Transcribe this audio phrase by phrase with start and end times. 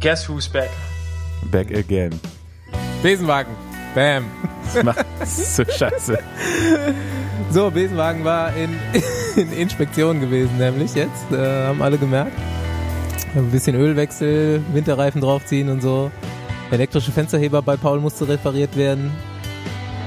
[0.00, 0.70] Guess who's back?
[1.50, 2.20] Back again.
[3.02, 3.52] Besenwagen.
[3.96, 4.26] Bam.
[4.72, 6.18] Das macht so scheiße.
[7.50, 8.76] So, Besenwagen war in,
[9.36, 11.32] in Inspektion gewesen, nämlich jetzt.
[11.32, 12.32] Äh, haben alle gemerkt.
[13.34, 16.12] Ein bisschen Ölwechsel, Winterreifen draufziehen und so.
[16.70, 19.10] Elektrische Fensterheber bei Paul musste repariert werden.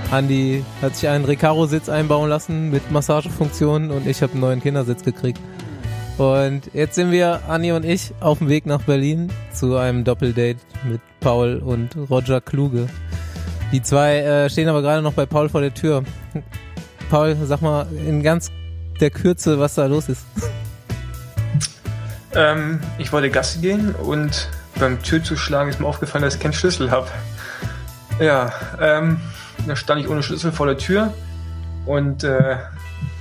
[0.09, 5.03] Andi hat sich einen Recaro-Sitz einbauen lassen mit Massagefunktionen und ich habe einen neuen Kindersitz
[5.03, 5.39] gekriegt.
[6.17, 10.59] Und jetzt sind wir, Andi und ich, auf dem Weg nach Berlin zu einem Doppeldate
[10.83, 12.87] mit Paul und Roger Kluge.
[13.71, 16.03] Die zwei äh, stehen aber gerade noch bei Paul vor der Tür.
[17.09, 18.51] Paul, sag mal in ganz
[18.99, 20.25] der Kürze, was da los ist.
[22.33, 24.49] Ähm, ich wollte Gassi gehen und
[24.79, 27.07] beim Türzuschlagen ist mir aufgefallen, dass ich keinen Schlüssel habe.
[28.19, 29.19] Ja, ähm,
[29.67, 31.13] da stand ich ohne Schlüssel vor der Tür
[31.85, 32.57] und äh,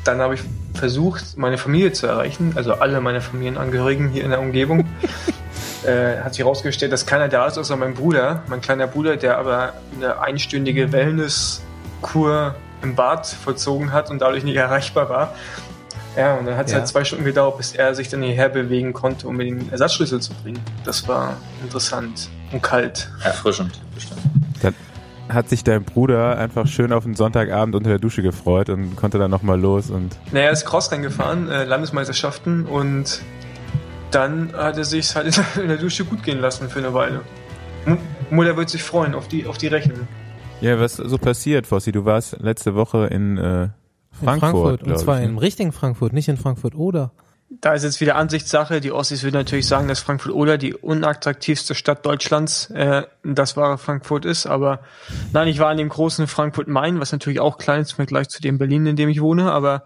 [0.05, 0.43] dann habe ich
[0.75, 4.89] versucht, meine Familie zu erreichen, also alle meine Familienangehörigen hier in der Umgebung.
[5.85, 9.39] äh, hat sich herausgestellt, dass keiner da ist, außer mein Bruder, mein kleiner Bruder, der
[9.39, 15.35] aber eine einstündige Wellnesskur im Bad vollzogen hat und dadurch nicht erreichbar war.
[16.17, 16.79] Ja, und dann hat es Ja.
[16.79, 20.21] halt zwei Stunden gedauert, bis er sich dann hierher bewegen konnte, um mir den Ersatzschlüssel
[20.21, 20.59] zu bringen.
[20.85, 23.09] Das war interessant und kalt.
[23.23, 24.21] Erfrischend, bestimmt.
[25.31, 29.19] Hat sich dein Bruder einfach schön auf den Sonntagabend unter der Dusche gefreut und konnte
[29.19, 33.23] dann nochmal los und Naja, er ist Crossrennen gefahren, äh, Landesmeisterschaften und
[34.11, 37.23] dann hat er sich halt in der, in Dusche gut gehen lassen für eine Weile.
[37.87, 37.99] M
[38.31, 40.07] Mutter wird sich freuen auf die, auf die Rechnung.
[40.61, 41.91] Ja, was so passiert, Fossi?
[41.91, 43.69] Du warst letzte Woche in äh,
[44.11, 44.83] Frankfurt, in Frankfurt.
[44.83, 45.41] Und zwar ich, im ne?
[45.41, 47.13] richtigen Frankfurt, nicht in Frankfurt oder.
[47.53, 48.81] Da ist jetzt wieder Ansichtssache.
[48.81, 54.25] Die Ossis würden natürlich sagen, dass Frankfurt-Oder die unattraktivste Stadt Deutschlands äh, das wahre Frankfurt
[54.25, 54.47] ist.
[54.47, 54.81] Aber
[55.33, 58.41] nein, ich war in dem großen Frankfurt-Main, was natürlich auch klein ist im Vergleich zu
[58.41, 59.51] dem Berlin, in dem ich wohne.
[59.51, 59.85] Aber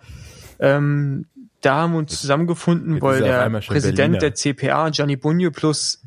[0.60, 1.26] ähm,
[1.62, 4.18] da haben wir uns zusammengefunden, weil er der Präsident Berliner.
[4.18, 6.02] der CPA, Gianni Bugno, plus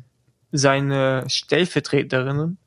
[0.52, 2.58] seine Stellvertreterinnen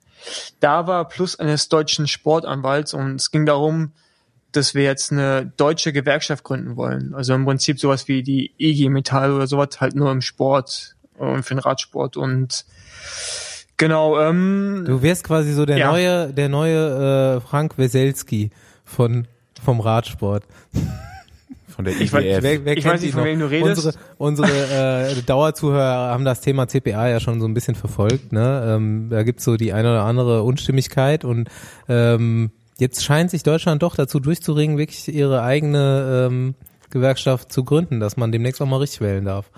[0.59, 2.93] da war, plus eines deutschen Sportanwalts.
[2.93, 3.93] Und es ging darum,
[4.51, 7.13] dass wir jetzt eine deutsche Gewerkschaft gründen wollen.
[7.13, 11.43] Also im Prinzip sowas wie die EG Metall oder sowas, halt nur im Sport und
[11.43, 12.17] für den Radsport.
[12.17, 12.65] Und
[13.77, 15.91] genau, ähm, Du wärst quasi so der Ja.
[15.91, 18.51] neue, der neue äh, Frank Weselski
[18.85, 19.27] von
[19.63, 20.43] vom Radsport.
[21.69, 22.43] von der Ich weiß- IGF.
[22.43, 23.27] Wer, wer Ich kennt weiß nicht, die von noch?
[23.27, 23.97] wem du redest.
[24.17, 28.33] Unsere, unsere äh, Dauerzuhörer haben das Thema CPA ja schon so ein bisschen verfolgt.
[28.33, 28.63] Ne?
[28.75, 31.47] Ähm, da gibt's so die eine oder andere Unstimmigkeit und
[31.87, 36.55] ähm, jetzt scheint sich Deutschland doch dazu durchzuringen, wirklich ihre eigene ähm,
[36.89, 39.49] Gewerkschaft zu gründen, dass man demnächst auch mal richtig wählen darf.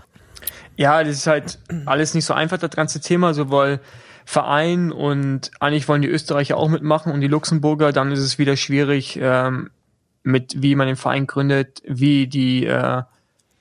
[0.75, 3.79] Ja, das ist halt alles nicht so einfach, das ganze Thema, sowohl
[4.25, 8.57] Verein und eigentlich wollen die Österreicher auch mitmachen und die Luxemburger, dann ist es wieder
[8.57, 9.69] schwierig, ähm,
[10.23, 13.03] mit wie man den Verein gründet, wie die äh,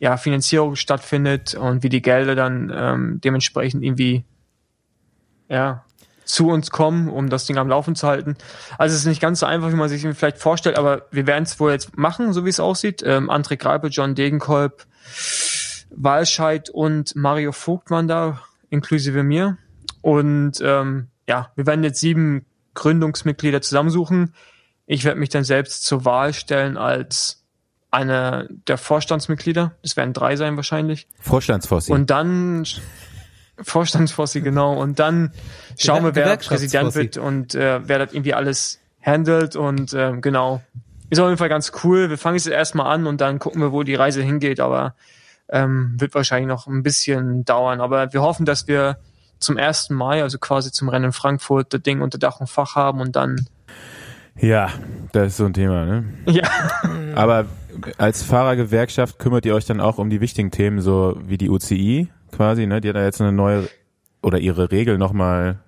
[0.00, 4.24] ja, Finanzierung stattfindet und wie die Gelder dann ähm, dementsprechend irgendwie
[5.48, 5.84] ja,
[6.24, 8.36] zu uns kommen, um das Ding am Laufen zu halten.
[8.78, 11.44] Also es ist nicht ganz so einfach, wie man sich vielleicht vorstellt, aber wir werden
[11.44, 13.02] es wohl jetzt machen, so wie es aussieht.
[13.04, 14.86] Ähm, André Greipel, John Degenkolb,
[15.90, 18.40] Walscheid und Mario Vogt waren da,
[18.70, 19.58] inklusive mir.
[20.00, 24.34] Und ähm, ja, wir werden jetzt sieben Gründungsmitglieder zusammensuchen.
[24.86, 27.44] Ich werde mich dann selbst zur Wahl stellen als
[27.90, 29.76] einer der Vorstandsmitglieder.
[29.82, 31.06] Das werden drei sein wahrscheinlich.
[31.20, 31.92] Vorstandsfossi.
[31.92, 32.64] Und dann
[33.60, 34.74] Vorstandsfossi, genau.
[34.74, 35.32] Und dann
[35.78, 36.36] schauen wir, wer.
[36.36, 39.56] Präsident wird und äh, wer das irgendwie alles handelt.
[39.56, 40.62] Und ähm, genau.
[41.10, 42.08] Ist auf jeden Fall ganz cool.
[42.08, 44.60] Wir fangen jetzt erstmal an und dann gucken wir, wo die Reise hingeht.
[44.60, 44.94] Aber
[45.50, 47.80] ähm, wird wahrscheinlich noch ein bisschen dauern.
[47.80, 48.96] Aber wir hoffen, dass wir
[49.38, 49.90] zum 1.
[49.90, 53.16] Mai, also quasi zum Rennen in Frankfurt, das Ding unter Dach und Fach haben und
[53.16, 53.46] dann,
[54.38, 54.70] ja,
[55.12, 56.04] das ist so ein Thema, ne?
[56.26, 56.48] ja,
[57.14, 57.46] Aber
[57.98, 62.08] als Fahrergewerkschaft kümmert ihr euch dann auch um die wichtigen Themen, so wie die UCI
[62.32, 62.80] quasi, ne?
[62.80, 63.68] Die hat da jetzt eine neue
[64.22, 65.58] oder ihre Regel nochmal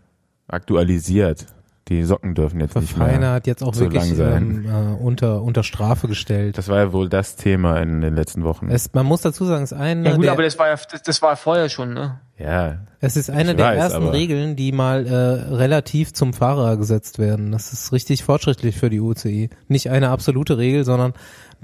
[0.48, 1.46] aktualisiert.
[1.88, 3.32] Die Socken dürfen jetzt nicht Vereine mehr.
[3.32, 4.64] hat jetzt auch so wirklich lang sein.
[4.66, 6.56] ähm, äh, unter, unter Strafe gestellt.
[6.56, 8.70] Das war ja wohl das Thema in den letzten Wochen.
[8.70, 10.76] Es, man muss dazu sagen, es ist eine ja gut, der, aber das war ja,
[10.90, 12.20] das, das war vorher schon, ne?
[12.38, 15.14] ja, Es ist eine der weiß, ersten aber- Regeln, die mal äh,
[15.54, 17.52] relativ zum Fahrer gesetzt werden.
[17.52, 19.50] Das ist richtig fortschrittlich für die UCI.
[19.68, 21.12] Nicht eine absolute Regel, sondern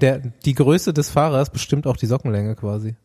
[0.01, 2.95] der, die Größe des Fahrers bestimmt auch die Sockenlänge quasi.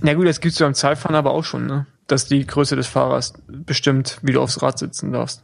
[0.00, 1.86] Na gut, das gibt's beim Zeitfahren aber auch schon, ne?
[2.06, 5.42] Dass die Größe des Fahrers bestimmt, wie du aufs Rad sitzen darfst.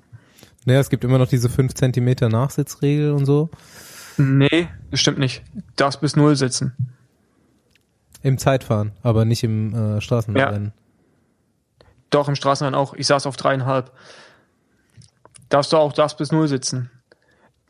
[0.65, 3.51] Naja, es gibt immer noch diese 5 Zentimeter Nachsitzregel und so.
[4.17, 5.43] Nee, das stimmt nicht.
[5.55, 6.73] Du darfst bis null sitzen.
[8.23, 10.73] Im Zeitfahren, aber nicht im äh, Straßenrennen.
[12.11, 12.95] Doch, im Straßenrennen auch.
[12.95, 13.93] Ich saß auf dreieinhalb.
[15.49, 16.91] Darfst du auch, darfst bis null sitzen.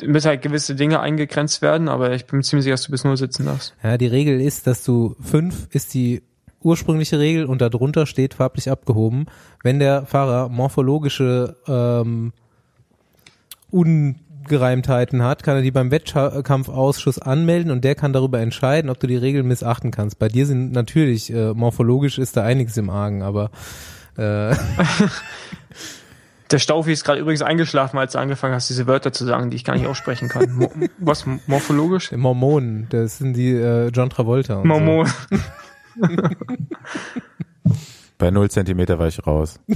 [0.02, 3.04] Müssen halt gewisse Dinge eingegrenzt werden, aber ich bin mir ziemlich sicher, dass du bis
[3.04, 3.74] null sitzen darfst.
[3.82, 6.22] Ja, die Regel ist, dass du fünf ist die
[6.64, 9.26] ursprüngliche Regel und darunter steht farblich abgehoben,
[9.62, 12.32] wenn der Fahrer morphologische ähm,
[13.70, 19.06] Ungereimtheiten hat, kann er die beim Wettkampfausschuss anmelden und der kann darüber entscheiden, ob du
[19.06, 20.18] die Regeln missachten kannst.
[20.18, 23.50] Bei dir sind natürlich äh, morphologisch ist da einiges im Argen, aber
[24.16, 24.54] äh,
[26.50, 29.56] Der Staufi ist gerade übrigens eingeschlafen, als du angefangen hast, diese Wörter zu sagen, die
[29.56, 30.52] ich gar nicht aussprechen kann.
[30.52, 31.24] Mo was?
[31.46, 32.12] Morphologisch?
[32.12, 34.58] Mormonen, das sind die äh, John Travolta.
[34.58, 35.06] Und Mormon.
[35.06, 35.36] So.
[38.18, 39.60] Bei null Zentimeter war ich raus.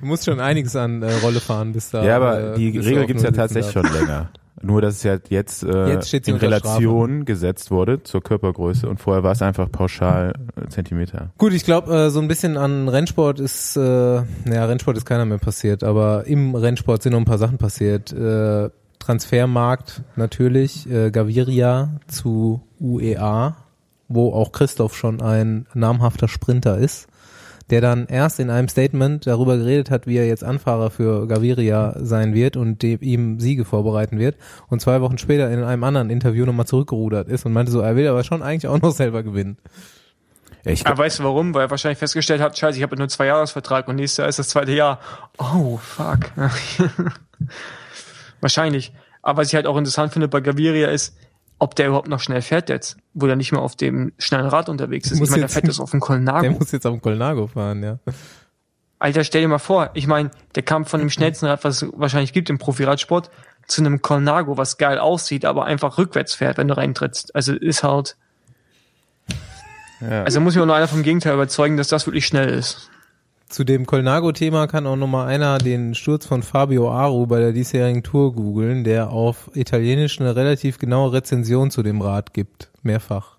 [0.00, 2.04] Du musst schon einiges an äh, Rolle fahren, bis da.
[2.04, 4.30] ja, aber äh, die Regel auf gibt's ja tatsächlich schon länger.
[4.60, 9.22] Nur, dass es ja jetzt, äh, Jetzt in Relation gesetzt wurde zur Körpergröße und vorher
[9.22, 11.30] war es einfach pauschal äh, Zentimeter.
[11.38, 15.24] Gut, ich glaube, äh, so ein bisschen an Rennsport ist, äh, naja, Rennsport ist keiner
[15.26, 18.12] mehr passiert, aber im Rennsport sind noch ein paar Sachen passiert.
[18.12, 18.70] Äh,
[19.08, 23.56] Transfermarkt natürlich, äh, Gaviria zu UEA,
[24.06, 27.08] wo auch Christoph schon ein namhafter Sprinter ist,
[27.70, 31.96] der dann erst in einem Statement darüber geredet hat, wie er jetzt Anfahrer für Gaviria
[32.00, 34.36] sein wird und dem, ihm Siege vorbereiten wird
[34.68, 37.96] und zwei Wochen später in einem anderen Interview nochmal zurückgerudert ist und meinte so, er
[37.96, 39.56] will aber schon eigentlich auch noch selber gewinnen.
[40.66, 41.54] Ich, Aber weißt du warum?
[41.54, 44.38] Weil er wahrscheinlich festgestellt hat, scheiße, ich habe nur zwei Jahresvertrag und nächstes Jahr ist
[44.38, 45.00] das zweite Jahr.
[45.38, 46.30] Oh, fuck.
[48.40, 48.92] Wahrscheinlich.
[49.22, 51.16] Aber was ich halt auch interessant finde bei Gaviria ist,
[51.58, 54.68] ob der überhaupt noch schnell fährt jetzt, wo der nicht mehr auf dem schnellen Rad
[54.68, 55.14] unterwegs ist.
[55.20, 56.50] Ich meine, der jetzt- fährt das auf dem Der Colnago.
[56.52, 57.98] muss jetzt auf dem Colnago fahren, ja.
[59.00, 61.88] Alter, stell dir mal vor, ich meine, der kam von dem schnellsten Rad, was es
[61.96, 63.30] wahrscheinlich gibt im Profiradsport,
[63.66, 67.34] zu einem Colnago, was geil aussieht, aber einfach rückwärts fährt, wenn du reintrittst.
[67.34, 68.16] Also ist halt,
[70.00, 70.22] ja.
[70.24, 72.90] also muss mich auch nur einer vom Gegenteil überzeugen, dass das wirklich schnell ist.
[73.48, 78.02] Zu dem Colnago-Thema kann auch nochmal einer den Sturz von Fabio Aru bei der diesjährigen
[78.02, 82.70] Tour googeln, der auf Italienisch eine relativ genaue Rezension zu dem Rad gibt.
[82.82, 83.38] Mehrfach.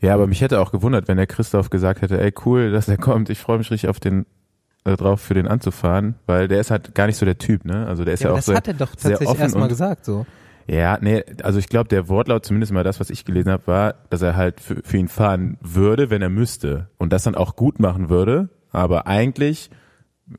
[0.00, 2.96] ja, aber mich hätte auch gewundert, wenn der Christoph gesagt hätte, ey cool, dass der
[2.96, 4.24] kommt, ich freue mich richtig auf den
[4.84, 7.86] äh, drauf für den anzufahren, weil der ist halt gar nicht so der Typ, ne?
[7.86, 9.62] Also der ist ja, aber auch das so hat er doch sehr tatsächlich offen erstmal
[9.64, 10.24] und- gesagt, so.
[10.66, 13.94] Ja, nee, also ich glaube, der Wortlaut, zumindest mal das, was ich gelesen habe, war,
[14.08, 16.88] dass er halt für, für ihn fahren würde, wenn er müsste.
[16.96, 18.48] Und das dann auch gut machen würde.
[18.72, 19.70] Aber eigentlich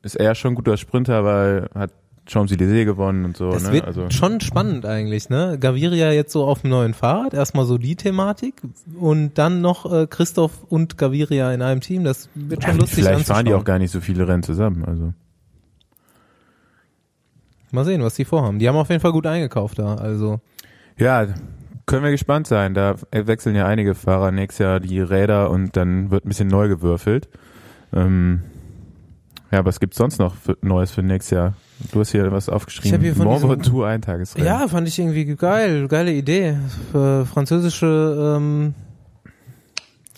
[0.02, 1.92] ist er schon ein guter Sprinter, weil hat
[2.26, 3.50] Champs-Élysées gewonnen und so.
[3.50, 3.72] Das ne?
[3.72, 5.58] wird also, schon spannend eigentlich, ne?
[5.58, 8.62] Gaviria jetzt so auf dem neuen Fahrrad, erstmal so die Thematik
[8.98, 13.04] und dann noch äh, Christoph und Gaviria in einem Team, das wird schon ja, lustig
[13.04, 14.84] vielleicht fahren die auch gar nicht so viele Rennen zusammen.
[14.84, 15.12] Also
[17.72, 18.58] Mal sehen, was die vorhaben.
[18.58, 20.40] Die haben auf jeden Fall gut eingekauft da, also.
[20.98, 21.26] Ja,
[21.86, 22.74] können wir gespannt sein.
[22.74, 26.68] Da wechseln ja einige Fahrer nächstes Jahr die Räder und dann wird ein bisschen neu
[26.68, 27.30] gewürfelt.
[27.92, 28.42] Ähm,
[29.50, 31.54] ja, was gibt's sonst noch für Neues für nächstes Jahr?
[31.92, 33.00] Du hast hier was Ich hab aufgeschrieben.
[33.00, 34.46] hier von Morvo diesem- Tour Eintagesrennen.
[34.46, 36.56] Ja, fand ich irgendwie geil, geile Idee.
[36.90, 38.74] Für französische ähm,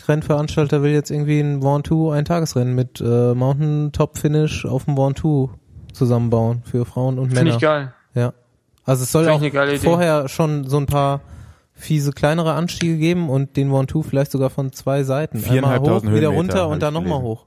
[0.06, 5.50] Rennveranstalter will jetzt irgendwie ein Ventoux Eintagesrennen mit äh, Mountain Top Finish auf dem Ventoux
[5.93, 7.56] zusammenbauen für Frauen und Finde Männer.
[7.56, 7.94] ich geil.
[8.15, 8.35] Ja.
[8.85, 9.79] Also es soll Finde auch ich Idee.
[9.79, 11.23] vorher schon so ein paar
[11.73, 15.43] fiese kleinere Anstiege geben und den Ventoux vielleicht sogar von zwei Seiten.
[15.49, 17.47] Einmal hoch, 4.500 wieder runter hab und ich dann nochmal hoch.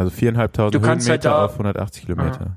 [0.00, 2.56] Also viereinhalbtausend Du kannst halt Höhenmeter da- auf 180 Kilometer.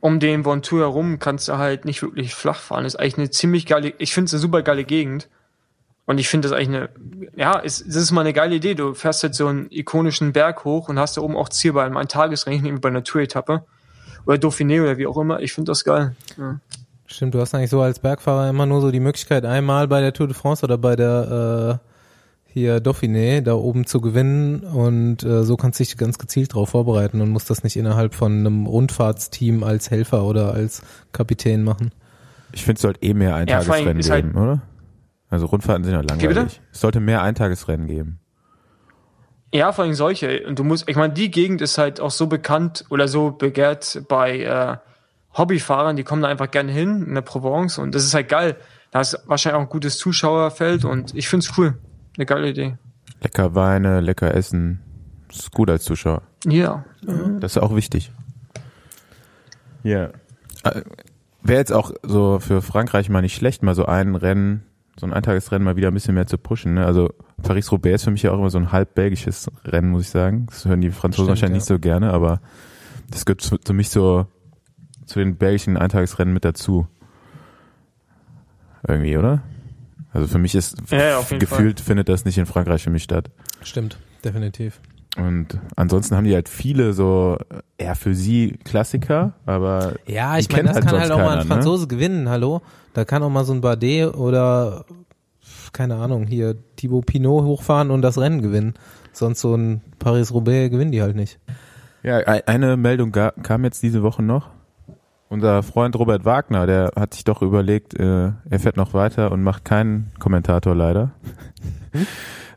[0.00, 2.84] Um den Ventoux herum kannst du halt nicht wirklich flach fahren.
[2.84, 5.28] ist eigentlich eine ziemlich geile, ich finde es eine super geile Gegend.
[6.06, 6.88] Und ich finde das eigentlich eine,
[7.34, 8.74] ja, es, es ist mal eine geile Idee.
[8.74, 11.82] Du fährst jetzt so einen ikonischen Berg hoch und hast da oben auch Ziel bei
[11.84, 13.64] einem Tagesrennen, bei einer Tour-Etappe.
[14.26, 15.40] Oder Dauphiné oder wie auch immer.
[15.40, 16.14] Ich finde das geil.
[16.36, 16.60] Ja.
[17.06, 20.12] Stimmt, du hast eigentlich so als Bergfahrer immer nur so die Möglichkeit, einmal bei der
[20.12, 21.93] Tour de France oder bei der äh,
[22.54, 26.70] hier Dauphiné da oben zu gewinnen und äh, so kannst du dich ganz gezielt drauf
[26.70, 30.82] vorbereiten und musst das nicht innerhalb von einem Rundfahrtsteam als Helfer oder als
[31.12, 31.90] Kapitän machen.
[32.52, 34.62] Ich finde, es sollte eh mehr Ja, Eintagesrennen ist halt- geben, oder?
[35.28, 36.60] Also Rundfahrten sind ja langweilig.
[36.72, 38.20] Es sollte mehr Eintagesrennen geben.
[39.52, 40.46] Ja, vor allem solche.
[40.46, 44.02] Und du musst, ich meine, die Gegend ist halt auch so bekannt oder so begehrt
[44.08, 44.76] bei äh,
[45.36, 48.56] Hobbyfahrern, die kommen da einfach gerne hin in der Provence und das ist halt geil.
[48.92, 51.74] Da ist wahrscheinlich auch ein gutes Zuschauerfeld und ich find's cool.
[52.16, 52.76] Eine geile Idee.
[53.22, 54.80] Lecker Weine, lecker Essen.
[55.28, 56.22] Das ist gut als Zuschauer.
[56.46, 56.84] Ja.
[57.40, 58.12] Das ist auch wichtig.
[59.82, 60.10] Ja.
[60.62, 60.82] Äh,
[61.42, 64.62] Wäre jetzt auch so für Frankreich mal nicht schlecht, mal so ein Rennen,
[64.98, 66.74] so ein Eintagesrennen mal wieder ein bisschen mehr zu pushen.
[66.74, 66.86] Ne?
[66.86, 70.10] Also Paris-Roubaix ist für mich ja auch immer so ein halb belgisches Rennen, muss ich
[70.10, 70.46] sagen.
[70.46, 71.56] Das hören die Franzosen Stimmt, wahrscheinlich ja.
[71.56, 72.40] nicht so gerne, aber
[73.10, 74.26] das gehört zu, zu mich so
[75.04, 76.86] zu den belgischen Eintagesrennen mit dazu.
[78.86, 79.42] Irgendwie, oder?
[80.14, 83.30] Also für mich ist Ja, gefühlt findet das nicht in Frankreich für mich statt.
[83.62, 84.80] Stimmt, definitiv.
[85.16, 87.36] Und ansonsten haben die halt viele so
[87.78, 91.40] eher für sie Klassiker, aber Ja, ich meine, das halt kann halt auch mal keiner,
[91.42, 91.54] ein ne?
[91.54, 92.62] Franzose gewinnen, hallo?
[92.94, 94.86] Da kann auch mal so ein Bardet oder
[95.72, 98.74] keine Ahnung, hier Thibaut Pinot hochfahren und das Rennen gewinnen.
[99.12, 101.38] Sonst so ein Paris-Roubaix gewinnen die halt nicht.
[102.02, 104.50] Ja, e- eine Meldung kam jetzt diese Woche noch.
[105.28, 109.42] Unser Freund Robert Wagner, der hat sich doch überlegt, äh, er fährt noch weiter und
[109.42, 111.12] macht keinen Kommentator leider.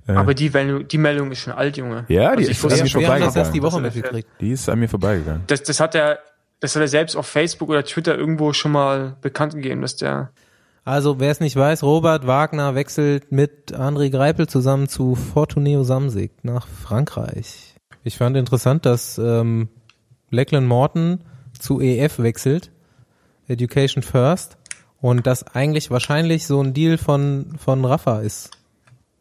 [0.10, 2.06] Äh, Aber die, Meldung- die Meldung ist schon alt, Junge.
[2.08, 3.36] Ja, die Also ich ist an mir das vorbeigegangen.
[3.36, 4.30] erst die Woche mitgekriegt.
[4.40, 5.44] die ist an mir vorbeigegangen.
[5.48, 6.20] Das, das hat er,
[6.62, 10.32] das hat er selbst auf Facebook oder Twitter irgendwo schon mal bekannt gegeben, dass der
[10.86, 16.32] Also, wer es nicht weiß, Robert Wagner wechselt mit André Greipel zusammen zu Fortuneo Samsic
[16.42, 17.76] nach Frankreich.
[18.06, 19.68] Ich fand interessant, dass ähm,
[20.30, 21.20] Lachlan Morton
[21.60, 22.72] zu EF wechselt,
[23.48, 24.58] Education First,
[25.00, 28.52] und das eigentlich wahrscheinlich so ein Deal von, von Rafa ist,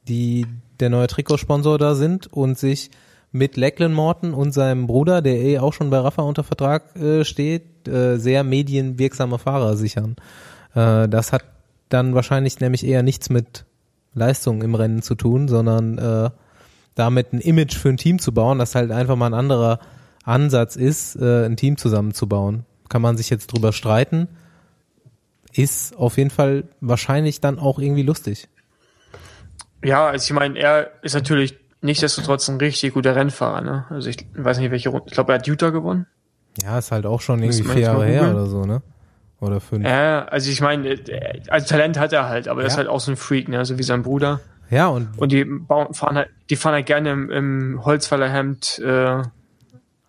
[0.08, 0.46] die
[0.80, 2.90] der neue Trikotsponsor da sind und sich
[3.32, 7.24] mit Lachlan Morton und seinem Bruder, der eh auch schon bei Rafa unter Vertrag äh,
[7.24, 10.16] steht, äh, sehr medienwirksame Fahrer sichern.
[10.74, 11.44] Äh, das hat
[11.88, 13.64] dann wahrscheinlich nämlich eher nichts mit
[14.14, 16.30] Leistung im Rennen zu tun, sondern äh,
[16.94, 19.78] damit ein Image für ein Team zu bauen, das halt einfach mal ein anderer
[20.26, 22.64] Ansatz ist, äh, ein Team zusammenzubauen.
[22.88, 24.28] Kann man sich jetzt drüber streiten,
[25.54, 28.48] ist auf jeden Fall wahrscheinlich dann auch irgendwie lustig.
[29.84, 33.84] Ja, also ich meine, er ist natürlich nichtsdestotrotz ein richtig guter Rennfahrer, ne?
[33.90, 35.04] Also ich weiß nicht, welche Runde.
[35.06, 36.06] Ich glaube, er hat Utah gewonnen.
[36.62, 38.82] Ja, ist halt auch schon irgendwie vier Jahre her oder so, ne?
[39.40, 39.84] Oder fünf.
[39.86, 40.98] Ja, also ich meine,
[41.48, 42.78] also Talent hat er halt, aber er ist Ja.
[42.78, 43.64] halt auch so ein Freak, ne?
[43.64, 44.40] So wie sein Bruder.
[44.70, 49.22] Ja, und Und die bauen, fahren halt, die fahren halt gerne im, im Holzfällerhemd äh,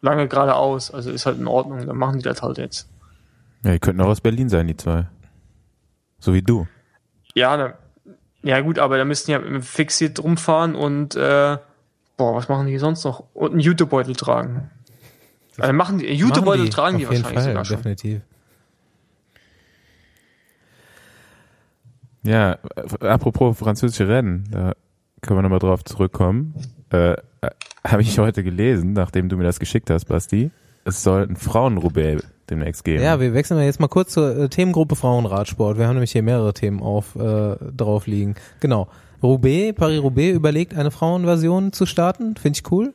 [0.01, 0.91] lange geradeaus.
[0.91, 2.89] Also ist halt in Ordnung, dann machen die das halt jetzt.
[3.63, 5.07] Ja, die könnten auch aus Berlin sein, die zwei.
[6.19, 6.67] So wie du.
[7.33, 7.73] Ja, ne,
[8.43, 11.57] ja gut, aber da müssten ja fixiert rumfahren und äh,
[12.17, 13.23] boah, was machen die sonst noch?
[13.33, 14.69] Und einen Jutebeutel tragen.
[15.57, 17.77] Also machen die, Jutebeutel machen tragen die auf jeden wahrscheinlich Fall, sogar schon.
[17.77, 18.21] definitiv.
[22.23, 24.73] Ja, äh, apropos französische Rennen, da
[25.21, 26.55] können wir nochmal drauf zurückkommen.
[26.91, 27.17] Äh, äh,
[27.85, 30.51] Habe ich heute gelesen, nachdem du mir das geschickt hast, Basti.
[30.83, 33.03] Es soll ein Frauen-Roubaix demnächst geben.
[33.03, 35.77] Ja, wir wechseln jetzt mal kurz zur äh, Themengruppe Frauenradsport.
[35.77, 38.35] Wir haben nämlich hier mehrere Themen auf äh, drauf liegen.
[38.59, 38.87] Genau.
[39.21, 42.35] Roubaix, Paris-Roubaix überlegt, eine Frauenversion zu starten.
[42.35, 42.93] Finde ich cool.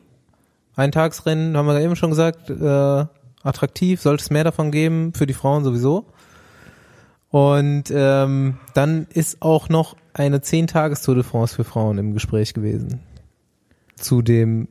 [0.74, 3.04] Eintagsrennen, haben wir eben schon gesagt, äh,
[3.42, 6.06] attraktiv, sollte es mehr davon geben, für die Frauen sowieso.
[7.30, 13.00] Und ähm, dann ist auch noch eine 10-Tages-Tour de France für Frauen im Gespräch gewesen.
[14.02, 14.68] Zu dem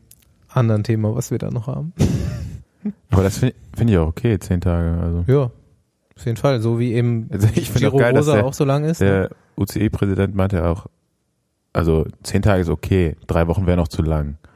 [0.50, 1.93] anderen Thema, was wir da noch haben.
[3.09, 5.00] Aber das finde find ich auch okay, zehn Tage.
[5.01, 5.43] Also Ja,
[6.17, 6.59] auf jeden Fall.
[6.61, 8.83] So wie eben Also ich finde auch Giro geil, dass Rosa der- auch so lang
[8.85, 9.01] ist.
[9.01, 9.07] ne?
[9.07, 10.88] der UCE-Präsident meinte ja auch,
[11.73, 14.38] also zehn Tage ist okay, drei Wochen wäre noch zu lang.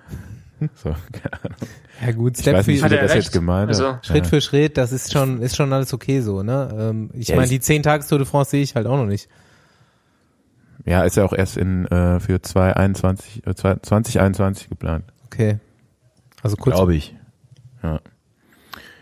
[0.75, 1.57] So, keine Ahnung.
[2.05, 3.15] Ja gut, Ich Step weiß nicht, für, wie das recht.
[3.25, 3.97] jetzt gemeint Also.
[4.01, 4.29] Schritt ja.
[4.29, 6.73] für Schritt, das ist schon, ist schon alles okay so, ne?
[6.77, 8.95] Ähm, ich Ja, meine, ich- die 10 Tages Tour de France sehe ich halt auch
[8.97, 9.27] noch nicht.
[10.85, 15.05] Ja, ist ja auch erst in äh, für 2021, äh, 2021 geplant.
[15.25, 15.59] Okay.
[16.43, 16.75] Also kurz.
[16.75, 17.15] Glaube ich.
[17.81, 17.99] Ja.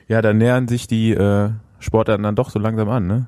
[0.08, 1.50] Ja, da nähern sich die äh,
[1.80, 3.28] Sportarten dann doch so langsam an, ne?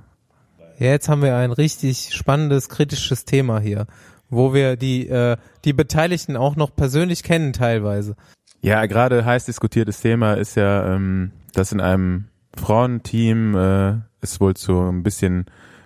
[0.79, 3.88] Ja, jetzt haben wir ein richtig spannendes, kritisches Thema hier,
[4.29, 8.15] wo wir die, äh, die Beteiligten auch noch persönlich kennen teilweise.
[8.62, 12.25] Ja, gerade heiß diskutiertes Thema ist ja, ähm, dass in einem
[12.57, 15.45] Frauenteam äh, es wohl zu ein bisschen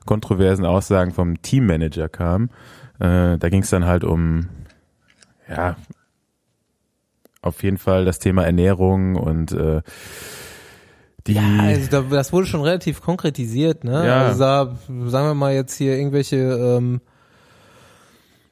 [0.10, 2.50] kontroversen Aussagen vom Teammanager kam.
[3.00, 4.48] Äh, da ging es dann halt um,
[5.48, 5.76] ja,
[7.44, 9.84] auf jeden Fall das Thema Ernährung und äh,
[11.28, 14.04] die Ja, also da, das wurde schon relativ konkretisiert, ne?
[14.04, 14.26] Ja.
[14.26, 17.02] Also da, sagen wir mal jetzt hier irgendwelche ähm,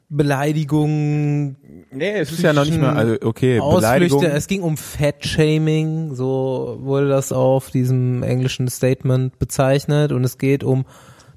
[0.09, 1.57] Beleidigungen,
[1.89, 4.19] Nee, es ist ja noch nicht mal, also okay, Beleidigung.
[4.19, 10.37] Ausflüchte, es ging um Fat-Shaming, so wurde das auf diesem englischen Statement bezeichnet und es
[10.37, 10.85] geht um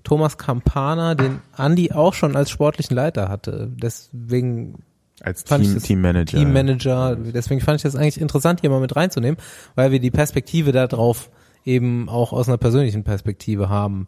[0.05, 3.71] Thomas Campana, den Andy auch schon als sportlichen Leiter hatte.
[3.71, 4.83] Deswegen
[5.23, 6.39] als fand ich Team, das Teammanager.
[6.39, 9.39] Teammanager, deswegen fand ich das eigentlich interessant, hier mal mit reinzunehmen,
[9.75, 11.31] weil wir die Perspektive darauf
[11.65, 14.07] eben auch aus einer persönlichen Perspektive haben.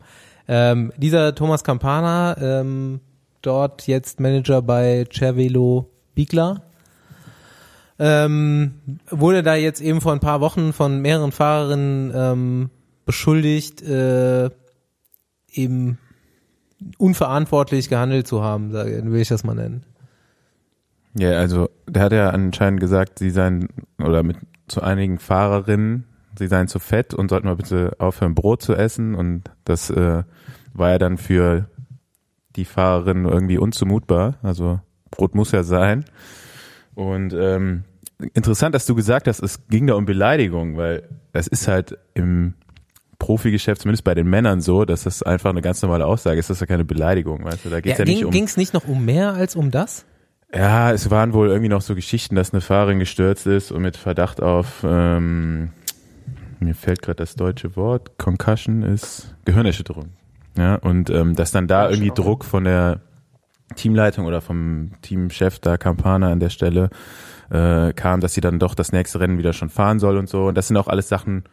[0.49, 3.01] Ähm, dieser Thomas Campana, ähm,
[3.43, 6.63] dort jetzt Manager bei Cervelo Bigla,
[7.99, 8.75] ähm,
[9.11, 12.71] wurde da jetzt eben vor ein paar Wochen von mehreren Fahrerinnen ähm,
[13.05, 14.51] beschuldigt, äh,
[15.53, 15.99] eben
[16.99, 19.85] unverantwortlich gehandelt zu haben, will ich das mal nennen.
[21.15, 23.69] Ja, also der hat ja anscheinend gesagt, sie seien
[23.99, 26.05] oder mit zu einigen Fahrerinnen,
[26.39, 29.15] sie seien zu fett und sollten mal bitte aufhören, Brot zu essen.
[29.15, 30.23] Und das äh,
[30.73, 31.69] war ja dann für
[32.57, 34.39] die Fahrerin irgendwie unzumutbar.
[34.43, 34.81] Also
[35.11, 36.05] Brot muss ja sein.
[36.95, 37.85] Und ähm,
[38.35, 42.55] interessant, dass du gesagt hast, es ging da um Beleidigung, weil es ist halt im
[43.23, 46.57] Profigeschäft, zumindest bei den Männern so, dass das einfach eine ganz normale Aussage ist, das
[46.57, 48.33] ist ja keine Beleidigung, weißt du, da geht's ja, ja nicht um.
[48.33, 50.05] Ging es nicht noch um mehr als um das?
[50.53, 53.97] Ja, es waren wohl irgendwie noch so Geschichten, dass eine Fahrerin gestürzt ist und mit
[53.97, 55.71] Verdacht auf, ähm,
[56.59, 60.07] mir fällt gerade das deutsche Wort, Concussion ist Gehirnerschütterung.
[60.59, 63.03] Ja, und ähm, dass dann da irgendwie Druck von der
[63.77, 66.91] Teamleitung oder vom Teamchef da Campana an der Stelle
[67.51, 70.47] äh, kam, dass sie dann doch das nächste Rennen wieder schon fahren soll und so.
[70.47, 71.45] Und das sind auch alles Sachen,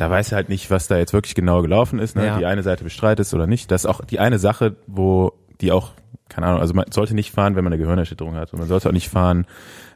[0.00, 2.16] da weiß er halt nicht, was da jetzt wirklich genau gelaufen ist.
[2.16, 2.26] Ne?
[2.26, 2.38] Ja.
[2.38, 3.70] Die eine Seite bestreitet es oder nicht.
[3.70, 5.92] Das ist auch die eine Sache, wo die auch,
[6.30, 8.52] keine Ahnung, also man sollte nicht fahren, wenn man eine Gehirnerschütterung hat.
[8.52, 9.46] Und man sollte auch nicht fahren,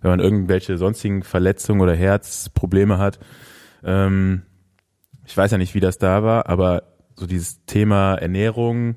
[0.02, 3.18] wenn man irgendwelche sonstigen Verletzungen oder Herzprobleme hat.
[3.82, 4.42] Ähm,
[5.24, 6.82] ich weiß ja nicht, wie das da war, aber
[7.16, 8.96] so dieses Thema Ernährung,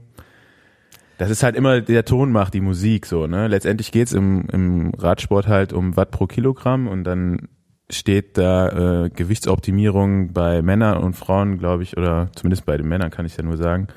[1.17, 3.47] das ist halt immer der Ton macht die Musik so, ne?
[3.47, 7.47] Letztendlich geht's im, im Radsport halt um Watt pro Kilogramm und dann
[7.89, 13.11] steht da äh, Gewichtsoptimierung bei Männern und Frauen, glaube ich, oder zumindest bei den Männern
[13.11, 13.87] kann ich ja nur sagen,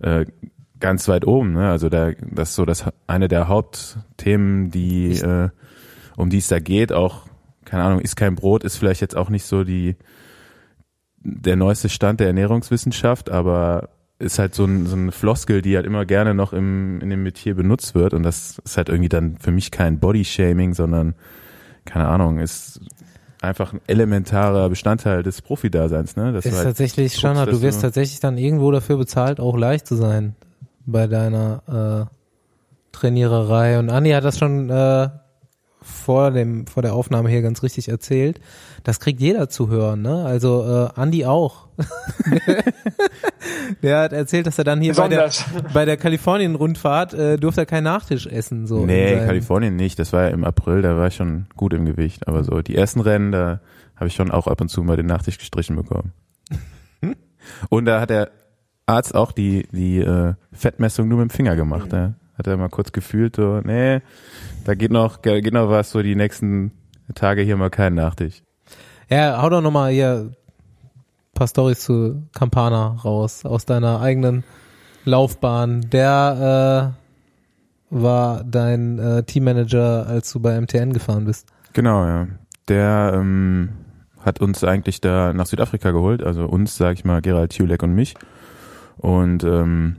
[0.00, 0.26] äh,
[0.78, 1.52] ganz weit oben.
[1.52, 1.68] Ne?
[1.68, 5.50] Also da, das ist so das eine der Hauptthemen, die äh,
[6.16, 6.92] um die es da geht.
[6.92, 7.26] Auch
[7.64, 9.96] keine Ahnung, ist kein Brot, ist vielleicht jetzt auch nicht so die
[11.22, 15.86] der neueste Stand der Ernährungswissenschaft, aber ist halt so, ein, so eine Floskel, die halt
[15.86, 19.36] immer gerne noch im, in dem Metier benutzt wird und das ist halt irgendwie dann
[19.38, 21.14] für mich kein Bodyshaming, sondern
[21.84, 22.80] keine Ahnung, ist
[23.40, 26.32] einfach ein elementarer Bestandteil des Profidaseins, ne?
[26.32, 27.50] Dass ist du halt tatsächlich guckst, Standard.
[27.50, 30.36] Du wirst tatsächlich dann irgendwo dafür bezahlt, auch leicht zu sein
[30.86, 32.14] bei deiner äh,
[32.92, 33.78] Trainiererei.
[33.78, 35.08] Und Andi hat das schon äh,
[35.82, 38.40] vor dem vor der Aufnahme hier ganz richtig erzählt.
[38.84, 40.24] Das kriegt jeder zu hören, ne?
[40.24, 41.68] Also äh, Andi auch.
[43.82, 45.72] der hat erzählt, dass er dann hier bei der, Besonders.
[45.72, 48.66] bei der Kalifornien-Rundfahrt äh, durfte er keinen Nachtisch essen.
[48.66, 49.98] So in Nee, Kalifornien nicht.
[49.98, 52.28] Das war ja im April, da war ich schon gut im Gewicht.
[52.28, 53.60] Aber so die ersten Rennen, da
[53.96, 56.12] habe ich schon auch ab und zu mal den Nachtisch gestrichen bekommen.
[57.68, 58.30] und da hat der
[58.86, 61.92] Arzt auch die, die äh, Fettmessung nur mit dem Finger gemacht.
[61.92, 62.14] Ja.
[62.40, 64.00] Hat er mal kurz gefühlt, so, nee,
[64.64, 66.72] da geht noch, geht noch was, so die nächsten
[67.14, 68.42] Tage hier mal kein Nachtisch.
[69.10, 70.34] Ja, hau doch nochmal hier ein
[71.34, 74.42] paar Storys zu Campana raus, aus deiner eigenen
[75.04, 75.82] Laufbahn.
[75.90, 76.94] Der
[77.92, 81.46] äh, war dein äh, Teammanager, als du bei MTN gefahren bist.
[81.74, 82.26] Genau, ja.
[82.68, 83.68] Der ähm,
[84.24, 87.94] hat uns eigentlich da nach Südafrika geholt, also uns, sag ich mal, Gerald Tulek und
[87.94, 88.14] mich.
[88.96, 89.96] Und ähm,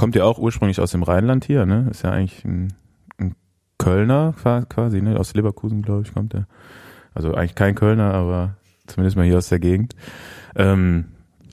[0.00, 1.86] kommt ja auch ursprünglich aus dem Rheinland hier, ne?
[1.90, 2.72] Ist ja eigentlich ein,
[3.18, 3.34] ein
[3.76, 5.20] Kölner qua- quasi, ne?
[5.20, 6.46] Aus Leverkusen, glaube ich, kommt er.
[7.14, 9.94] Also eigentlich kein Kölner, aber zumindest mal hier aus der Gegend.
[10.56, 11.04] Ähm,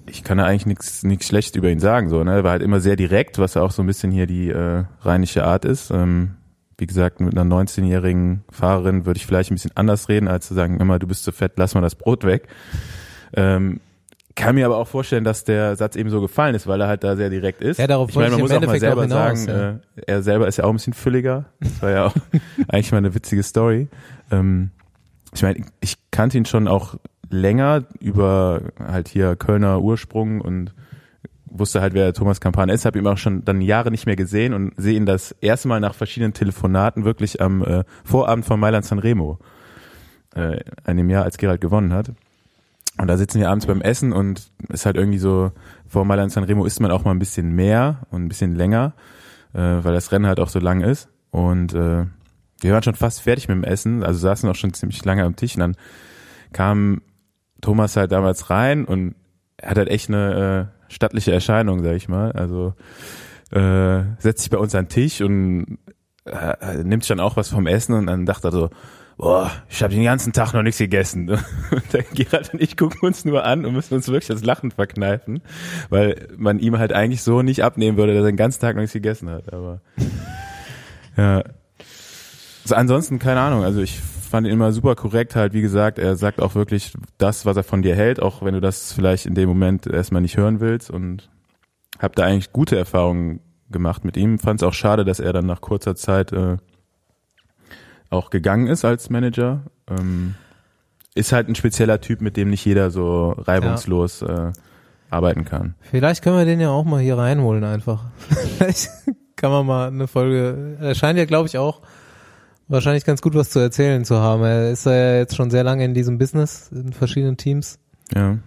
[0.05, 2.36] ich kann da eigentlich nichts nichts Schlechtes über ihn sagen, so, ne?
[2.36, 4.86] Er war halt immer sehr direkt, was ja auch so ein bisschen hier die äh,
[5.01, 5.91] rheinische Art ist.
[5.91, 6.36] Ähm,
[6.77, 10.53] wie gesagt, mit einer 19-jährigen Fahrerin würde ich vielleicht ein bisschen anders reden, als zu
[10.53, 12.47] sagen, immer, du bist zu fett, lass mal das Brot weg.
[13.33, 13.81] Ähm,
[14.38, 17.04] kann mir aber auch vorstellen, dass der Satz eben so gefallen ist, weil er halt
[17.04, 17.80] da sehr direkt ist.
[17.80, 19.73] Ja, darauf ich meine, man muss auch mal selber auch sagen, äh,
[20.06, 21.45] er selber ist ja auch ein bisschen fülliger.
[21.60, 22.15] Das war ja auch
[22.67, 23.88] eigentlich mal eine witzige Story.
[24.32, 24.69] Ähm,
[25.34, 26.95] ich meine, ich kannte ihn schon auch
[27.30, 30.73] länger über halt hier Kölner Ursprung und
[31.45, 34.54] wusste halt, wer Thomas Campana ist, habe ihn auch schon dann Jahre nicht mehr gesehen
[34.54, 38.86] und sehe ihn das erste Mal nach verschiedenen Telefonaten wirklich am äh, Vorabend von Mailand
[38.86, 39.39] Sanremo,
[40.36, 42.12] äh, in dem Jahr, als Gerald gewonnen hat.
[42.97, 45.51] Und da sitzen wir abends beim Essen und ist halt irgendwie so,
[45.88, 48.93] vor Mailand Sanremo isst man auch mal ein bisschen mehr und ein bisschen länger,
[49.53, 51.10] äh, weil das Rennen halt auch so lang ist.
[51.29, 52.05] Und äh,
[52.62, 55.36] wir waren schon fast fertig mit dem Essen, also saßen auch schon ziemlich lange am
[55.36, 55.75] Tisch und dann
[56.53, 57.01] kam
[57.62, 59.15] Thomas halt damals rein und
[59.62, 62.31] hat halt echt eine äh, stattliche Erscheinung, sag ich mal.
[62.31, 62.73] Also
[63.51, 65.79] äh, setzt sich bei uns an den Tisch und
[66.25, 68.69] äh, nimmt sich dann auch was vom Essen und dann dachte er so,
[69.17, 71.30] boah, ich habe den ganzen Tag noch nichts gegessen.
[71.30, 71.41] Und
[71.93, 75.41] der Gerald und ich gucken uns nur an und müssen uns wirklich das Lachen verkneifen,
[75.89, 78.82] weil man ihm halt eigentlich so nicht abnehmen würde, dass er den ganzen Tag noch
[78.82, 79.51] nichts gegessen hat.
[79.51, 79.82] Aber
[81.17, 81.43] ja.
[82.63, 83.63] Also ansonsten keine Ahnung.
[83.63, 85.53] Also ich fand ihn immer super korrekt halt.
[85.53, 88.62] Wie gesagt, er sagt auch wirklich das, was er von dir hält, auch wenn du
[88.62, 90.91] das vielleicht in dem Moment erstmal nicht hören willst.
[90.91, 91.30] Und
[91.97, 94.38] habe da eigentlich gute Erfahrungen gemacht mit ihm.
[94.38, 96.58] Fand es auch schade, dass er dann nach kurzer Zeit äh,
[98.10, 99.62] auch gegangen ist als Manager.
[99.89, 100.36] Ähm,
[101.15, 104.52] ist halt ein spezieller Typ, mit dem nicht jeder so reibungslos äh,
[105.10, 105.76] arbeiten kann.
[105.82, 108.06] Vielleicht können wir den ja auch mal hier reinholen einfach.
[108.30, 108.89] Vielleicht
[109.36, 110.78] kann man mal eine Folge.
[110.80, 111.82] Er scheint ja, glaube ich, auch
[112.67, 114.43] wahrscheinlich ganz gut was zu erzählen zu haben.
[114.43, 117.80] Er ist ja jetzt schon sehr lange in diesem Business, in verschiedenen Teams.
[118.13, 118.38] Ja,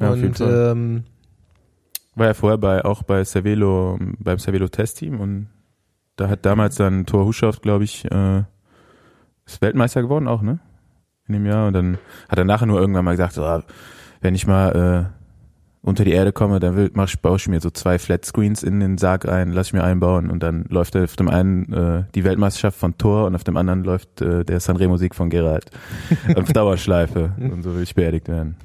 [0.00, 1.04] ja und ähm,
[2.14, 5.48] War ja vorher bei auch bei Cervelo, beim Cervelo Testteam und
[6.16, 8.44] da hat damals dann Thor Huschow, glaube ich, äh,
[9.46, 10.58] ist Weltmeister geworden auch, ne?
[11.26, 11.66] In dem Jahr.
[11.66, 13.62] Und dann hat er nachher nur irgendwann mal gesagt, so, ah,
[14.20, 15.12] wenn ich mal
[15.84, 18.80] unter die Erde komme, dann will, mach ich, baue ich mir so zwei Flatscreens in
[18.80, 22.24] den Sarg ein, lass ich mir einbauen und dann läuft auf dem einen äh, die
[22.24, 25.66] Weltmeisterschaft von Thor und auf dem anderen läuft äh, der Sanremo-Sieg von Gerald
[26.36, 28.56] auf Dauerschleife und so will ich beerdigt werden.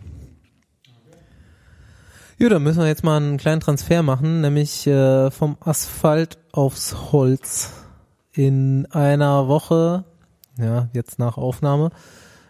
[2.37, 7.11] Ja, dann müssen wir jetzt mal einen kleinen Transfer machen, nämlich äh, vom Asphalt aufs
[7.11, 7.73] Holz.
[8.31, 10.05] In einer Woche,
[10.61, 11.91] ja, jetzt nach Aufnahme,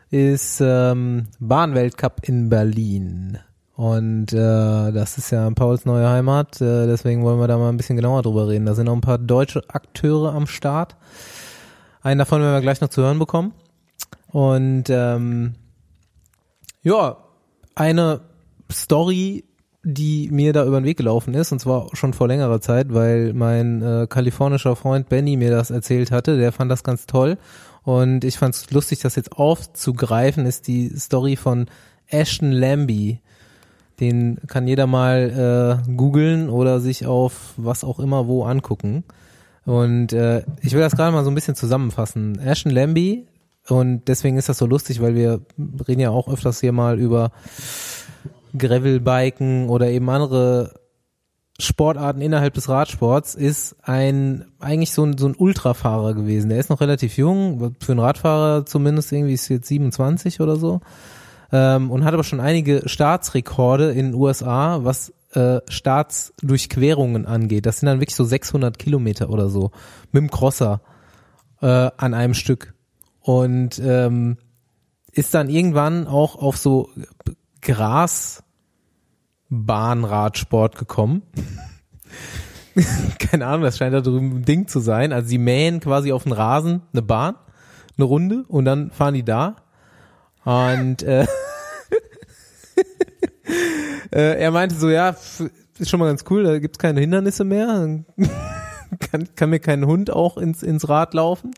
[0.10, 3.40] ist ähm, Bahnweltcup in Berlin.
[3.76, 7.78] Und äh, das ist ja Pauls neue Heimat, äh, deswegen wollen wir da mal ein
[7.78, 8.66] bisschen genauer drüber reden.
[8.66, 10.98] Da sind noch ein paar deutsche Akteure am Start.
[12.02, 13.54] Einen davon werden wir gleich noch zu hören bekommen.
[14.28, 15.56] Und ähm,
[16.84, 17.18] ja,
[17.76, 18.22] eine
[18.72, 19.46] Story
[19.84, 23.34] die mir da über den Weg gelaufen ist, und zwar schon vor längerer Zeit, weil
[23.34, 27.38] mein äh, kalifornischer Freund Benny mir das erzählt hatte, der fand das ganz toll.
[27.90, 31.66] Und ich fand es lustig, das jetzt aufzugreifen, ist die Story von
[32.06, 33.20] Ashton Lambie.
[34.00, 39.06] Den kann jeder mal äh, googeln oder sich auf was auch immer wo angucken.
[39.66, 42.38] Und äh, ich will das gerade mal so ein bisschen zusammenfassen.
[42.38, 43.26] Ashton Lambie,
[43.68, 45.42] und deswegen ist das so lustig, weil wir
[45.88, 47.32] reden ja auch öfters hier mal über
[48.56, 50.79] Gravelbiken oder eben andere
[51.60, 56.50] Sportarten innerhalb des Radsports ist ein eigentlich so ein, so ein Ultrafahrer gewesen.
[56.50, 60.80] Der ist noch relativ jung, für einen Radfahrer zumindest irgendwie ist jetzt 27 oder so
[61.52, 67.66] ähm, und hat aber schon einige Staatsrekorde in den USA, was äh, Staatsdurchquerungen angeht.
[67.66, 69.72] Das sind dann wirklich so 600 Kilometer oder so
[70.12, 70.82] mit dem Crosser
[71.62, 72.74] äh, an einem Stück
[73.22, 74.38] und ähm,
[75.12, 76.90] ist dann irgendwann auch auf so
[79.50, 81.24] Grasbahnradsport gekommen.
[83.20, 85.12] Keine Ahnung, das scheint da drüben ein Ding zu sein.
[85.12, 87.36] Also sie mähen quasi auf den Rasen eine Bahn,
[87.98, 89.58] eine Runde und dann fahren die da.
[90.46, 91.24] Und äh,
[94.12, 98.04] äh, er meinte so, ja, ist schon mal ganz cool, da gibt's keine Hindernisse mehr.
[99.00, 101.52] kann, kann mir kein Hund auch ins, ins Rad laufen.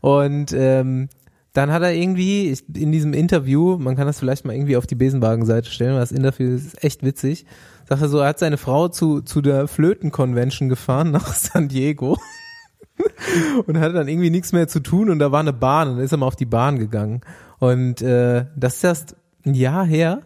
[0.00, 1.08] Und ähm,
[1.54, 4.96] dann hat er irgendwie in diesem Interview, man kann das vielleicht mal irgendwie auf die
[4.96, 7.46] Besenwagen-Seite stellen, weil das Interview ist echt witzig,
[7.88, 12.18] sagt er so, er hat seine Frau zu, zu der Flöten-Convention gefahren nach San Diego
[13.66, 16.04] und hatte dann irgendwie nichts mehr zu tun und da war eine Bahn und dann
[16.04, 17.20] ist er mal auf die Bahn gegangen.
[17.60, 20.22] Und äh, das ist erst ein Jahr her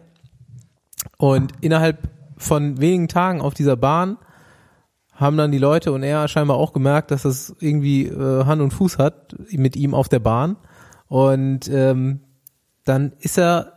[1.17, 4.17] und innerhalb von wenigen Tagen auf dieser Bahn
[5.13, 8.71] haben dann die Leute und er scheinbar auch gemerkt, dass das irgendwie äh, Hand und
[8.71, 10.55] Fuß hat mit ihm auf der Bahn
[11.09, 12.21] und ähm,
[12.85, 13.73] dann ist er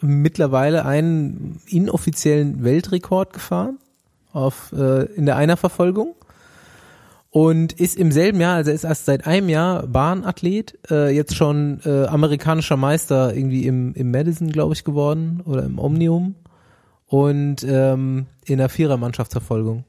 [0.00, 3.78] mittlerweile einen inoffiziellen Weltrekord gefahren
[4.32, 6.14] auf äh, in der Einerverfolgung
[7.30, 11.36] und ist im selben Jahr, also er ist erst seit einem Jahr Bahnathlet, äh, jetzt
[11.36, 16.34] schon äh, amerikanischer Meister irgendwie im, im Madison, glaube ich, geworden oder im Omnium
[17.06, 19.84] und ähm, in der Vierermannschaftsverfolgung.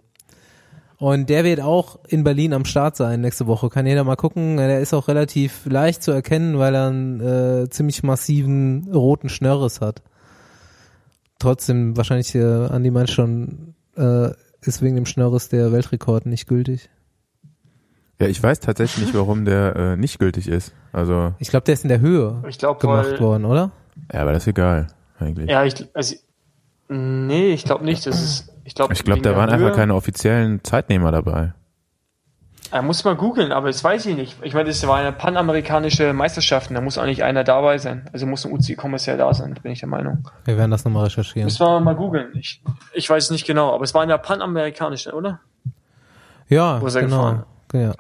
[0.97, 3.69] Und der wird auch in Berlin am Start sein nächste Woche.
[3.69, 4.57] Kann jeder mal gucken.
[4.57, 9.81] Der ist auch relativ leicht zu erkennen, weil er einen äh, ziemlich massiven roten Schnörres
[9.81, 10.01] hat.
[11.39, 14.29] Trotzdem wahrscheinlich äh, Andi meint schon, äh,
[14.61, 16.89] ist wegen dem Schnörres der Weltrekord nicht gültig.
[18.21, 20.71] Ja, ich weiß tatsächlich nicht, warum der äh, nicht gültig ist.
[20.93, 23.71] Also Ich glaube, der ist in der Höhe Ich glaube, gemacht weil, worden, oder?
[24.13, 24.87] ja, aber das ist egal
[25.19, 25.49] eigentlich.
[25.49, 26.15] ja, ich, also,
[26.87, 28.05] nee, ich glaube nicht.
[28.05, 31.53] Das ist, ich glaube, ich glaube, da waren einfach keine offiziellen Zeitnehmer dabei.
[32.71, 34.37] Er muss mal googeln, aber das weiß ich nicht.
[34.41, 38.09] Ich meine, das war eine panamerikanische Meisterschaften, da muss eigentlich einer dabei sein.
[38.13, 40.27] Also muss ein UCI-Kommissar da sein, bin ich der Meinung.
[40.45, 41.45] Wir werden das nochmal recherchieren.
[41.45, 42.31] Müssen wir mal googeln.
[42.33, 45.39] Ich, ich weiß es nicht genau, aber es war eine panamerikanische, oder?
[46.49, 47.17] Ja, Wo ist er genau.
[47.17, 47.45] gefahren?
[47.73, 47.93] Ja.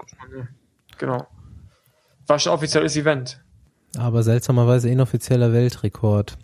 [0.97, 1.27] Genau.
[2.25, 3.43] War schon offizielles Event.
[3.97, 6.37] Aber seltsamerweise inoffizieller Weltrekord.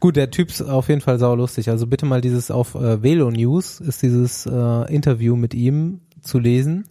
[0.00, 1.70] Gut, der Typ ist auf jeden Fall saulustig.
[1.70, 6.38] Also bitte mal dieses auf äh, Velo News ist dieses äh, Interview mit ihm zu
[6.38, 6.84] lesen.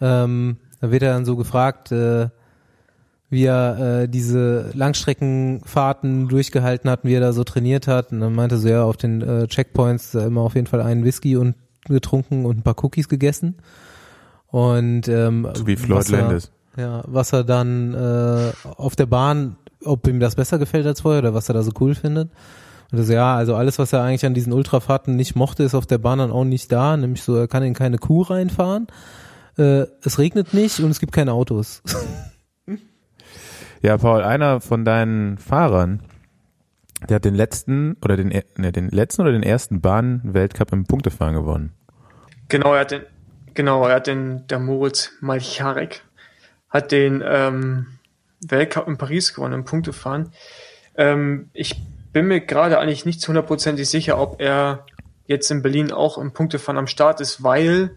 [0.00, 2.28] Ähm, da wird er dann so gefragt, äh,
[3.30, 8.12] wie er äh, diese Langstreckenfahrten durchgehalten hat, und wie er da so trainiert hat.
[8.12, 10.82] Und dann meinte er so, ja, auf den äh, Checkpoints äh, immer auf jeden Fall
[10.82, 11.54] einen Whisky und
[11.86, 13.56] getrunken und ein paar Cookies gegessen.
[14.48, 16.50] Und ähm, So wie Floyd was er- Landis.
[16.76, 21.20] ja, was er dann äh, auf der Bahn, ob ihm das besser gefällt als vorher
[21.20, 22.30] oder was er da so cool findet.
[22.90, 25.86] Und das, ja, also alles, was er eigentlich an diesen Ultrafahrten nicht mochte, ist auf
[25.86, 26.96] der Bahn dann auch nicht da.
[26.96, 28.86] Nämlich so, er kann in keine Kuh reinfahren.
[29.56, 31.82] Äh, es regnet nicht und es gibt keine Autos.
[33.80, 36.00] Ja, Paul, einer von deinen Fahrern,
[37.08, 41.34] der hat den letzten oder den, ne, den letzten oder den ersten Bahn-Weltcup im Punktefahren
[41.34, 41.74] gewonnen.
[42.48, 43.02] Genau, er hat den,
[43.52, 46.02] genau, er hat den, der Moritz Malcharek
[46.70, 47.86] hat den ähm,
[48.50, 50.32] Weltcup in Paris gewonnen im Punktefahren.
[50.96, 51.80] Ähm, ich
[52.12, 54.86] bin mir gerade eigentlich nicht zu hundertprozentig sicher, ob er
[55.26, 57.96] jetzt in Berlin auch im Punktefahren am Start ist, weil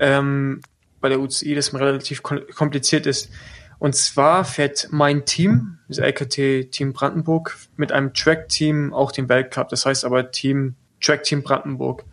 [0.00, 0.60] ähm,
[1.00, 3.30] bei der UCI das relativ kompliziert ist.
[3.78, 9.68] Und zwar fährt mein Team, das LKT Team Brandenburg, mit einem Track-Team auch den Weltcup.
[9.68, 12.04] Das heißt aber Team Track Team Brandenburg.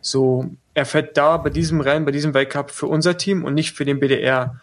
[0.00, 3.74] So, er fährt da bei diesem Rennen, bei diesem Weltcup für unser Team und nicht
[3.74, 4.60] für den BDR.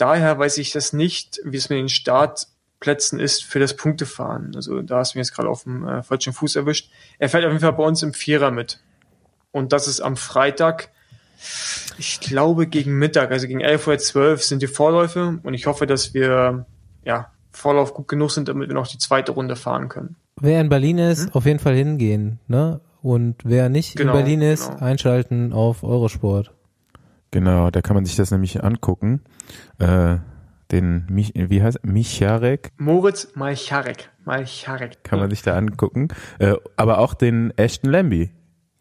[0.00, 4.52] Daher weiß ich das nicht, wie es mit den Startplätzen ist für das Punktefahren.
[4.54, 6.90] Also da hast du mir jetzt gerade auf dem äh, falschen Fuß erwischt.
[7.18, 8.80] Er fährt auf jeden Fall bei uns im Vierer mit.
[9.52, 10.90] Und das ist am Freitag
[11.98, 16.14] ich glaube gegen Mittag, also gegen 11.12 Uhr sind die Vorläufe und ich hoffe, dass
[16.14, 16.66] wir
[17.04, 20.16] ja, Vorlauf gut genug sind, damit wir noch die zweite Runde fahren können.
[20.40, 21.32] Wer in Berlin ist, hm?
[21.34, 22.80] auf jeden Fall hingehen, ne?
[23.02, 24.84] Und wer nicht genau, in Berlin ist, genau.
[24.84, 26.52] einschalten auf Eurosport.
[27.30, 29.22] Genau, da kann man sich das nämlich angucken.
[29.78, 30.18] Äh,
[30.70, 32.70] den, Mich wie heißt Micharek?
[32.78, 34.10] Moritz Malcharek.
[34.24, 35.02] Malcharek.
[35.02, 36.08] Kann man sich da angucken.
[36.38, 38.30] Äh, aber auch den Ashton Lambie.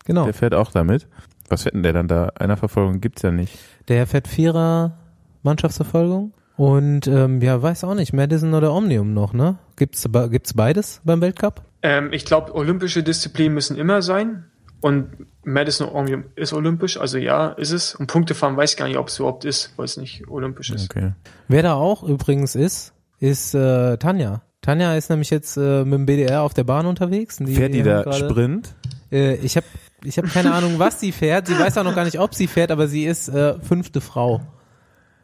[0.05, 0.25] Genau.
[0.25, 1.08] Der fährt auch damit.
[1.49, 2.32] Was fährt denn der dann da?
[2.38, 3.58] Einer Verfolgung gibt's ja nicht.
[3.88, 4.97] Der fährt Vierer
[5.41, 9.58] Mannschaftsverfolgung und ähm, ja, weiß auch nicht, Madison oder Omnium noch, ne?
[9.77, 11.63] Gibt's gibt's beides beim Weltcup?
[11.82, 14.45] Ähm, ich glaube, olympische Disziplinen müssen immer sein
[14.82, 17.96] und Madison Omnium ist olympisch, also ja, ist es.
[17.96, 20.89] Und Punktefahren weiß ich gar nicht, ob es überhaupt ist, weil es nicht olympisch ist.
[20.89, 21.13] Okay.
[21.48, 24.42] Wer da auch übrigens ist, ist äh, Tanja.
[24.62, 27.38] Tanja ist nämlich jetzt äh, mit dem BDR auf der Bahn unterwegs.
[27.38, 28.76] Die Fährt die da grade, Sprint?
[29.12, 29.65] Äh, ich habe
[30.04, 31.48] ich habe keine Ahnung, was sie fährt.
[31.48, 34.42] Sie weiß auch noch gar nicht, ob sie fährt, aber sie ist äh, fünfte Frau.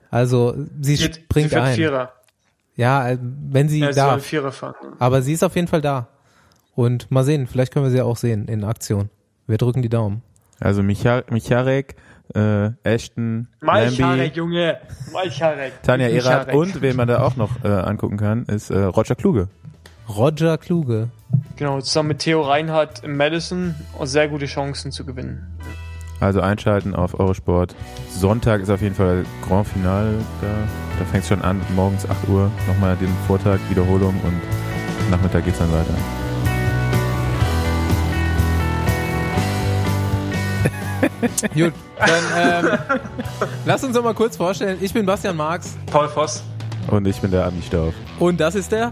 [0.10, 1.76] Also sie Mit, springt sie ein.
[1.76, 2.14] Vierer.
[2.76, 4.20] Ja, äh, wenn sie ja.
[4.20, 4.76] Sie fahren.
[5.00, 6.10] Aber sie ist auf jeden Fall da.
[6.74, 9.10] Und mal sehen, vielleicht können wir sie auch sehen in Aktion.
[9.48, 10.22] Wir drücken die Daumen.
[10.60, 11.96] Also Micha Micharek,
[12.34, 14.78] äh, Ashton, Malcharek, Junge,
[15.12, 15.84] Malcharek.
[15.84, 19.50] Tanja Erath und wen man da auch noch äh, angucken kann, ist äh, Roger Kluge.
[20.08, 21.10] Roger Kluge.
[21.58, 25.46] Genau, zusammen mit Theo Reinhardt im Madison sehr gute Chancen zu gewinnen.
[26.20, 27.76] Also einschalten auf Eurosport.
[28.10, 30.14] Sonntag ist auf jeden Fall Grand Final.
[30.42, 30.48] Da,
[31.00, 32.50] da fängt es schon an, morgens 8 Uhr.
[32.68, 36.25] Nochmal den Vortag, Wiederholung und Nachmittag geht es dann weiter.
[41.54, 42.78] Gut, dann ähm,
[43.66, 44.78] lass uns doch mal kurz vorstellen.
[44.82, 45.76] Ich bin Bastian Marx.
[45.92, 46.44] Paul Voss.
[46.90, 47.94] Und ich bin der Andi Stauf.
[48.20, 48.92] Und das ist der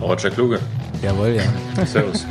[0.00, 0.60] Roger Kluge.
[1.02, 1.36] Jawohl,
[1.76, 1.86] ja.
[1.86, 2.26] Servus.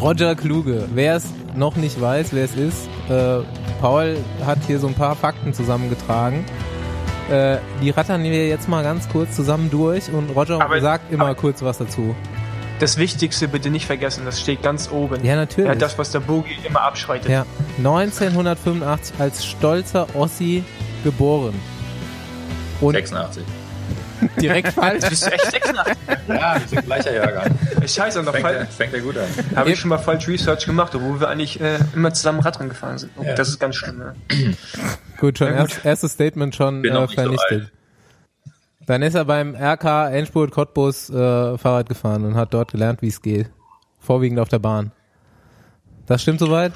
[0.00, 0.88] Roger Kluge.
[0.94, 3.40] Wer es noch nicht weiß, wer es ist, äh,
[3.80, 6.44] Paul hat hier so ein paar Fakten zusammengetragen.
[7.30, 11.34] Äh, die rattern wir jetzt mal ganz kurz zusammen durch und Roger aber, sagt immer
[11.34, 12.14] kurz was dazu.
[12.78, 15.24] Das Wichtigste bitte nicht vergessen, das steht ganz oben.
[15.24, 15.68] Ja, natürlich.
[15.68, 17.30] Ja, das, was der Boogie immer abschreitet.
[17.30, 17.46] Ja.
[17.78, 20.64] 1985 als stolzer Ossi
[21.04, 21.54] geboren.
[22.80, 23.44] Und 86.
[24.40, 25.04] Direkt falsch.
[25.04, 25.96] Du bist echt 86.
[26.28, 27.58] Ja, wir sind gleicher Jahrgang.
[27.86, 28.68] Scheiße, noch fängt, falsch.
[28.76, 29.26] fängt ja gut an.
[29.56, 32.98] Habe ich schon mal falsch Research gemacht, obwohl wir eigentlich äh, immer zusammen Radrennen gefahren
[32.98, 33.12] sind.
[33.16, 33.34] Oh, ja.
[33.34, 33.98] Das ist ganz schlimm.
[33.98, 34.14] Ne?
[35.18, 35.70] gut, schon ja, gut.
[35.70, 37.64] Erst, erstes Statement schon äh, vernichtet.
[37.64, 37.81] So
[38.86, 43.08] Dann ist er beim RK Endspurt Cottbus äh, Fahrrad gefahren und hat dort gelernt, wie
[43.08, 43.50] es geht.
[44.00, 44.90] Vorwiegend auf der Bahn.
[46.06, 46.72] Das stimmt soweit?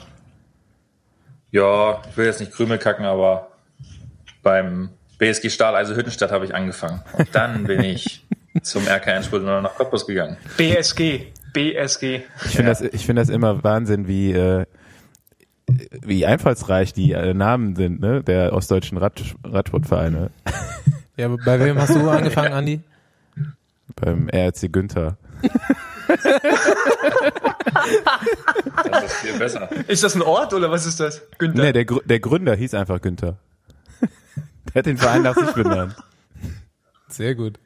[1.51, 3.49] Ja, ich will jetzt nicht Krümel kacken, aber
[4.43, 7.03] beim BSG Stahl, also Hüttenstadt habe ich angefangen.
[7.17, 8.25] Und dann bin ich
[8.63, 10.37] zum RK Endspurt und nach Cottbus gegangen.
[10.57, 12.23] BSG, BSG.
[12.45, 12.69] Ich finde ja.
[12.69, 14.67] das, ich finde das immer Wahnsinn, wie, äh,
[16.03, 20.31] wie einfallsreich die äh, Namen sind, ne, der ostdeutschen Rad, Radsportvereine.
[21.17, 22.81] Ja, bei wem hast du angefangen, Andi?
[23.97, 25.17] Beim RC Günther.
[28.91, 29.69] das ist viel besser.
[29.89, 31.23] Ist das ein Ort oder was ist das?
[31.39, 31.63] Günther?
[31.63, 33.39] Nee, der, der Gründer hieß einfach Günther.
[34.75, 35.97] Der hat den Verein nach sich benannt.
[37.09, 37.59] Sehr gut.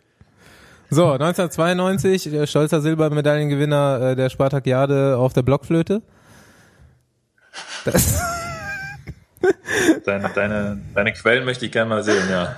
[0.90, 6.02] So, 1992, der stolzer Silbermedaillengewinner äh, der Spartakiade auf der Blockflöte.
[7.84, 8.20] Das
[10.04, 12.56] deine, deine, deine Quellen möchte ich gerne mal sehen, ja.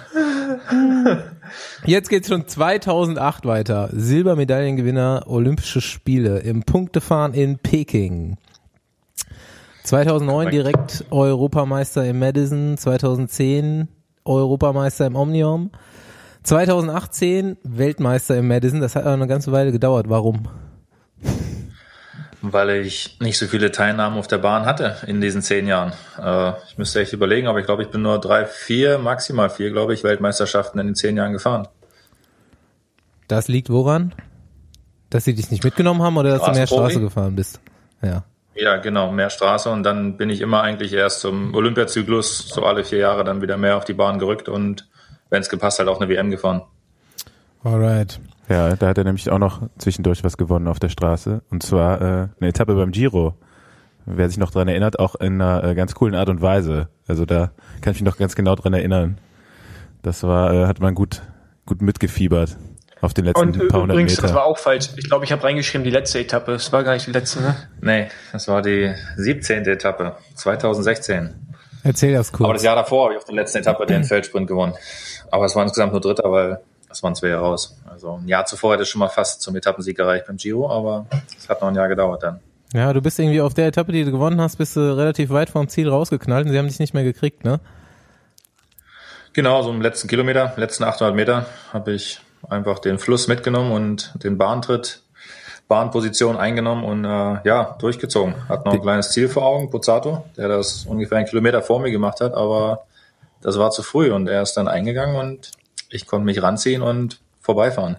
[1.85, 3.89] Jetzt geht's schon 2008 weiter.
[3.93, 8.37] Silbermedaillengewinner Olympische Spiele im Punktefahren in Peking.
[9.85, 13.89] 2009 direkt Europameister im Madison, 2010
[14.25, 15.71] Europameister im Omnium.
[16.45, 18.81] 2018 Weltmeister im Madison.
[18.81, 20.09] Das hat eine ganze Weile gedauert.
[20.09, 20.49] Warum?
[22.43, 25.93] Weil ich nicht so viele Teilnahmen auf der Bahn hatte in diesen zehn Jahren.
[26.21, 29.71] Äh, ich müsste echt überlegen, aber ich glaube, ich bin nur drei, vier, maximal vier,
[29.71, 31.69] glaube ich, Weltmeisterschaften in den zehn Jahren gefahren.
[33.29, 34.15] Das liegt woran?
[35.09, 37.61] Dass sie dich nicht mitgenommen haben oder dass du mehr Straße gefahren bist?
[38.03, 38.25] Ja.
[38.55, 42.85] Ja, genau, mehr Straße und dann bin ich immer eigentlich erst zum Olympiazyklus, so alle
[42.85, 44.89] vier Jahre dann wieder mehr auf die Bahn gerückt und
[45.31, 46.63] wenn es gepasst hat, auch eine WM gefahren.
[47.65, 48.21] Alright.
[48.53, 51.41] Ja, da hat er nämlich auch noch zwischendurch was gewonnen auf der Straße.
[51.51, 52.05] Und zwar äh,
[52.39, 53.35] eine Etappe beim Giro.
[54.05, 56.89] Wer sich noch dran erinnert, auch in einer äh, ganz coolen Art und Weise.
[57.07, 59.19] Also da kann ich mich noch ganz genau dran erinnern.
[60.03, 61.23] Das war, äh, hat man gut,
[61.65, 62.59] gut mitgefiebert
[63.01, 64.23] auf den letzten Und paar hundert übrigens, Meter.
[64.23, 64.91] das war auch falsch.
[64.97, 66.53] Ich glaube, ich habe reingeschrieben, die letzte Etappe.
[66.53, 67.57] Es war gar nicht die letzte, ne?
[67.81, 69.65] Nee, das war die 17.
[69.65, 71.35] Etappe, 2016.
[71.85, 72.59] Erzähl das Aber kurz.
[72.59, 74.75] das Jahr davor habe ich auf der letzten Etappe den Feldsprint gewonnen.
[75.31, 76.61] Aber es war insgesamt nur Dritter, weil
[76.93, 77.77] es waren zwei Jahre raus.
[77.89, 81.07] Also ein Jahr zuvor hätte es schon mal fast zum Etappensieg gereicht beim Giro, aber
[81.37, 82.41] es hat noch ein Jahr gedauert dann.
[82.73, 85.51] Ja, du bist irgendwie auf der Etappe, die du gewonnen hast, bist du relativ weit
[85.51, 87.61] vom Ziel rausgeknallt und sie haben dich nicht mehr gekriegt, ne?
[89.35, 94.13] Genau, so im letzten Kilometer, letzten 800 Meter habe ich einfach den Fluss mitgenommen und
[94.23, 95.03] den Bahntritt,
[95.69, 98.35] Bahnposition eingenommen und äh, ja, durchgezogen.
[98.49, 101.91] Hat noch ein kleines Ziel vor Augen, Pozzato, der das ungefähr einen Kilometer vor mir
[101.91, 102.85] gemacht hat, aber
[103.41, 105.53] das war zu früh und er ist dann eingegangen und
[105.93, 107.97] ich konnte mich ranziehen und vorbeifahren.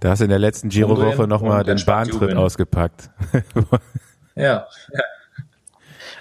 [0.00, 2.38] Da hast du in der letzten Giro-Woche nochmal den Bahntritt jubeln.
[2.38, 3.10] ausgepackt.
[4.34, 5.00] Ja, ja.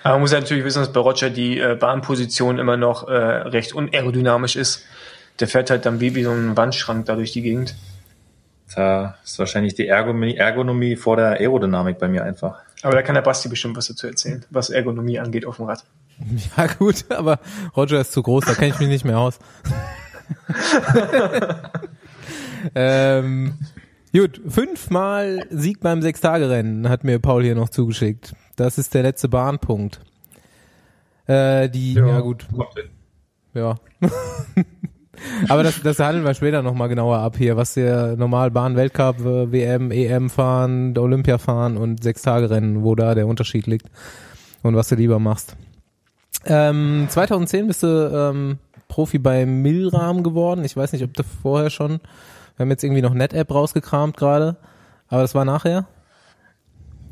[0.04, 3.13] Aber man muss ja natürlich wissen, dass bei Roger die äh, Bahnposition immer noch äh,
[3.13, 4.86] recht unaerodynamisch ist.
[5.39, 7.75] Der fährt halt dann wie, wie so ein Wandschrank da durch die Gegend.
[8.75, 12.60] Da ist wahrscheinlich die Ergonomie, Ergonomie vor der Aerodynamik bei mir einfach.
[12.84, 15.84] Aber da kann der Basti bestimmt was dazu erzählen, was Ergonomie angeht auf dem Rad.
[16.56, 17.39] Ja gut, aber
[17.75, 19.39] Roger ist zu groß, da kenne ich mich nicht mehr aus.
[22.75, 23.53] ähm,
[24.13, 28.35] gut, fünfmal Sieg beim Sechstagerennen hat mir Paul hier noch zugeschickt.
[28.55, 30.01] Das ist der letzte Bahnpunkt.
[31.27, 32.45] Äh, die, ja, gut,
[33.53, 33.75] ja.
[35.49, 39.19] Aber das, das handeln wir später nochmal genauer ab hier, was der normal Bahn, Weltcup,
[39.21, 43.88] äh, WM, EM fahren, Olympia fahren und Sechstagerennen, wo da der Unterschied liegt
[44.61, 45.55] und was du lieber machst.
[46.45, 48.59] Ähm, 2010 bist du ähm,
[48.95, 50.63] Profi bei Milram geworden.
[50.63, 51.99] Ich weiß nicht, ob du vorher schon.
[52.55, 54.55] Wir haben jetzt irgendwie noch NetApp rausgekramt gerade,
[55.10, 55.86] aber das war nachher.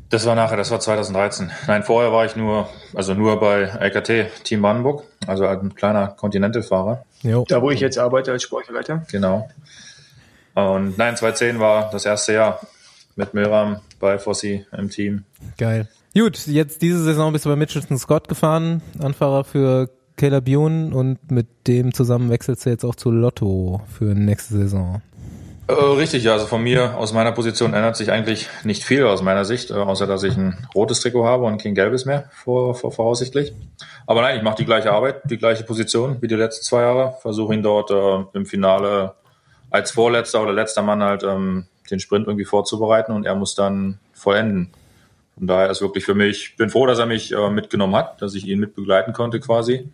[0.08, 1.50] Das war nachher, das war 2013.
[1.66, 7.04] Nein, vorher war ich nur, also nur bei LKT Team Brandenburg, also ein kleiner Continental-Fahrer.
[7.48, 9.04] Da, wo ich jetzt arbeite als Sportleiter.
[9.12, 9.50] Genau.
[10.54, 12.60] Und nein, 2010 war das erste Jahr
[13.14, 15.24] mit Milram bei Fossi im Team.
[15.58, 15.86] Geil.
[16.14, 21.30] Gut, jetzt diese Saison bist du bei Mitchelton Scott gefahren, Anfahrer für Caleb Bune und
[21.30, 25.02] mit dem zusammen wechselst du jetzt auch zu Lotto für nächste Saison.
[25.66, 29.22] Äh, richtig, ja, also von mir, aus meiner Position ändert sich eigentlich nicht viel aus
[29.22, 32.74] meiner Sicht, äh, außer dass ich ein rotes Trikot habe und kein gelbes mehr, vor,
[32.74, 33.54] vor, voraussichtlich.
[34.06, 37.16] Aber nein, ich mache die gleiche Arbeit, die gleiche Position wie die letzten zwei Jahre,
[37.22, 39.14] versuche ihn dort äh, im Finale
[39.70, 43.98] als Vorletzter oder letzter Mann halt ähm, den Sprint irgendwie vorzubereiten und er muss dann
[44.12, 44.70] vollenden.
[45.38, 48.20] Von daher ist wirklich für mich, ich bin froh, dass er mich äh, mitgenommen hat,
[48.20, 49.88] dass ich ihn mitbegleiten konnte quasi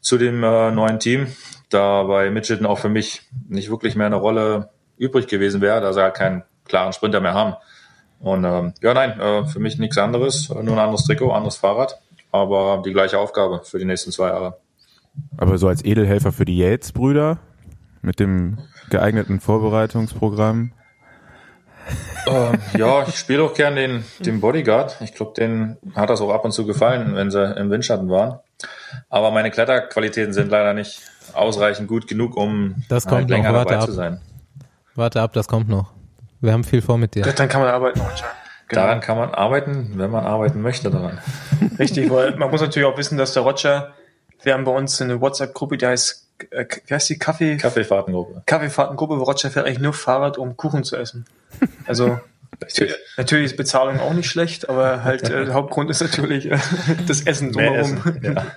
[0.00, 1.28] zu dem äh, neuen Team.
[1.70, 5.92] Da bei Mitchelton auch für mich nicht wirklich mehr eine Rolle übrig gewesen wäre, da
[5.92, 7.54] sie halt keinen klaren Sprinter mehr haben.
[8.20, 11.56] Und ähm, ja, nein, äh, für mich nichts anderes, äh, nur ein anderes Trikot, anderes
[11.56, 12.00] Fahrrad,
[12.32, 14.58] aber die gleiche Aufgabe für die nächsten zwei Jahre.
[15.36, 17.38] Aber so als Edelhelfer für die Yates-Brüder
[18.02, 18.58] mit dem
[18.90, 20.72] geeigneten Vorbereitungsprogramm.
[22.26, 24.96] Ähm, ja, ich spiele auch gern den, den Bodyguard.
[25.00, 28.40] Ich glaube, den hat das auch ab und zu gefallen, wenn sie im Windschatten waren.
[29.08, 31.02] Aber meine Kletterqualitäten sind leider nicht
[31.34, 33.88] ausreichend gut genug, um Das kommt halt länger noch, warte dabei ab.
[33.88, 34.20] zu sein.
[34.94, 35.92] Warte ab, das kommt noch.
[36.40, 37.22] Wir haben viel vor mit dir.
[37.22, 38.24] Dann kann man arbeiten, Roger.
[38.68, 38.82] Genau.
[38.82, 41.20] Daran kann man arbeiten, wenn man arbeiten möchte daran.
[41.78, 43.92] Richtig, weil man muss natürlich auch wissen, dass der Roger,
[44.42, 47.18] wir haben bei uns eine WhatsApp-Gruppe, die heißt, äh, wie heißt die?
[47.18, 48.42] Kaffee, Kaffeefahrtengruppe.
[48.46, 51.26] Kaffeefahrtengruppe, wo Roger fährt eigentlich nur Fahrrad, um Kuchen zu essen.
[51.86, 52.18] Also,
[53.16, 56.58] natürlich ist Bezahlung auch nicht schlecht, aber halt, äh, der Hauptgrund ist natürlich äh,
[57.06, 57.96] das Essen drumherum.
[57.98, 58.20] Essen.
[58.22, 58.46] Ja.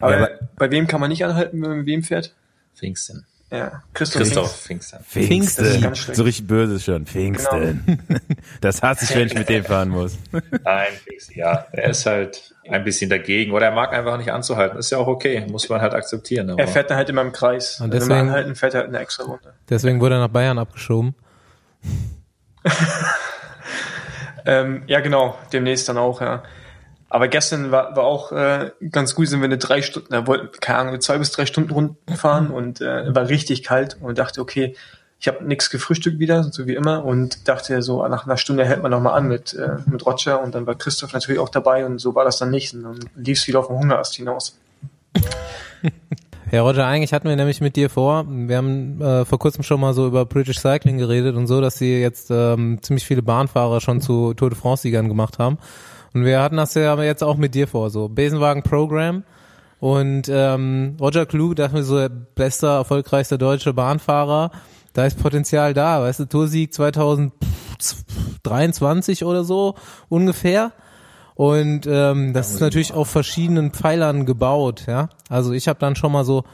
[0.00, 2.34] Aber Ja, bei wem kann man nicht anhalten, wenn man mit wem fährt?
[2.76, 3.24] Pfingsten.
[3.50, 4.22] Ja, Christoph.
[4.22, 4.98] Christoph Pfingsten.
[5.04, 5.64] Pfingsten.
[5.64, 6.16] Das ist ganz schlecht.
[6.16, 7.06] So richtig böse schon.
[7.06, 7.98] Pfingsten.
[8.60, 10.16] Das hasse ich, wenn ich mit dem fahren muss.
[10.64, 11.66] Nein, Pfingsten, ja.
[11.72, 14.78] Er ist halt ein bisschen dagegen oder er mag einfach nicht anzuhalten.
[14.78, 16.50] Ist ja auch okay, muss man halt akzeptieren.
[16.50, 17.78] Aber Er fährt dann halt immer im Kreis.
[17.80, 19.52] Und Und wenn deswegen- wir anhalten, fährt er halt eine extra Runde.
[19.70, 21.14] Deswegen wurde er nach Bayern abgeschoben.
[24.46, 26.42] Ähm, ja, genau, demnächst dann auch, ja.
[27.08, 30.50] Aber gestern war, war auch äh, ganz gut, sind wir eine drei Stunden, da wollten,
[30.60, 34.40] keine Ahnung, zwei bis drei Stunden Runden fahren und äh, war richtig kalt und dachte,
[34.40, 34.74] okay,
[35.20, 38.82] ich habe nichts gefrühstückt wieder, so wie immer, und dachte so, nach einer Stunde hält
[38.82, 41.86] man noch mal an mit, äh, mit Roger und dann war Christoph natürlich auch dabei
[41.86, 42.74] und so war das dann nicht.
[42.74, 44.58] Und dann lief es wieder auf den Hungerast hinaus.
[46.50, 49.80] Ja, Roger, eigentlich hatten wir nämlich mit dir vor, wir haben äh, vor kurzem schon
[49.80, 53.80] mal so über British Cycling geredet und so, dass sie jetzt ähm, ziemlich viele Bahnfahrer
[53.80, 55.58] schon zu Tour de France-Siegern gemacht haben.
[56.12, 59.24] Und wir hatten das ja jetzt auch mit dir vor, so Besenwagen-Program.
[59.80, 64.52] Und ähm, Roger Klug, dachte mir so, bester, erfolgreichster deutscher Bahnfahrer.
[64.92, 69.74] da ist Potenzial da, weißt du, Toursieg 2023 oder so
[70.08, 70.70] ungefähr.
[71.34, 75.08] Und ähm, das ist natürlich auf verschiedenen Pfeilern gebaut, ja.
[75.28, 76.44] Also ich habe dann schon mal so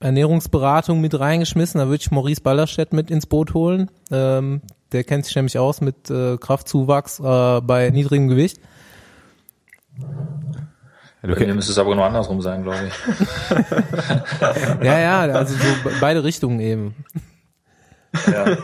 [0.00, 3.90] Ernährungsberatung mit reingeschmissen, da würde ich Maurice Ballerstedt mit ins Boot holen.
[4.10, 4.60] Ähm,
[4.92, 8.58] der kennt sich nämlich aus mit äh, Kraftzuwachs äh, bei niedrigem Gewicht.
[9.98, 12.94] Ja, Bei mir müsste es aber nur andersrum sein, glaube ich.
[14.82, 16.94] Ja, ja, also so be- beide Richtungen eben.
[18.30, 18.56] Ja.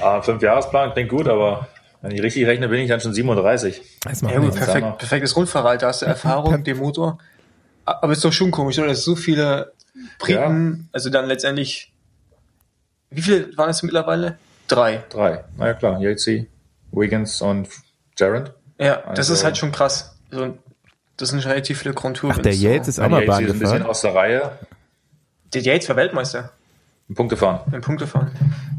[0.00, 1.66] Ah, fünf Jahresplan klingt gut, aber
[2.02, 3.80] wenn ich richtig rechne, bin ich dann schon 37.
[4.02, 7.18] Das Ja perfekt, perfektes Rundfahrrad, da hast du Erfahrung, den Motor.
[7.84, 8.88] Aber ist doch schon komisch, oder?
[8.88, 9.72] Dass so viele
[10.18, 11.92] Briten, also dann letztendlich,
[13.10, 14.38] wie viele waren es mittlerweile?
[14.68, 15.04] Drei.
[15.10, 15.44] Drei.
[15.56, 16.00] Na ja, klar.
[16.00, 16.48] Yatesy,
[16.92, 17.68] Wiggins und
[18.18, 18.52] Jarrett.
[18.78, 20.16] Ja, das Also- ist halt schon krass.
[20.30, 20.56] Also,
[21.16, 22.30] das sind relativ viele Grand Tour.
[22.34, 23.90] Ach, der Yates ist auch mal Bahn Yatesy ist ein bisschen gefahren.
[23.90, 24.58] aus der Reihe.
[25.52, 26.52] Der Yates war Weltmeister
[27.12, 27.60] Ein Punkte fahren.
[27.72, 28.30] im Punktefahren.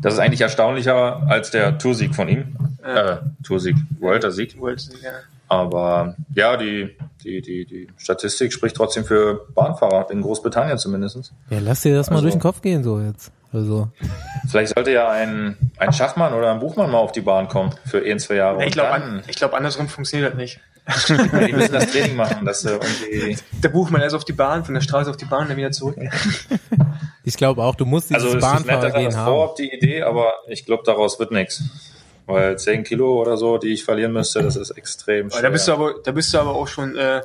[0.02, 2.56] Das ist eigentlich erstaunlicher als der Toursieg von ihm.
[2.84, 3.12] Ja.
[3.12, 4.60] Äh, Toursieg, World-Sieg.
[4.60, 5.12] World, ja.
[5.48, 11.32] Aber ja, die, die, die, die Statistik spricht trotzdem für Bahnfahrer, in Großbritannien zumindest.
[11.52, 13.32] Ja, lass dir das mal Also- durch den Kopf gehen so jetzt.
[13.52, 13.90] Also,
[14.50, 18.04] Vielleicht sollte ja ein, ein Schachmann oder ein Buchmann mal auf die Bahn kommen für
[18.04, 18.66] ein, zwei Jahre.
[18.66, 20.60] Ich glaube, dann, an, ich glaub, andersrum funktioniert das nicht.
[20.88, 24.74] Die müssen das Training machen, dass sie irgendwie Der Buchmann erst auf die Bahn, von
[24.74, 25.96] der Straße auf die Bahn, dann wieder zurück.
[27.24, 29.26] ich glaube auch, du musst dieses Also ist er Bahnfahrergehen haben.
[29.26, 31.64] vorhabt, die Idee, aber ich glaube, daraus wird nichts.
[32.26, 35.42] Weil 10 Kilo oder so, die ich verlieren müsste, das ist extrem schwer.
[35.42, 37.22] da bist du aber, da bist du aber auch schon äh,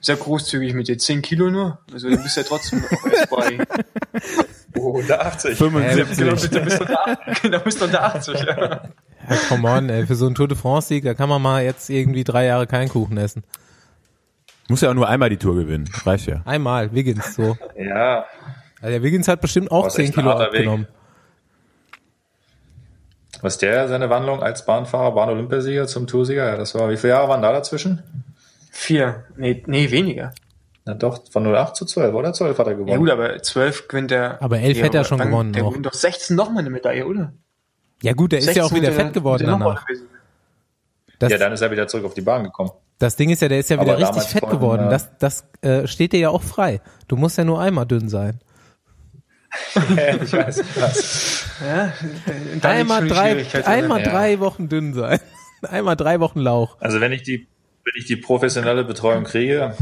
[0.00, 0.98] sehr großzügig mit dir.
[0.98, 1.78] 10 Kilo nur.
[1.92, 3.58] Also da bist du ja trotzdem noch erst bei.
[4.78, 5.56] oh, 180.
[5.56, 6.18] 75.
[6.18, 7.18] Genau, da bist du unter,
[7.50, 8.40] da bist du unter 80.
[8.40, 8.82] Ja.
[9.30, 11.88] Ja, come on, ey, für so einen Tour de France-Sieg, da kann man mal jetzt
[11.88, 13.44] irgendwie drei Jahre keinen Kuchen essen.
[14.68, 15.88] Muss ja auch nur einmal die Tour gewinnen.
[16.04, 16.42] Reicht ja.
[16.44, 17.56] Einmal, Wiggins, so.
[17.76, 18.26] Ja,
[18.80, 20.60] Also der Wiggins hat bestimmt auch Das ist 10 echt ein Kilo harter Weg.
[20.60, 20.86] abgenommen.
[23.42, 27.28] was der seine Wandlung als Bahnfahrer, Bahn-Olympiasieger zum Toursieger, ja, das war, wie viele Jahre
[27.28, 28.02] waren da dazwischen?
[28.70, 29.24] Vier.
[29.36, 30.32] Nee, nee, weniger.
[30.84, 32.90] Na doch, von 08 zu 12 oder 12 hat er gewonnen.
[32.90, 34.42] Ja gut, aber 12 gewinnt der.
[34.42, 37.32] Aber 11 hätte er schon gewonnen Der gewinnt doch 16 nochmal eine Medaille, oder?
[38.02, 39.84] Ja gut, der ist ja auch 16 wieder er- fett geworden danach.
[41.18, 42.70] Das, ja, dann ist er wieder zurück auf die Bahn gekommen.
[42.98, 44.86] das Ding ist ja, der ist ja Aber wieder richtig damals fett geworden.
[44.86, 46.80] äh, Das, das äh, steht dir ja auch frei.
[47.08, 48.40] Du musst ja nur einmal dünn sein.
[49.74, 51.44] ich weiß, ich weiß.
[51.66, 51.92] Ja,
[52.24, 54.08] da liegt Einmal drei, einmal Ja.
[54.10, 55.18] drei Wochen dünn sein.
[55.62, 56.76] einmal drei Wochen Lauch.
[56.80, 57.48] Also wenn ich die,
[57.84, 59.74] wenn ich die professionelle Betreuung kriege,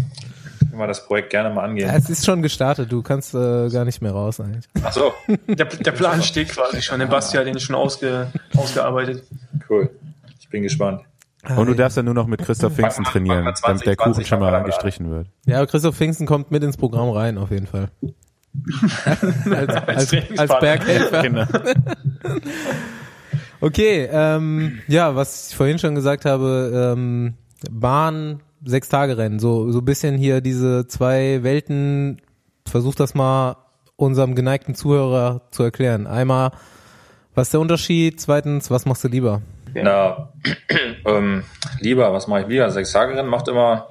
[0.79, 1.89] können wir das Projekt gerne mal angehen.
[1.89, 4.65] Ja, es ist schon gestartet, du kannst äh, gar nicht mehr raus eigentlich.
[4.85, 5.13] Ach so,
[5.49, 7.01] Der, der Plan steht quasi schon.
[7.01, 9.25] Der Basti hat den schon ausge, ausgearbeitet.
[9.69, 9.91] cool.
[10.39, 11.03] Ich bin gespannt.
[11.57, 13.99] Und du darfst dann nur noch mit Christoph Pfingsten trainieren, packen wir damit der 20,
[13.99, 15.27] Kuchen schon mal 20 gestrichen wird.
[15.47, 17.89] Ja, aber Christoph Pfingsten kommt mit ins Programm rein, auf jeden Fall.
[19.05, 20.61] als, als, als.
[20.61, 21.23] Berghelfer.
[21.23, 21.45] Genau.
[23.61, 27.35] Okay, ähm, ja, was ich vorhin schon gesagt habe, ähm,
[27.69, 32.21] Bahn, sechs Tage Rennen, so so ein bisschen hier diese zwei Welten.
[32.67, 33.57] Versuch das mal
[33.97, 36.07] unserem geneigten Zuhörer zu erklären.
[36.07, 36.53] Einmal,
[37.35, 38.21] was ist der Unterschied?
[38.21, 39.43] Zweitens, was machst du lieber?
[39.75, 40.33] Na,
[41.05, 41.45] ähm,
[41.81, 42.71] lieber, was mache ich lieber?
[42.71, 43.89] Sechs Tage Rennen macht immer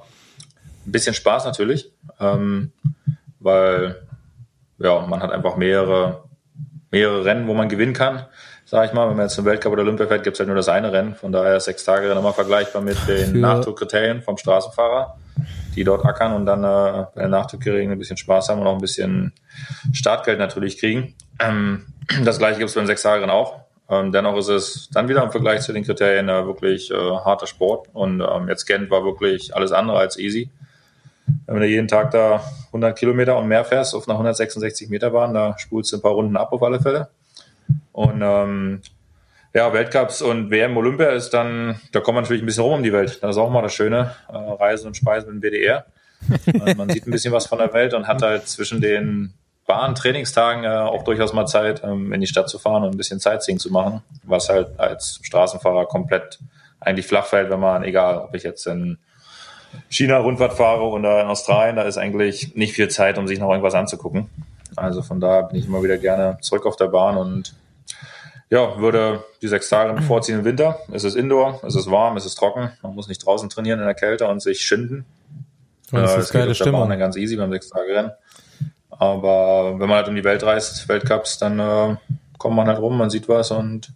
[0.86, 1.90] ein bisschen Spaß natürlich,
[2.20, 2.72] ähm,
[3.40, 3.96] weil
[4.78, 6.24] ja, man hat einfach mehrere,
[6.90, 8.26] mehrere Rennen, wo man gewinnen kann.
[8.64, 10.68] Sag ich mal, wenn man jetzt zum Weltcup oder Olympia fährt, gibt's halt nur das
[10.68, 11.14] eine Rennen.
[11.14, 15.16] Von daher ist sechs Tage Rennen immer vergleichbar mit den Für- Nachdruckkriterien vom Straßenfahrer,
[15.74, 18.74] die dort ackern und dann äh, bei den Nachdruckkriterien ein bisschen Spaß haben und auch
[18.74, 19.32] ein bisschen
[19.92, 21.14] Startgeld natürlich kriegen.
[21.40, 21.86] Ähm,
[22.24, 23.60] das gleiche gibt's beim sechs Tage Rennen auch.
[23.90, 27.46] Ähm, dennoch ist es dann wieder im Vergleich zu den Kriterien äh, wirklich äh, harter
[27.46, 27.88] Sport.
[27.94, 30.50] Und ähm, jetzt Gent war wirklich alles andere als easy.
[31.46, 35.34] Wenn du jeden Tag da 100 Kilometer und mehr fährst auf einer 166 Meter Bahn,
[35.34, 37.08] da spulst du ein paar Runden ab auf alle Fälle.
[37.92, 38.82] Und ähm,
[39.54, 42.82] ja, Weltcups und WM Olympia ist dann, da kommt man natürlich ein bisschen rum um
[42.82, 43.22] die Welt.
[43.22, 44.14] Das ist auch mal das Schöne.
[44.28, 45.86] Äh, Reisen und Speisen mit dem WDR.
[46.76, 49.34] Man sieht ein bisschen was von der Welt und hat halt zwischen den
[49.66, 53.20] Bahn-Trainingstagen äh, auch durchaus mal Zeit, ähm, in die Stadt zu fahren und ein bisschen
[53.20, 56.38] Sightseeing zu machen, was halt als Straßenfahrer komplett
[56.80, 58.98] eigentlich flach fällt, wenn man, egal ob ich jetzt in
[59.88, 63.50] China Rundfahrt fahre oder in Australien, da ist eigentlich nicht viel Zeit, um sich noch
[63.50, 64.28] irgendwas anzugucken.
[64.76, 67.54] Also von daher bin ich immer wieder gerne zurück auf der Bahn und
[68.50, 70.78] ja, würde die sechs Tage bevorziehen im Winter.
[70.92, 72.70] Es ist Indoor, es ist warm, es ist trocken.
[72.82, 75.04] Man muss nicht draußen trainieren in der Kälte und sich schinden.
[75.92, 76.88] Und das Äh, ist geile Stimmung.
[76.88, 78.10] dann ganz easy beim sechs Tage Rennen.
[78.90, 81.96] Aber wenn man halt um die Welt reist, Weltcups, dann äh,
[82.38, 83.92] kommt man halt rum, man sieht was und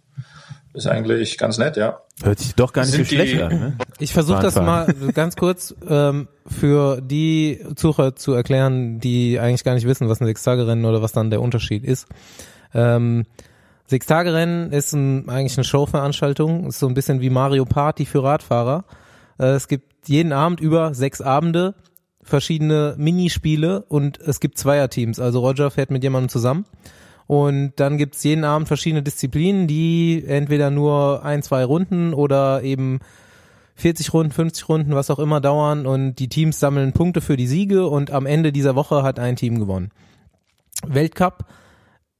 [0.73, 1.99] ist eigentlich ganz nett, ja.
[2.23, 3.51] Hört sich doch gar nicht so Sind die- schlecht an.
[3.59, 3.77] Ne?
[3.99, 9.75] Ich versuche das mal ganz kurz ähm, für die Zuhörer zu erklären, die eigentlich gar
[9.75, 12.07] nicht wissen, was ein Sechstagerennen oder was dann der Unterschied ist.
[12.73, 13.25] Ähm,
[13.87, 18.85] Sechs-Tage-Rennen ist ein, eigentlich eine Showveranstaltung, ist so ein bisschen wie Mario Party für Radfahrer.
[19.37, 21.75] Äh, es gibt jeden Abend über sechs Abende
[22.21, 25.19] verschiedene Minispiele und es gibt Zweierteams.
[25.19, 26.65] Also Roger fährt mit jemandem zusammen
[27.27, 32.99] und dann gibt's jeden Abend verschiedene Disziplinen, die entweder nur ein, zwei Runden oder eben
[33.75, 37.47] 40 Runden, 50 Runden, was auch immer dauern und die Teams sammeln Punkte für die
[37.47, 39.91] Siege und am Ende dieser Woche hat ein Team gewonnen.
[40.85, 41.45] Weltcup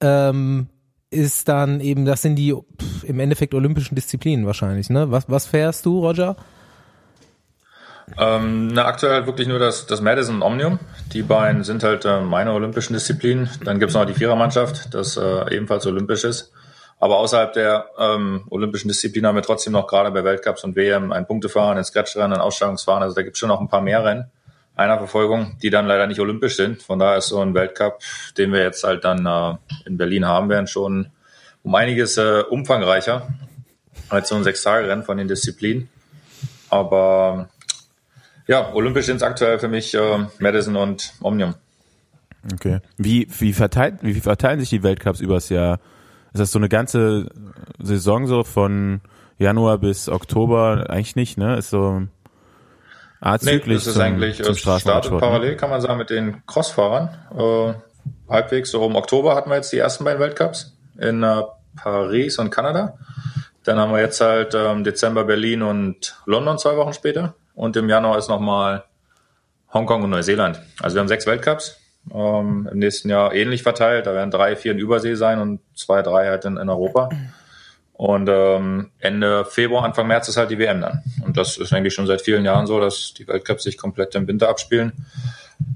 [0.02, 0.68] ähm,
[1.10, 5.12] ist dann eben, das sind die pff, im Endeffekt olympischen Disziplinen wahrscheinlich, ne?
[5.12, 6.36] Was, was fährst du, Roger?
[8.18, 10.80] Ähm, na, aktuell wirklich nur das, das Madison Omnium.
[11.14, 13.50] Die beiden sind halt äh, meine olympischen Disziplinen.
[13.64, 16.52] Dann gibt's noch die Vierermannschaft, das äh, ebenfalls olympisch ist.
[17.00, 21.12] Aber außerhalb der ähm, olympischen Disziplinen haben wir trotzdem noch gerade bei Weltcups und WM
[21.12, 23.04] ein Punktefahren, ein Scratchrennen, ein Ausstellungsfahren.
[23.04, 24.32] Also da gibt's schon noch ein paar mehr Rennen
[24.76, 26.82] einer Verfolgung, die dann leider nicht olympisch sind.
[26.82, 28.00] Von daher ist so ein Weltcup,
[28.38, 29.58] den wir jetzt halt dann äh,
[29.88, 31.12] in Berlin haben werden, schon
[31.64, 33.28] um einiges äh, umfangreicher
[34.10, 35.90] als so ein Sechs-Tage-Rennen von den Disziplinen.
[36.70, 37.50] Aber
[38.48, 41.56] ja, olympisch sind es aktuell für mich äh, Madison und Omnium.
[42.54, 42.80] Okay.
[42.98, 45.80] Wie, wie, verteilt, wie verteilen sich die Weltcups übers Jahr?
[46.34, 47.30] Ist das so eine ganze
[47.80, 49.02] Saison so von
[49.38, 50.86] Januar bis Oktober?
[50.90, 51.58] Eigentlich nicht, ne?
[51.58, 52.04] Ist so
[53.22, 55.20] azyklisch nee, das ist zum, eigentlich zum startet ne?
[55.20, 57.10] parallel, kann man sagen, mit den Crossfahrern.
[57.38, 57.74] Äh,
[58.30, 61.44] halbwegs so um Oktober hatten wir jetzt die ersten beiden Weltcups in äh,
[61.78, 62.98] Paris und Kanada.
[63.64, 67.36] Dann haben wir jetzt halt ähm, Dezember Berlin und London zwei Wochen später.
[67.56, 68.86] Und im Januar ist nochmal
[69.74, 70.62] Hongkong und Neuseeland.
[70.82, 71.78] Also wir haben sechs Weltcups.
[72.14, 74.08] Ähm, Im nächsten Jahr ähnlich verteilt.
[74.08, 77.10] Da werden drei, vier in Übersee sein und zwei, drei halt in, in Europa.
[77.94, 81.04] Und ähm, Ende Februar, Anfang März ist halt die WM dann.
[81.26, 84.28] Und das ist eigentlich schon seit vielen Jahren so, dass die Weltcups sich komplett im
[84.28, 85.06] Winter abspielen.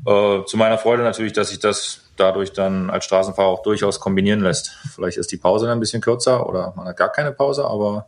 [0.06, 4.42] Äh, zu meiner Freude natürlich, dass sich das dadurch dann als Straßenfahrer auch durchaus kombinieren
[4.42, 4.76] lässt.
[4.94, 8.08] Vielleicht ist die Pause dann ein bisschen kürzer oder man hat gar keine Pause, aber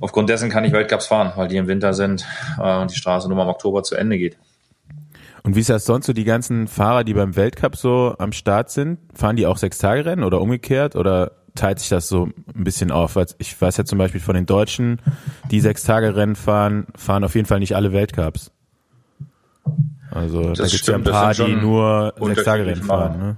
[0.00, 2.26] aufgrund dessen kann ich Weltcups fahren, weil die im Winter sind
[2.58, 4.36] äh, und die Straße nur mal im Oktober zu Ende geht.
[5.42, 8.70] Und wie ist das sonst so, die ganzen Fahrer, die beim Weltcup so am Start
[8.70, 13.16] sind, fahren die auch Sechs-Tage-Rennen oder umgekehrt oder teilt sich das so ein bisschen auf?
[13.38, 15.00] Ich weiß ja zum Beispiel von den Deutschen,
[15.50, 18.52] die Sechs-Tage-Rennen fahren, fahren auf jeden Fall nicht alle Weltcups.
[20.10, 23.18] Also das da gibt es ja ein paar, die nur Sechs-Tage-Rennen fahren.
[23.18, 23.36] Ne?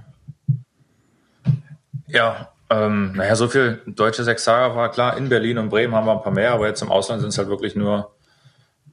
[2.07, 5.15] Ja, ähm, naja, so viel deutsche Sechs-Tage war klar.
[5.17, 7.37] In Berlin und Bremen haben wir ein paar mehr, aber jetzt im Ausland sind es
[7.37, 8.11] halt wirklich nur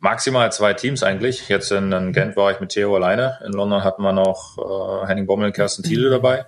[0.01, 1.49] maximal zwei Teams eigentlich.
[1.49, 3.39] Jetzt in, in Gent war ich mit Theo alleine.
[3.45, 6.47] In London hatten wir noch äh, Henning Bommel und Kerstin Thiele dabei.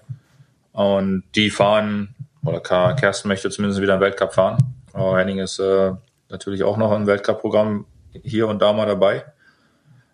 [0.72, 2.14] Und die fahren,
[2.44, 4.58] oder Kerstin möchte zumindest wieder einen Weltcup fahren.
[4.92, 5.92] Aber Henning ist äh,
[6.28, 7.86] natürlich auch noch im Weltcup-Programm
[8.22, 9.24] hier und da mal dabei.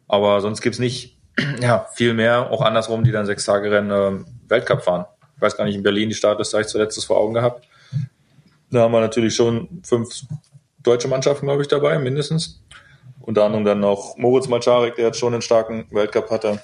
[0.07, 1.19] Aber sonst gibt's nicht
[1.61, 5.07] ja, viel mehr, auch andersrum, die dann sechs Tage Rennen äh, Weltcup fahren.
[5.39, 7.65] Ich weiß gar nicht, in Berlin die Startliste habe ich zuletzt vor Augen gehabt.
[8.73, 10.25] Da haben wir natürlich schon fünf
[10.83, 12.61] deutsche Mannschaften, glaube ich, dabei, mindestens.
[13.21, 16.61] Unter anderem dann noch Moritz Malcharek, der jetzt schon einen starken Weltcup hatte.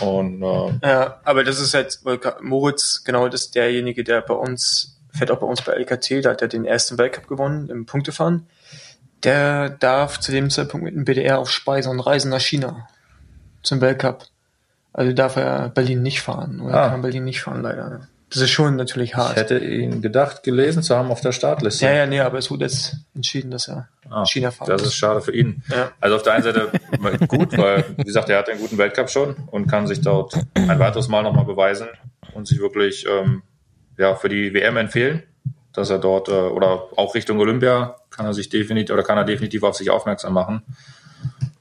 [0.00, 2.02] Und, äh, ja, aber das ist jetzt,
[2.40, 6.30] Moritz, genau, das ist derjenige, der bei uns, fährt auch bei uns bei LKT, da
[6.30, 8.46] hat er den ersten Weltcup gewonnen im Punktefahren.
[9.22, 12.88] Der darf zu dem Zeitpunkt mit dem BDR auf Speise und reisen nach China
[13.62, 14.24] zum Weltcup.
[14.98, 16.60] Also darf er Berlin nicht fahren.
[16.60, 16.88] Oder ah.
[16.88, 18.00] kann Berlin nicht fahren, leider.
[18.30, 19.30] Das ist schon natürlich hart.
[19.30, 21.84] Ich hätte ihn gedacht, gelesen zu haben auf der Startliste.
[21.84, 24.96] Ja, ja, nee, aber es wurde jetzt entschieden, dass er ah, China fahren Das ist
[24.96, 25.62] schade für ihn.
[25.70, 25.92] Ja.
[26.00, 26.72] Also auf der einen Seite
[27.28, 30.80] gut, weil, wie gesagt, er hat einen guten Weltcup schon und kann sich dort ein
[30.80, 31.86] weiteres Mal nochmal beweisen
[32.34, 33.44] und sich wirklich ähm,
[33.98, 35.22] ja, für die WM empfehlen,
[35.72, 39.24] dass er dort äh, oder auch Richtung Olympia kann er sich definitiv oder kann er
[39.24, 40.64] definitiv auf sich aufmerksam machen.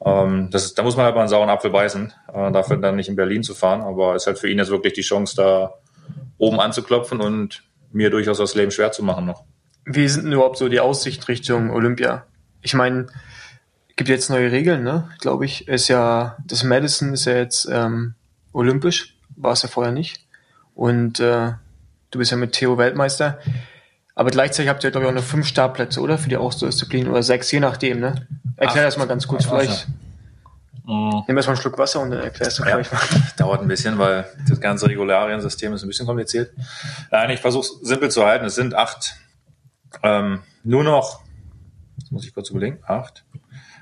[0.05, 3.09] Ähm, das da muss man halt mal einen sauren Apfel beißen, äh, dafür dann nicht
[3.09, 5.73] in Berlin zu fahren, aber ist halt für ihn jetzt wirklich die Chance, da
[6.37, 9.43] oben anzuklopfen und mir durchaus das Leben schwer zu machen noch.
[9.85, 12.25] Wie sind denn überhaupt so die Aussichten Richtung Olympia?
[12.61, 13.07] Ich meine,
[13.95, 15.09] gibt jetzt neue Regeln, ne?
[15.19, 15.67] Glaube ich.
[15.67, 18.13] Ist ja, das Madison ist ja jetzt ähm,
[18.53, 20.25] olympisch, war es ja vorher nicht.
[20.75, 21.53] Und äh,
[22.11, 23.39] du bist ja mit Theo Weltmeister.
[24.17, 26.17] Aber gleichzeitig habt ihr, glaube ich, auch noch fünf Startplätze, oder?
[26.17, 28.27] Für die Ausdauerdisziplin oder sechs, je nachdem, ne?
[28.55, 29.87] Erklär Ach, das mal ganz kurz, vielleicht.
[30.87, 31.23] Mhm.
[31.27, 32.99] Nimm erstmal einen Schluck Wasser und dann erklärst du ja, gleich mal.
[33.37, 36.51] Dauert ein bisschen, weil das ganze Regulariensystem ist ein bisschen kompliziert.
[37.11, 38.45] Nein, ich versuche es simpel zu halten.
[38.45, 39.13] Es sind acht,
[40.01, 41.21] ähm, nur noch,
[41.99, 43.23] jetzt muss ich kurz überlegen, acht,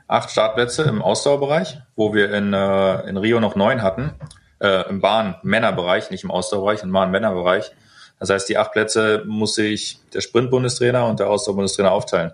[0.10, 4.12] acht Startplätze im Ausdauerbereich, wo wir in, äh, in Rio noch neun hatten,
[4.60, 7.72] äh, im Bahn-Männerbereich, nicht im Ausdauerbereich, im Bahn-Männerbereich.
[8.20, 12.32] Das heißt, die acht Plätze muss sich der Sprint-Bundestrainer und der Ausdauerbundestrainer aufteilen.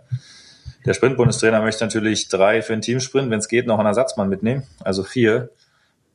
[0.85, 4.67] Der Sprint-Bundestrainer möchte natürlich drei für den Teamsprint, wenn es geht, noch einen Ersatzmann mitnehmen,
[4.83, 5.49] also vier.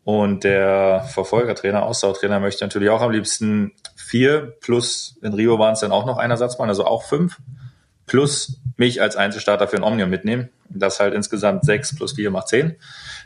[0.04, 5.80] Und der Verfolgertrainer, Ausdauertrainer möchte natürlich auch am liebsten vier plus in Rio waren es
[5.80, 7.38] dann auch noch ein Ersatzmann, also auch fünf
[8.06, 10.48] plus mich als Einzelstarter für ein Omnium mitnehmen.
[10.68, 12.76] Das halt insgesamt sechs plus vier macht zehn.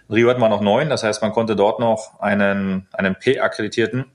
[0.09, 4.07] In Rio hatten wir noch neun, das heißt, man konnte dort noch einen, einen P-Akkreditierten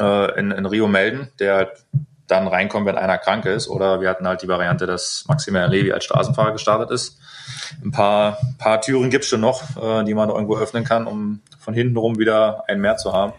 [0.00, 1.70] äh, in, in Rio melden, der halt
[2.26, 3.68] dann reinkommt, wenn einer krank ist.
[3.68, 7.18] Oder wir hatten halt die Variante, dass Maximilian Levi als Straßenfahrer gestartet ist.
[7.82, 11.74] Ein paar, paar Türen gibt's schon noch, äh, die man irgendwo öffnen kann, um von
[11.74, 13.32] hinten rum wieder einen mehr zu haben.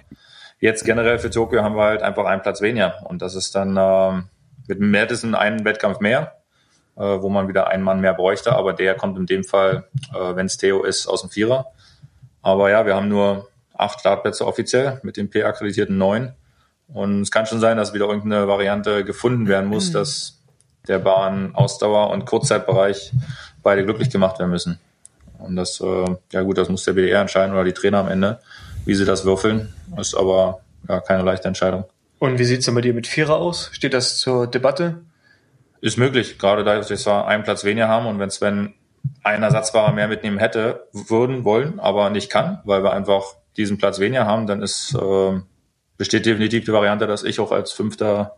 [0.60, 3.06] Jetzt generell für Tokio haben wir halt einfach einen Platz weniger.
[3.06, 4.22] Und das ist dann äh,
[4.68, 6.38] mit Madison einen Wettkampf mehr,
[6.96, 8.56] äh, wo man wieder einen Mann mehr bräuchte.
[8.56, 11.68] Aber der kommt in dem Fall, äh, wenn es Theo ist, aus dem Vierer.
[12.42, 16.34] Aber ja, wir haben nur acht Startplätze offiziell mit den P-akkreditierten neun.
[16.94, 19.94] Und es kann schon sein, dass wieder irgendeine Variante gefunden werden muss, mhm.
[19.94, 20.42] dass
[20.88, 23.12] der Bahn Ausdauer und Kurzzeitbereich
[23.62, 24.80] beide glücklich gemacht werden müssen.
[25.38, 28.40] Und das, äh, ja gut, das muss der WDR entscheiden oder die Trainer am Ende,
[28.86, 29.74] wie sie das würfeln.
[29.98, 31.86] Ist aber ja keine leichte Entscheidung.
[32.20, 33.70] Und wie sieht's denn bei dir mit Vierer aus?
[33.74, 35.02] Steht das zur Debatte?
[35.82, 38.74] Ist möglich, gerade da wir zwar einen Platz weniger haben und wenn Sven
[39.24, 43.24] einen Ersatzfahrer mehr mitnehmen hätte, würden, wollen, aber nicht kann, weil wir einfach
[43.58, 45.40] diesen Platz weniger haben, dann ist äh,
[45.98, 48.38] besteht definitiv die Variante, dass ich auch als fünfter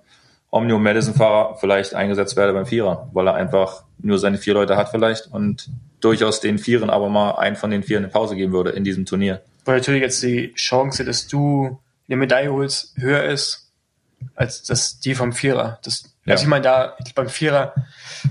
[0.52, 4.78] Omnium Madison Fahrer vielleicht eingesetzt werde beim Vierer, weil er einfach nur seine vier Leute
[4.78, 8.54] hat vielleicht und durchaus den Vieren aber mal einen von den Vieren eine Pause geben
[8.54, 9.42] würde in diesem Turnier.
[9.66, 13.70] Weil natürlich jetzt die Chance, dass du eine Medaille holst, höher ist
[14.36, 15.80] als das die vom Vierer.
[15.84, 16.34] Das, ja.
[16.34, 17.74] Also ich meine, da beim Vierer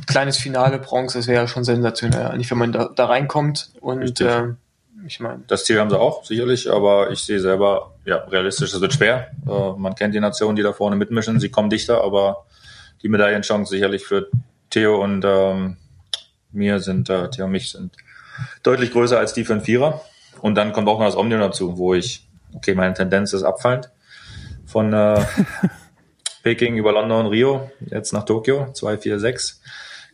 [0.07, 2.37] kleines Finale Bronze, das wäre schon sensationell.
[2.37, 4.55] Nicht, wenn man da, da reinkommt und äh,
[5.09, 5.42] ich meine.
[5.46, 9.30] Das Ziel haben sie auch, sicherlich, aber ich sehe selber, ja, realistisch, es wird schwer.
[9.46, 12.44] Äh, man kennt die Nationen, die da vorne mitmischen, sie kommen dichter, aber
[13.02, 14.28] die Medaillenchancen sicherlich für
[14.70, 15.76] Theo und ähm,
[16.52, 17.96] mir sind, äh, Theo und mich sind
[18.62, 20.02] deutlich größer als die für einen Vierer.
[20.40, 23.90] Und dann kommt auch noch das Omnium dazu, wo ich, okay, meine Tendenz ist abfallend.
[24.66, 25.24] Von äh,
[26.42, 29.61] Peking über London und Rio, jetzt nach Tokio, 2, 4, 6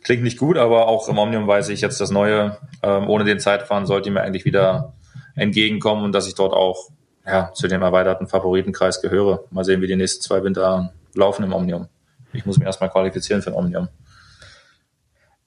[0.05, 3.39] klingt nicht gut, aber auch im Omnium weiß ich jetzt das Neue, ähm, ohne den
[3.39, 4.93] Zeitfahren sollte mir eigentlich wieder
[5.35, 6.89] entgegenkommen und dass ich dort auch
[7.25, 9.45] ja, zu dem erweiterten Favoritenkreis gehöre.
[9.49, 11.87] Mal sehen, wie die nächsten zwei Winter laufen im Omnium.
[12.33, 13.87] Ich muss mich erstmal qualifizieren für ein Omnium.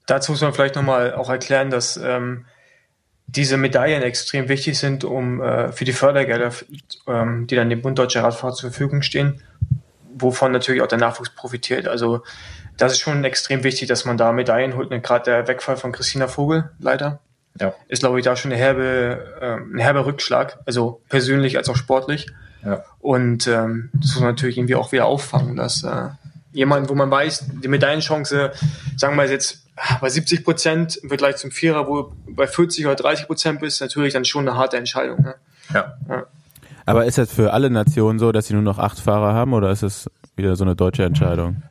[0.06, 2.46] Dazu muss man vielleicht nochmal auch erklären, dass ähm,
[3.28, 6.50] diese Medaillen extrem wichtig sind, um äh, für die Fördergelder,
[7.06, 9.40] ähm, die dann dem Bund Deutscher Radfahrer zur Verfügung stehen,
[10.16, 11.86] wovon natürlich auch der Nachwuchs profitiert.
[11.86, 12.24] Also
[12.79, 14.91] das ist schon extrem wichtig, dass man da Medaillen holt.
[14.91, 17.20] Und gerade der Wegfall von Christina Vogel, leider,
[17.61, 17.74] ja.
[17.89, 21.76] ist, glaube ich, da schon eine herbe, äh, ein herber Rückschlag, also persönlich als auch
[21.76, 22.29] sportlich.
[22.64, 22.85] Ja.
[23.01, 26.09] Und ähm, das muss man natürlich irgendwie auch wieder auffangen, dass äh,
[26.53, 28.53] jemand, wo man weiß, die Medaillenchance,
[28.97, 29.64] sagen wir jetzt
[30.01, 33.81] bei 70 Prozent im Vergleich zum Vierer, wo du bei 40 oder 30 Prozent bist,
[33.81, 35.22] natürlich dann schon eine harte Entscheidung.
[35.22, 35.35] Ne?
[35.72, 35.97] Ja.
[36.09, 36.26] ja.
[36.87, 39.70] Aber ist das für alle Nationen so, dass sie nur noch acht Fahrer haben oder
[39.70, 41.62] ist es wieder so eine deutsche Entscheidung?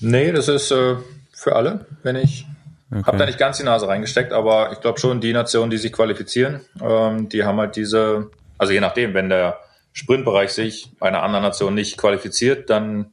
[0.00, 0.96] Nee, das ist äh,
[1.32, 2.46] für alle, wenn ich
[2.90, 3.02] okay.
[3.04, 5.92] habe da nicht ganz die Nase reingesteckt, aber ich glaube schon, die Nationen, die sich
[5.92, 9.60] qualifizieren, ähm, die haben halt diese, also je nachdem, wenn der
[9.92, 13.12] Sprintbereich sich einer anderen Nation nicht qualifiziert, dann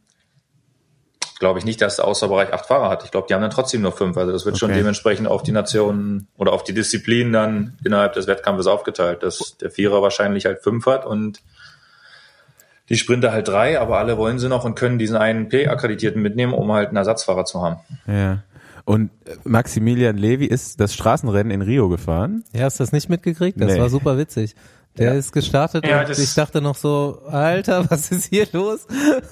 [1.40, 3.04] glaube ich nicht, dass der Außerbereich acht Fahrer hat.
[3.04, 4.16] Ich glaube, die haben dann trotzdem nur fünf.
[4.18, 4.60] Also das wird okay.
[4.60, 9.58] schon dementsprechend auf die Nationen oder auf die Disziplinen dann innerhalb des Wettkampfes aufgeteilt, dass
[9.60, 11.42] der Vierer wahrscheinlich halt fünf hat und
[12.90, 16.54] die Sprinter halt drei, aber alle wollen sie noch und können diesen einen P-Akkreditierten mitnehmen,
[16.54, 17.78] um halt einen Ersatzfahrer zu haben.
[18.08, 18.44] Ja.
[18.86, 19.12] Und
[19.46, 22.44] Maximilian Levi ist das Straßenrennen in Rio gefahren.
[22.54, 23.60] Ja, hast du das nicht mitgekriegt?
[23.60, 23.80] Das nee.
[23.80, 24.56] war super witzig.
[24.98, 25.20] Der ja.
[25.20, 28.86] ist gestartet ja, und ich dachte noch so, Alter, was ist hier los?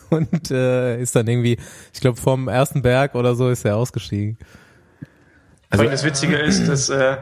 [0.10, 1.58] Und äh, ist dann irgendwie,
[1.94, 4.38] ich glaube, vom ersten Berg oder so ist er ausgestiegen.
[5.70, 7.18] Also das Witzige ist, dass äh,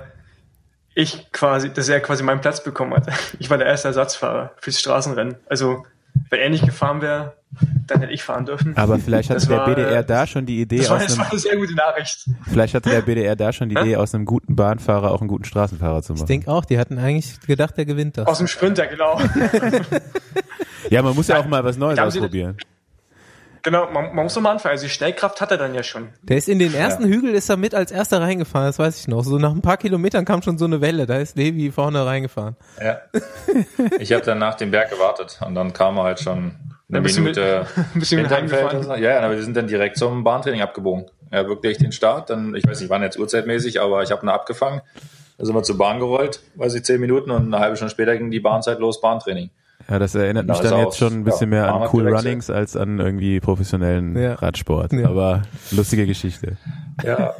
[0.95, 3.07] ich quasi, dass er quasi meinen Platz bekommen hat.
[3.39, 5.35] Ich war der erste Ersatzfahrer fürs Straßenrennen.
[5.47, 5.83] Also
[6.29, 7.33] wenn er nicht gefahren wäre,
[7.87, 8.77] dann hätte ich fahren dürfen.
[8.77, 11.13] Aber vielleicht hatte das der war, BDR da schon die Idee das war, aus das
[11.13, 12.29] einem, war eine sehr gute Nachricht.
[12.47, 15.45] Vielleicht hatte der BDR da schon die Idee, aus einem guten Bahnfahrer auch einen guten
[15.45, 16.23] Straßenfahrer zu machen.
[16.23, 18.27] Ich denke auch, die hatten eigentlich gedacht, der gewinnt das.
[18.27, 19.19] Aus dem Sprinter, genau.
[20.89, 22.57] ja, man muss ja auch mal was Neues ausprobieren.
[23.63, 24.71] Genau, man, man muss doch mal anfangen.
[24.71, 26.09] Also die Schnellkraft hat er dann ja schon.
[26.21, 27.09] Der ist in den ersten ja.
[27.09, 29.23] Hügel, ist er mit als erster reingefahren, das weiß ich noch.
[29.23, 32.55] So nach ein paar Kilometern kam schon so eine Welle, da ist Levi vorne reingefahren.
[32.81, 32.99] Ja.
[33.99, 36.55] Ich habe dann nach dem Berg gewartet und dann kam er halt schon
[36.89, 37.37] eine Minute mit,
[37.95, 41.05] ein bisschen mit Ja, ja, aber wir sind dann direkt zum Bahntraining abgebogen.
[41.31, 44.29] Ja, wirklich den Start, dann, ich weiß nicht, wann jetzt uhrzeitmäßig, aber ich habe ihn
[44.29, 44.81] abgefangen.
[45.37, 48.17] Da sind wir zur Bahn gerollt, weiß ich, zehn Minuten und eine halbe Stunde später
[48.17, 49.51] ging die Bahnzeit los, Bahntraining.
[49.87, 52.75] Ja, das erinnert mich dann jetzt schon ein bisschen ja, mehr an Cool Runnings als
[52.75, 54.33] an irgendwie professionellen ja.
[54.35, 54.93] Radsport.
[54.93, 55.09] Ja.
[55.09, 56.57] Aber lustige Geschichte.
[57.03, 57.35] Ja,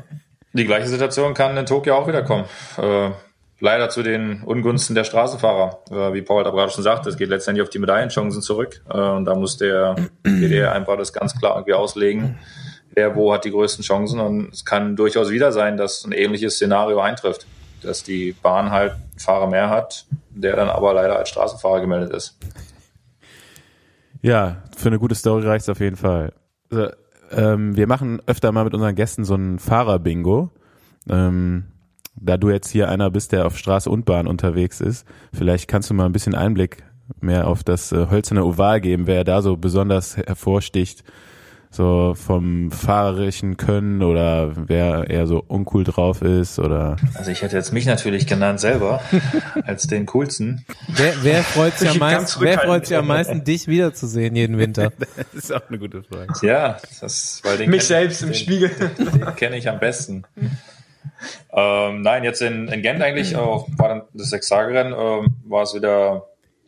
[0.53, 2.45] die gleiche Situation kann in Tokio auch wieder kommen.
[2.77, 3.11] Äh,
[3.59, 5.79] leider zu den Ungunsten der Straßenfahrer.
[5.91, 8.81] Äh, wie Paul da gerade schon sagte, es geht letztendlich auf die Medaillenchancen zurück.
[8.89, 12.39] Äh, und da muss der WDR einfach das ganz klar irgendwie auslegen,
[12.93, 14.19] wer wo hat die größten Chancen.
[14.19, 17.45] Und es kann durchaus wieder sein, dass ein ähnliches Szenario eintrifft.
[17.81, 22.11] Dass die Bahn halt einen Fahrer mehr hat, der dann aber leider als Straßenfahrer gemeldet
[22.11, 22.37] ist.
[24.21, 26.33] Ja, für eine gute Story reicht's auf jeden Fall.
[26.69, 26.89] Also,
[27.31, 30.49] ähm, wir machen öfter mal mit unseren Gästen so ein Fahrer-Bingo.
[31.07, 31.65] Ähm,
[32.15, 35.89] da du jetzt hier einer bist, der auf Straße und Bahn unterwegs ist, vielleicht kannst
[35.89, 36.83] du mal ein bisschen Einblick
[37.21, 41.03] mehr auf das äh, hölzerne Oval geben, wer da so besonders hervorsticht,
[41.71, 46.95] so vom fahrerischen Können oder wer eher so uncool drauf ist oder.
[47.13, 49.01] Also ich hätte jetzt mich natürlich genannt selber
[49.65, 50.65] als den coolsten.
[50.87, 54.91] Wer, wer freut sich am meisten, wer freut sich am meisten, dich wiederzusehen jeden Winter?
[55.17, 56.33] das ist auch eine gute Frage.
[56.41, 58.69] Ja, das, weil den Mich selbst im den, Spiegel.
[58.97, 60.23] Den, den kenne ich am besten.
[61.51, 65.73] Ähm, nein, jetzt in, in Gent eigentlich, auch war dann das Sechstagerennen, ähm, war es
[65.73, 66.27] wieder,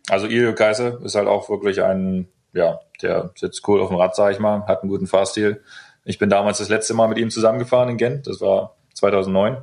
[0.10, 4.16] also Ilio Kaiser ist halt auch wirklich ein, ja, der sitzt cool auf dem Rad,
[4.16, 5.62] sag ich mal, hat einen guten Fahrstil.
[6.04, 9.58] Ich bin damals das letzte Mal mit ihm zusammengefahren in Gent, das war 2009.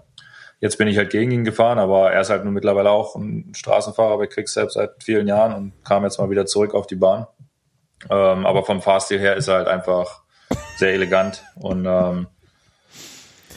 [0.61, 3.53] Jetzt bin ich halt gegen ihn gefahren, aber er ist halt nun mittlerweile auch ein
[3.55, 7.27] Straßenfahrer bei Quickstep seit vielen Jahren und kam jetzt mal wieder zurück auf die Bahn.
[8.11, 10.23] Ähm, aber vom Fahrstil her ist er halt einfach
[10.77, 12.27] sehr elegant und ähm,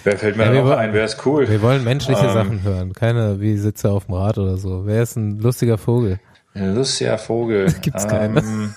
[0.04, 0.94] wer fällt mir Ja, noch wollen- ein?
[0.94, 1.48] Wer ist cool?
[1.50, 2.34] Wir wollen menschliche Ähm.
[2.34, 4.86] Sachen hören, keine wie Sitze auf dem Rad oder so.
[4.86, 6.20] Wer ist ein lustiger Vogel?
[6.54, 7.72] Ein lustiger Vogel.
[7.82, 8.76] Gibt's keinen.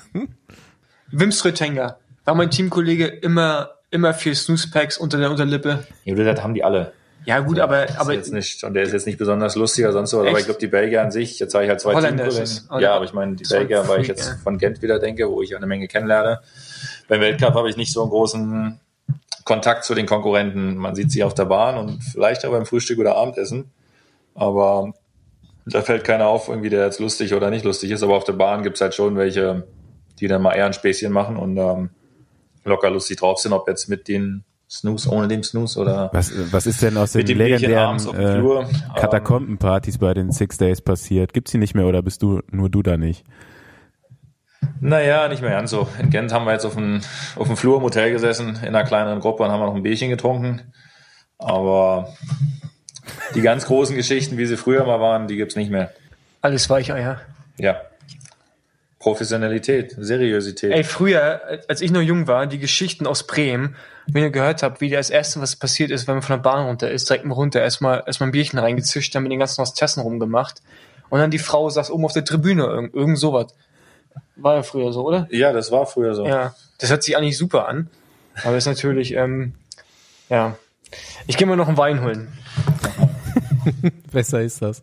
[1.10, 1.98] Wim Strötenga.
[2.24, 5.84] War mein Teamkollege immer, immer viel Snooze-Packs unter der Unterlippe.
[6.04, 6.92] ja, das haben die alle.
[7.26, 9.94] Ja, gut, aber, Ist aber, jetzt nicht, und der ist jetzt nicht besonders lustig oder
[9.94, 12.42] sonst was, aber ich glaube, die Belgier an sich, jetzt habe ich halt zwei Teamkollegen.
[12.42, 12.68] es?
[12.80, 14.36] Ja, aber ich meine, die So Belgier, weil ich jetzt ja.
[14.42, 16.40] von Gent wieder denke, wo ich eine Menge kennenlerne.
[17.08, 18.80] Beim Weltcup habe ich nicht so einen großen
[19.44, 20.76] Kontakt zu den Konkurrenten.
[20.76, 23.70] Man sieht sie auf der Bahn und vielleicht auch beim Frühstück oder Abendessen.
[24.34, 24.92] Aber
[25.66, 28.02] da fällt keiner auf, irgendwie der jetzt lustig oder nicht lustig ist.
[28.02, 29.66] Aber auf der Bahn gibt's halt schon welche,
[30.20, 31.90] die dann mal eher ein Späßchen machen und ähm,
[32.64, 36.66] locker lustig drauf sind, ob jetzt mit den Snooze, ohne den Snooze oder Was, was
[36.66, 38.68] ist denn aus den dem legendären dem äh, Flur.
[38.96, 41.32] Katakombenpartys bei den Six Days passiert?
[41.32, 43.24] Gibt's die nicht mehr oder bist du nur du da nicht?
[44.80, 45.86] Naja, nicht mehr ganz so.
[46.00, 47.02] In Gent haben wir jetzt auf dem,
[47.36, 49.82] auf dem Flur im Hotel gesessen, in einer kleineren Gruppe und haben wir noch ein
[49.82, 50.72] Bierchen getrunken.
[51.38, 52.14] Aber
[53.34, 55.92] die ganz großen Geschichten, wie sie früher mal waren, die gibt's nicht mehr.
[56.40, 57.20] alles Weicheier.
[57.58, 57.76] Ja.
[59.04, 60.72] Professionalität, Seriosität.
[60.72, 63.76] Ey, früher, als ich noch jung war, die Geschichten aus Bremen,
[64.06, 66.64] wenn ihr gehört habt, wie das erste, was passiert ist, wenn man von der Bahn
[66.64, 70.02] runter ist, direkt mal runter, erstmal, erstmal ein Bierchen reingezischt, dann mit den ganzen Hostessen
[70.02, 70.62] rumgemacht.
[71.10, 73.54] Und dann die Frau saß oben auf der Tribüne, irgend, irgend sowas.
[74.36, 75.28] War ja früher so, oder?
[75.30, 76.26] Ja, das war früher so.
[76.26, 76.54] Ja.
[76.78, 77.90] Das hört sich eigentlich super an.
[78.42, 79.52] Aber ist natürlich, ähm,
[80.30, 80.56] ja.
[81.26, 82.32] Ich gehe mal noch einen Wein holen.
[84.12, 84.82] Besser ist das.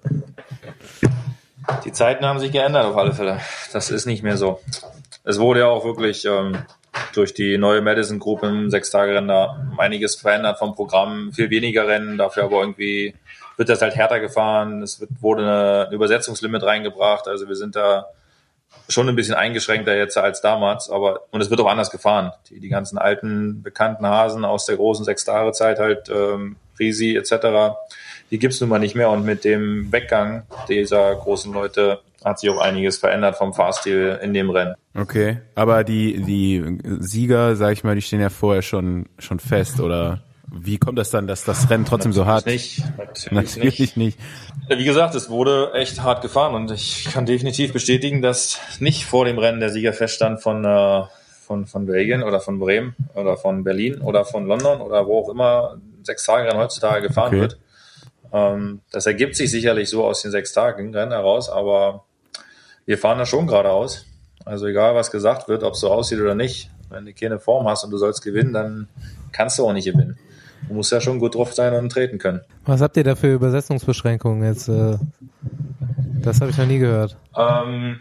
[1.86, 3.40] Die Zeiten haben sich geändert auf alle Fälle.
[3.74, 4.60] Das ist nicht mehr so.
[5.24, 6.58] Es wurde ja auch wirklich ähm,
[7.14, 11.32] durch die neue Madison Group im Sechstagerennen da einiges verändert vom Programm.
[11.34, 13.16] Viel weniger Rennen, dafür aber irgendwie
[13.58, 14.82] wird das halt härter gefahren.
[14.82, 17.28] Es wird, wurde eine, ein Übersetzungslimit reingebracht.
[17.28, 18.08] Also wir sind da
[18.90, 22.32] schon ein bisschen eingeschränkter jetzt als damals, aber und es wird auch anders gefahren.
[22.50, 27.76] Die, die ganzen alten bekannten Hasen aus der großen Sechstare-Zeit halt ähm, Risi etc.
[28.32, 32.50] Die gibt's nun mal nicht mehr und mit dem Weggang dieser großen Leute hat sich
[32.50, 34.76] auch einiges verändert vom Fahrstil in dem Rennen.
[34.96, 39.80] Okay, aber die die Sieger, sag ich mal, die stehen ja vorher schon schon fest
[39.80, 40.22] oder
[40.54, 42.46] wie kommt das dann, dass das Rennen trotzdem so hart?
[42.46, 43.98] Nicht, natürlich, Natürlich nicht.
[43.98, 44.20] nicht.
[44.70, 49.24] Wie gesagt, es wurde echt hart gefahren und ich kann definitiv bestätigen, dass nicht vor
[49.26, 51.04] dem Rennen der Sieger feststand von, äh,
[51.48, 55.30] von, von Belgien oder von Bremen oder von Berlin oder von London oder wo auch
[55.30, 57.42] immer sechs Tage Rennen heutzutage gefahren Okay.
[57.42, 57.58] wird.
[58.34, 62.06] Ähm, das ergibt sich sicherlich so aus den sechs Tagen Rennen heraus, aber
[62.86, 64.06] wir fahren da schon geradeaus.
[64.46, 67.68] Also egal, was gesagt wird, ob es so aussieht oder nicht, wenn du keine Form
[67.68, 68.88] hast und du sollst gewinnen, dann
[69.32, 70.18] kannst du auch nicht gewinnen.
[70.68, 72.42] Du musst ja schon gut drauf sein und treten können.
[72.66, 74.68] Was habt ihr da für Übersetzungsbeschränkungen jetzt?
[74.68, 74.98] Äh,
[76.22, 77.18] das habe ich noch nie gehört.
[77.36, 78.00] Ähm,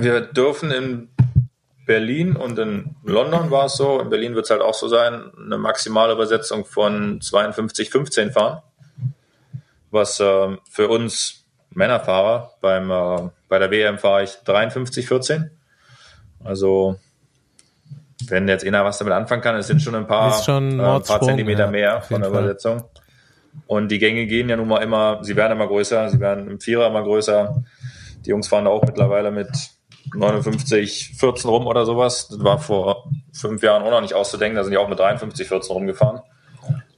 [0.00, 1.08] wir dürfen in
[1.86, 5.30] Berlin und in London war es so, in Berlin wird es halt auch so sein,
[5.38, 8.62] eine maximale Übersetzung von 52,15 fahren,
[9.96, 15.50] was ähm, für uns Männerfahrer beim äh, bei der WM fahre ich 53,14.
[16.44, 16.96] Also
[18.28, 21.02] wenn jetzt einer was damit anfangen kann, es sind schon ein paar, schon äh, ein
[21.02, 22.44] paar Zentimeter ja, mehr von der Fall.
[22.44, 22.84] Übersetzung.
[23.66, 26.60] Und die Gänge gehen ja nun mal immer, sie werden immer größer, sie werden im
[26.60, 27.62] Vierer immer größer.
[28.24, 29.48] Die Jungs fahren da auch mittlerweile mit
[30.14, 32.28] 59, 14 rum oder sowas.
[32.28, 35.48] Das war vor fünf Jahren auch noch nicht auszudenken, da sind die auch mit 53,
[35.48, 36.20] 14 rumgefahren.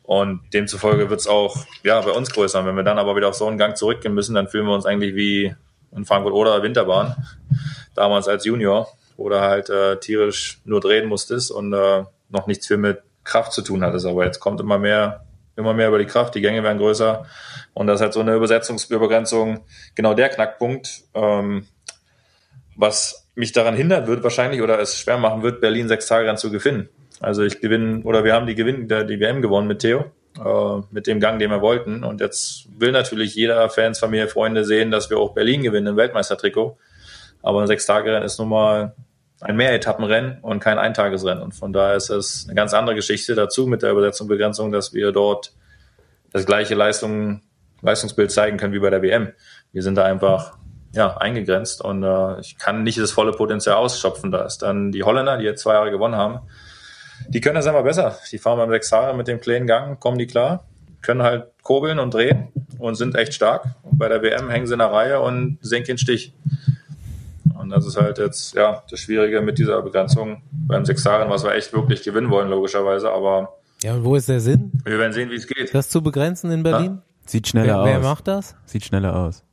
[0.08, 2.64] Und demzufolge wird es auch ja, bei uns größer.
[2.64, 4.86] Wenn wir dann aber wieder auf so einen Gang zurückgehen müssen, dann fühlen wir uns
[4.86, 5.54] eigentlich wie
[5.94, 7.14] in Frankfurt oder Winterbahn,
[7.94, 8.88] damals als Junior,
[9.18, 13.52] wo du halt äh, tierisch nur drehen musstest und äh, noch nichts viel mit Kraft
[13.52, 14.06] zu tun hattest.
[14.06, 17.26] Aber jetzt kommt immer mehr, immer mehr über die Kraft, die Gänge werden größer
[17.74, 19.60] und das ist halt so eine Übersetzungsübergrenzung
[19.94, 21.66] genau der Knackpunkt, ähm,
[22.76, 26.38] was mich daran hindern wird wahrscheinlich oder es schwer machen wird, Berlin sechs Tage dann
[26.38, 26.88] zu gewinnen.
[27.20, 30.04] Also ich gewinne oder wir haben die Gewinn die WM gewonnen mit Theo
[30.44, 32.04] äh, mit dem Gang, den wir wollten.
[32.04, 35.96] Und jetzt will natürlich jeder Fans, Familie, Freunde sehen, dass wir auch Berlin gewinnen im
[35.96, 36.76] Weltmeistertrikot.
[37.42, 38.94] Aber ein Sechstagerennen ist nun mal
[39.40, 41.42] ein Mehretappenrennen und kein Eintagesrennen.
[41.42, 44.92] Und von daher ist es eine ganz andere Geschichte dazu mit der Übersetzung Begrenzung, dass
[44.92, 45.52] wir dort
[46.32, 47.42] das gleiche Leistung,
[47.82, 49.32] Leistungsbild zeigen können wie bei der WM.
[49.72, 50.58] Wir sind da einfach
[50.92, 54.30] ja, eingegrenzt und äh, ich kann nicht das volle Potenzial ausschöpfen.
[54.30, 56.40] Da ist dann die Holländer, die jetzt zwei Jahre gewonnen haben,
[57.28, 58.16] die können das einmal besser.
[58.30, 60.64] Die fahren beim Sechsfahrer mit dem kleinen Gang, kommen die klar,
[61.02, 62.48] können halt kurbeln und drehen
[62.78, 63.76] und sind echt stark.
[63.82, 66.32] Und bei der WM hängen sie in der Reihe und senken den Stich.
[67.58, 71.54] Und das ist halt jetzt, ja, das Schwierige mit dieser Begrenzung beim Sechsaren, was wir
[71.54, 73.10] echt wirklich gewinnen wollen, logischerweise.
[73.10, 74.72] Aber ja, und wo ist der Sinn?
[74.84, 75.72] Wir werden sehen, wie es geht.
[75.74, 76.90] Das zu begrenzen in Berlin?
[76.96, 77.02] Ja?
[77.26, 77.86] Sieht schneller wer, aus.
[77.86, 78.56] Wer macht das?
[78.64, 79.44] Sieht schneller aus.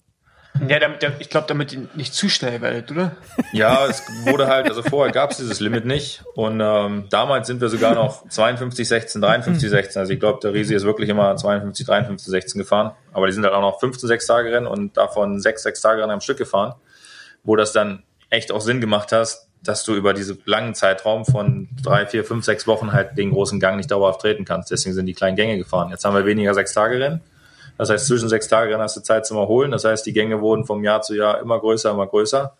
[0.68, 3.16] Ja, damit, ich glaube, damit ihr nicht zu schnell werdet, oder?
[3.52, 6.24] Ja, es wurde halt, also vorher gab es dieses Limit nicht.
[6.36, 10.00] Und ähm, damals sind wir sogar noch 52, 16, 53, 16.
[10.00, 12.92] Also ich glaube, der Risi ist wirklich immer 52, 53, 16 gefahren.
[13.14, 16.76] Aber die sind halt auch noch 15 Sechs-Tage-Rennen und davon sechs Sechs-Tage-Rennen am Stück gefahren,
[17.44, 21.70] wo das dann echt auch Sinn gemacht hast, dass du über diesen langen Zeitraum von
[21.82, 24.72] drei, vier, fünf, sechs Wochen halt den großen Gang nicht dauerhaft treten kannst.
[24.72, 25.90] Deswegen sind die kleinen Gänge gefahren.
[25.92, 27.22] Jetzt haben wir weniger Sechs-Tage-Rennen
[27.78, 29.72] das heißt, zwischen sechs Tagen hast du Zeit zum Erholen.
[29.72, 32.56] Das heißt, die Gänge wurden vom Jahr zu Jahr immer größer, immer größer.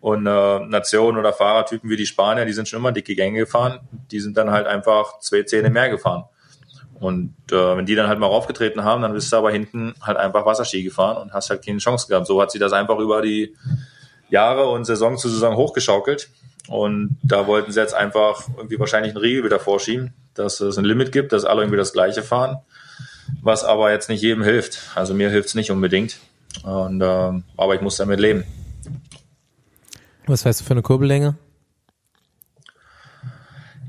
[0.00, 3.80] Und äh, Nationen oder Fahrertypen wie die Spanier, die sind schon immer dicke Gänge gefahren.
[4.10, 6.24] Die sind dann halt einfach zwei Zähne mehr gefahren.
[6.98, 10.18] Und äh, wenn die dann halt mal raufgetreten haben, dann bist du aber hinten halt
[10.18, 12.26] einfach Wasserski gefahren und hast halt keine Chance gehabt.
[12.26, 13.56] So hat sie das einfach über die
[14.28, 16.28] Jahre und Saison zu Saison hochgeschaukelt.
[16.68, 20.84] Und da wollten sie jetzt einfach irgendwie wahrscheinlich einen Riegel wieder vorschieben, dass es ein
[20.84, 22.58] Limit gibt, dass alle irgendwie das Gleiche fahren
[23.42, 24.90] was aber jetzt nicht jedem hilft.
[24.94, 26.18] Also mir hilft es nicht unbedingt.
[26.64, 28.44] Und, äh, aber ich muss damit leben.
[30.26, 31.36] Was weißt du für eine Kurbellänge?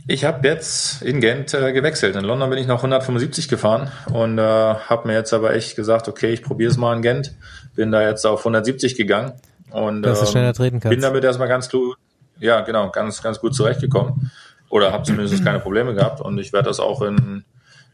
[0.08, 2.16] Ich habe jetzt in Gent äh, gewechselt.
[2.16, 6.08] In London bin ich noch 175 gefahren und äh, habe mir jetzt aber echt gesagt,
[6.08, 7.34] okay, ich probiere es mal in Gent.
[7.76, 9.34] Bin da jetzt auf 170 gegangen
[9.70, 10.90] und Dass du ähm, schneller treten kannst.
[10.90, 11.96] bin damit erstmal ganz gut,
[12.40, 14.32] ja genau, ganz ganz gut zurechtgekommen
[14.70, 17.46] oder habe zumindest keine Probleme gehabt und ich werde das auch in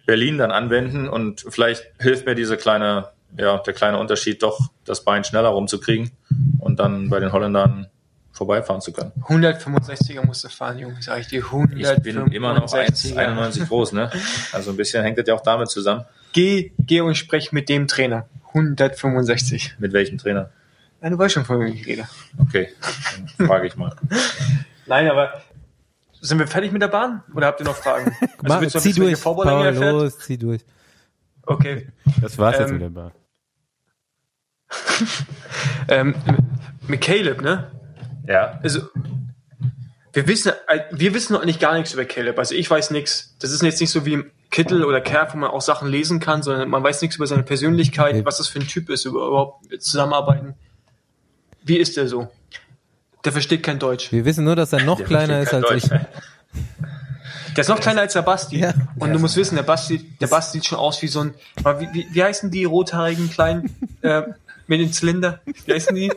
[0.07, 5.03] Berlin dann anwenden und vielleicht hilft mir diese kleine, ja, der kleine Unterschied doch, das
[5.03, 6.11] Bein schneller rumzukriegen
[6.59, 7.87] und dann bei den Holländern
[8.31, 9.11] vorbeifahren zu können.
[9.27, 11.43] 165er musst du fahren, Junge, sag ich dir.
[11.43, 11.97] 165er.
[11.97, 14.09] Ich bin immer noch 1,91 groß, ne?
[14.53, 16.05] Also ein bisschen hängt das ja auch damit zusammen.
[16.31, 18.27] Geh, geh und sprech mit dem Trainer.
[18.49, 19.75] 165.
[19.79, 20.51] Mit welchem Trainer?
[21.01, 22.07] Ja, du weißt schon, von wem ich rede.
[22.39, 22.69] Okay,
[23.37, 23.93] dann frage ich mal.
[24.85, 25.41] Nein, aber
[26.27, 27.23] sind wir fertig mit der Bahn?
[27.33, 28.15] Oder habt ihr noch Fragen?
[28.43, 30.61] Mach, willst du noch zieh durch, Paul, los, zieh durch.
[31.45, 31.87] Okay.
[32.21, 33.11] Das war's jetzt Ähm, mit der Bar.
[35.89, 36.15] Ähm,
[36.87, 37.71] mit Caleb, ne?
[38.27, 38.59] Ja.
[38.61, 38.81] Also,
[40.11, 42.37] wir wissen, äh, wir wissen noch nicht gar nichts über Caleb.
[42.39, 43.35] Also ich weiß nichts.
[43.39, 46.19] Das ist jetzt nicht so wie im Kittel oder Kerr, wo man auch Sachen lesen
[46.19, 49.27] kann, sondern man weiß nichts über seine Persönlichkeit, was das für ein Typ ist, über
[49.27, 50.55] überhaupt zusammenarbeiten.
[51.63, 52.29] Wie ist der so?
[53.27, 54.13] Der versteht kein Deutsch.
[54.13, 55.89] Wir wissen nur, dass er noch Der kleiner ist als kein ich.
[55.89, 56.01] Deutsch.
[57.57, 58.59] Der ist noch kleiner als der Basti.
[58.59, 58.73] Ja.
[58.99, 61.33] Und du musst wissen, der Basti, der Basti sieht schon aus wie so ein,
[61.79, 64.21] wie, wie, wie heißen die rothaarigen kleinen, äh,
[64.67, 65.41] mit dem Zylinder?
[65.65, 66.13] Wie heißen die?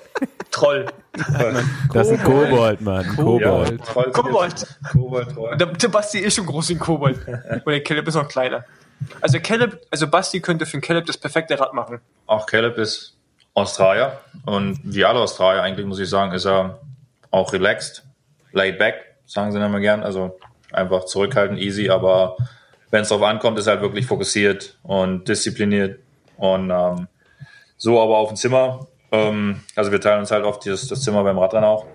[0.53, 0.87] Troll.
[1.93, 3.17] Das ist ein Kobold, Mann.
[3.17, 3.81] Kobold.
[3.97, 4.67] Ja, Kobold.
[4.93, 5.57] Kobold, Troll.
[5.57, 7.27] Der, der Basti ist schon groß wie ein Kobold.
[7.27, 8.65] Und der Caleb ist noch kleiner.
[9.21, 12.01] Also Caleb, also Basti könnte für den Caleb das perfekte Rad machen.
[12.27, 13.17] Auch Caleb ist
[13.55, 16.79] Australier und wie alle Australier eigentlich, muss ich sagen, ist er
[17.31, 18.05] auch relaxed,
[18.53, 20.03] laid back, sagen sie dann immer gern.
[20.03, 20.39] Also
[20.73, 22.37] einfach zurückhaltend, easy, aber
[22.91, 26.01] wenn es darauf ankommt, ist halt wirklich fokussiert und diszipliniert
[26.37, 27.09] und ähm,
[27.77, 28.87] so aber auf dem Zimmer.
[29.13, 31.87] Ähm, also wir teilen uns halt oft das, das Zimmer beim Radrennen auch.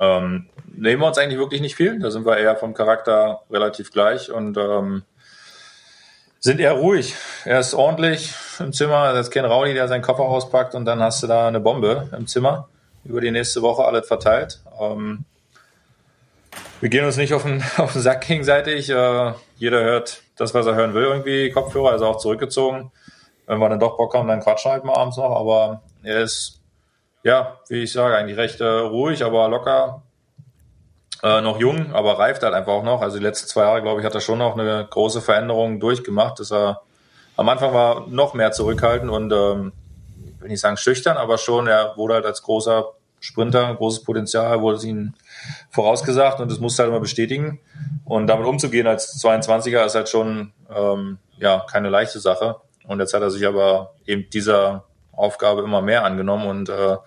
[0.00, 1.98] Ähm, nehmen wir uns eigentlich wirklich nicht viel.
[1.98, 5.02] Da sind wir eher vom Charakter relativ gleich und ähm,
[6.40, 7.14] sind eher ruhig.
[7.44, 9.12] Er ist ordentlich im Zimmer.
[9.12, 12.10] Das ist kein Raudi, der seinen Koffer auspackt und dann hast du da eine Bombe
[12.16, 12.68] im Zimmer.
[13.04, 14.60] Über die nächste Woche alles verteilt.
[14.80, 15.24] Ähm,
[16.80, 18.90] wir gehen uns nicht auf den, auf den Sack gegenseitig.
[18.90, 22.92] Äh, jeder hört das, was er hören will, irgendwie Kopfhörer, also auch zurückgezogen.
[23.46, 25.30] Wenn wir dann doch Bock haben, dann quatschen halt mal abends noch.
[25.30, 26.60] Aber er ist,
[27.22, 30.02] ja, wie ich sage, eigentlich recht äh, ruhig, aber locker.
[31.22, 33.00] Äh, noch jung, aber reift halt einfach auch noch.
[33.00, 36.38] Also die letzten zwei Jahre, glaube ich, hat er schon noch eine große Veränderung durchgemacht,
[36.38, 36.82] dass er
[37.36, 39.72] am Anfang war noch mehr zurückhaltend und ähm,
[40.44, 44.76] will nicht sagen schüchtern, aber schon, er wurde halt als großer Sprinter, großes Potenzial, wurde
[44.76, 45.14] es ihm
[45.70, 47.58] vorausgesagt und das musste halt immer bestätigen.
[48.04, 52.56] Und damit umzugehen als 22er ist halt schon ähm, ja keine leichte Sache.
[52.86, 56.98] Und jetzt hat er sich aber eben dieser Aufgabe immer mehr angenommen und äh,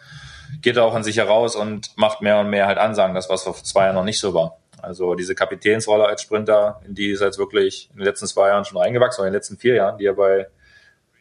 [0.61, 3.53] geht auch an sich heraus und macht mehr und mehr halt Ansagen, das was vor
[3.53, 4.57] zwei Jahren noch nicht so war.
[4.81, 8.65] Also diese Kapitänsrolle als Sprinter, in die ist jetzt wirklich in den letzten zwei Jahren
[8.65, 10.47] schon reingewachsen, oder in den letzten vier Jahren, die er bei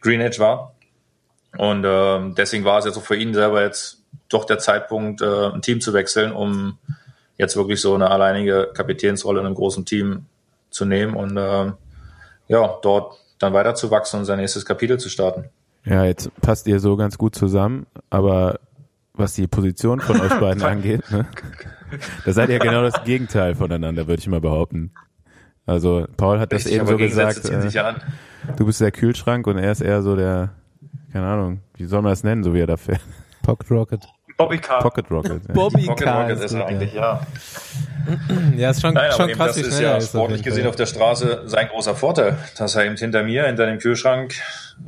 [0.01, 0.73] Greenwich war.
[1.57, 5.51] Und äh, deswegen war es jetzt auch für ihn selber jetzt doch der Zeitpunkt, äh,
[5.51, 6.77] ein Team zu wechseln, um
[7.37, 10.25] jetzt wirklich so eine alleinige Kapitänsrolle in einem großen Team
[10.69, 11.71] zu nehmen und äh,
[12.47, 15.45] ja, dort dann weiterzuwachsen und sein nächstes Kapitel zu starten.
[15.85, 18.59] Ja, jetzt passt ihr so ganz gut zusammen, aber
[19.13, 21.25] was die Position von euch beiden angeht, ne?
[22.25, 24.91] da seid ihr genau das Gegenteil voneinander, würde ich mal behaupten.
[25.65, 28.01] Also Paul hat Richtig, das eben so gesagt, äh, an.
[28.55, 30.51] du bist der Kühlschrank und er ist eher so der,
[31.11, 33.01] keine Ahnung, wie soll man das nennen, so wie er da fährt.
[33.43, 34.07] Pocket Rocket.
[34.37, 34.81] Bobby Car.
[34.81, 35.47] Pocket Rocket.
[35.47, 35.53] Ja.
[35.53, 37.21] Bobby Pocket Car Rocket ist ist er eigentlich, ja.
[38.55, 38.69] ja.
[38.69, 40.09] Ist schon, Nein, schon aber eben krass, das ist ja ist.
[40.09, 43.65] sportlich jeden gesehen auf der Straße sein großer Vorteil, dass er eben hinter mir, hinter
[43.65, 44.35] dem Kühlschrank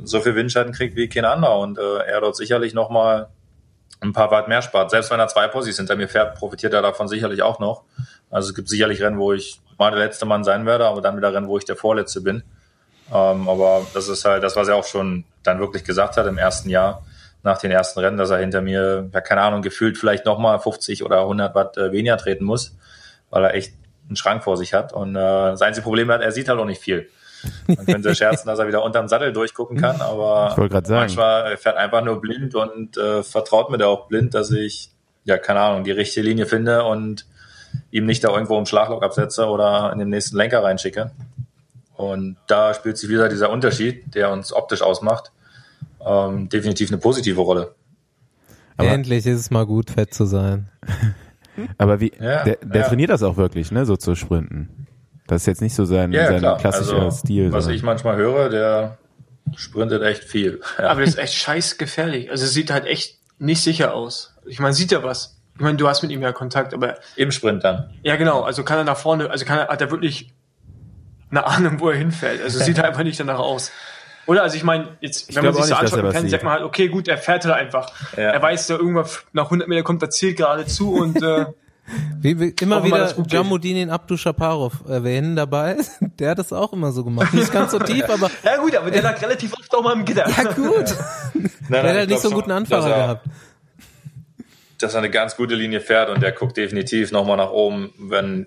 [0.04, 3.28] so viel Windschatten kriegt wie kein anderer und äh, er dort sicherlich nochmal
[4.00, 4.90] ein paar Watt mehr spart.
[4.90, 7.82] Selbst wenn er zwei Possis hinter mir fährt, profitiert er davon sicherlich auch noch.
[8.30, 11.16] Also es gibt sicherlich Rennen, wo ich mal der letzte Mann sein werde, aber dann
[11.16, 12.44] wieder Rennen, wo ich der Vorletzte bin.
[13.12, 16.38] Ähm, aber das ist halt das, was er auch schon dann wirklich gesagt hat im
[16.38, 17.02] ersten Jahr,
[17.42, 21.04] nach den ersten Rennen, dass er hinter mir, ja keine Ahnung, gefühlt vielleicht nochmal 50
[21.04, 22.76] oder 100 Watt äh, weniger treten muss,
[23.30, 23.74] weil er echt
[24.08, 24.92] einen Schrank vor sich hat.
[24.92, 27.08] Und äh, das einzige Problem hat, er sieht halt auch nicht viel.
[27.66, 30.54] Man könnte scherzen, dass er wieder unterm Sattel durchgucken kann, aber
[30.88, 34.90] manchmal er fährt einfach nur blind und äh, vertraut mir da auch blind, dass ich,
[35.24, 37.26] ja, keine Ahnung, die richtige Linie finde und
[37.90, 41.12] ihm nicht da irgendwo im Schlagloch absetze oder in den nächsten Lenker reinschicke.
[42.00, 45.32] Und da spielt sich wieder dieser Unterschied, der uns optisch ausmacht,
[46.04, 47.74] ähm, definitiv eine positive Rolle.
[48.78, 50.70] Aber- Endlich ist es mal gut, fett zu sein.
[51.78, 52.88] Aber wie, Ja, der, der ja.
[52.88, 54.86] trainiert das auch wirklich, ne, so zu sprinten.
[55.26, 57.52] Das ist jetzt nicht so sein, Ja, sein klassischer Also, Stil.
[57.52, 58.96] was sondern- ich manchmal höre, der
[59.56, 60.60] sprintet echt viel.
[60.78, 60.88] Ja.
[60.90, 62.30] Aber das ist echt scheiß gefährlich.
[62.30, 64.34] Also es sieht halt echt nicht sicher aus.
[64.46, 65.36] Ich meine, sieht er was?
[65.56, 67.90] Ich meine, du hast mit ihm ja Kontakt, aber Im Sprint dann.
[68.02, 70.32] ja genau, also kann er nach vorne, also kann er, hat er wirklich
[71.30, 72.42] eine Ahnung, wo er hinfällt.
[72.42, 73.70] Also es sieht einfach nicht danach aus.
[74.26, 74.42] Oder?
[74.42, 76.88] Also ich meine, jetzt, wenn man sich so nicht, anschaut, kann, sagt man halt, okay,
[76.88, 77.92] gut, er fährt halt einfach.
[78.16, 78.30] Ja.
[78.30, 81.46] Er weiß, da irgendwann nach 100 Meter kommt der Ziel gerade zu und äh,
[82.20, 83.12] Wie wir immer wieder.
[83.28, 85.76] Jamudin Abdu Shaparov erwähnen dabei.
[86.18, 87.32] Der hat das auch immer so gemacht.
[87.34, 90.04] Nicht ganz so tief, aber ja gut, aber der lag relativ oft auch mal im
[90.04, 90.28] Gitter.
[90.28, 90.94] ja gut.
[91.34, 93.26] Nein, Der hat ich halt nicht so einen guten Anfahrer er, gehabt.
[94.78, 98.46] Dass er eine ganz gute Linie fährt und der guckt definitiv nochmal nach oben, wenn,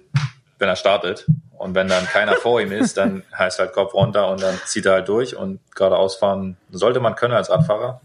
[0.64, 1.26] wenn er startet.
[1.57, 4.86] Und wenn dann keiner vor ihm ist, dann heißt halt Kopf runter und dann zieht
[4.86, 8.01] er halt durch und geradeaus fahren sollte man können als Radfahrer.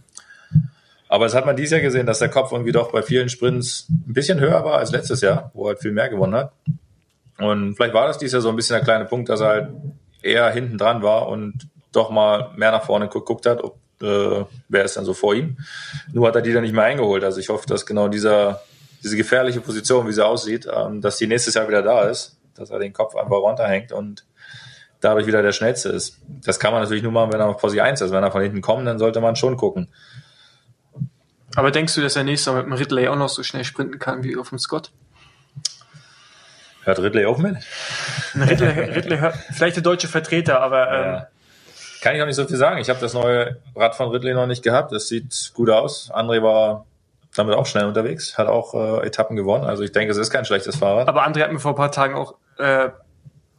[1.09, 3.86] Aber es hat man dieses Jahr gesehen, dass der Kopf irgendwie doch bei vielen Sprints
[3.88, 6.52] ein bisschen höher war als letztes Jahr, wo er halt viel mehr gewonnen hat.
[7.38, 9.68] Und vielleicht war das dieses Jahr so ein bisschen der kleine Punkt, dass er halt
[10.20, 14.84] eher hinten dran war und doch mal mehr nach vorne geguckt hat, ob, äh, wer
[14.84, 15.56] ist denn so vor ihm.
[16.12, 17.24] Nur hat er die dann nicht mehr eingeholt.
[17.24, 18.61] Also ich hoffe, dass genau dieser,
[19.02, 22.70] diese gefährliche Position, wie sie aussieht, ähm, dass die nächstes Jahr wieder da ist, dass
[22.70, 24.24] er den Kopf einfach runterhängt und
[25.00, 26.18] dadurch wieder der Schnellste ist.
[26.26, 28.11] Das kann man natürlich nur machen, wenn er auf Posi 1 ist.
[28.11, 29.88] Wenn er von hinten kommt, dann sollte man schon gucken.
[31.56, 33.98] Aber denkst du, dass er nächstes Mal mit dem Ridley auch noch so schnell sprinten
[33.98, 34.92] kann wie auf dem Scott?
[36.84, 37.56] Hört Ridley auch mit?
[38.34, 41.26] Ridley, Ridley hört, vielleicht der deutsche Vertreter, aber ähm, Ja.
[42.00, 42.78] Kann ich noch nicht so viel sagen.
[42.78, 44.92] Ich habe das neue Rad von Ridley noch nicht gehabt.
[44.92, 46.12] Das sieht gut aus.
[46.12, 46.86] André war
[47.34, 49.64] damit auch schnell unterwegs, hat auch äh, Etappen gewonnen.
[49.64, 51.09] Also ich denke, es ist kein schlechtes Fahrrad.
[51.09, 52.90] Aber André hat mir vor ein paar Tagen auch äh,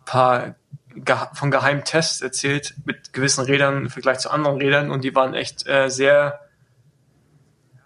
[0.06, 0.56] paar
[0.96, 5.16] geha von geheimen Tests erzählt mit gewissen Rädern im Vergleich zu anderen Rädern und die
[5.16, 6.40] waren echt äh, sehr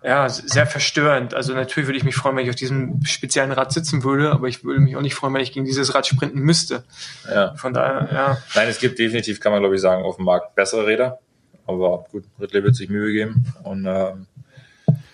[0.06, 1.34] ja, sehr verstörend.
[1.34, 4.50] Also natürlich würde ich mich freuen, wenn ich auf diesem speziellen Rad sitzen würde, aber
[4.50, 6.84] ich würde mich auch nicht freuen, wenn ich gegen dieses Rad sprinten müsste.
[7.30, 7.56] Ja.
[7.56, 8.38] Von daher, ja.
[8.54, 11.20] Nein, es gibt definitiv, kann man glaube ich sagen, auf dem Markt bessere Räder.
[11.66, 13.46] Aber gut, Ridley wird sich Mühe geben.
[13.64, 14.28] Und ähm,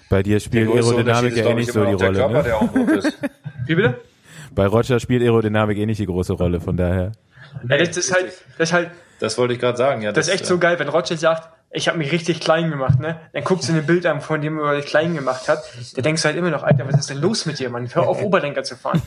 [0.09, 2.17] Bei dir spielt Aerodynamik ja eh nicht ich, so die noch der Rolle.
[2.17, 2.43] Körper, Ne?
[2.43, 2.75] der auch
[3.05, 3.17] ist.
[3.67, 4.01] Wie bitte?
[4.59, 7.13] Bei Roger spielt Aerodynamik eh nicht die große Rolle, von daher.
[7.69, 8.25] Ja, das ist halt,
[8.57, 8.91] das ist halt,
[9.21, 10.01] Das wollte ich gerade sagen.
[10.01, 12.99] Ja, das ist echt so geil, wenn Roger sagt, ich habe mich richtig klein gemacht,
[12.99, 13.19] ne?
[13.31, 15.59] Dann guckst du ein Bild an, von dem er dich klein gemacht hat.
[15.95, 17.87] Da denkst du halt immer noch, Alter, was ist denn los mit dir, Mann?
[17.93, 19.01] Hör auf, Oberlenker zu fahren.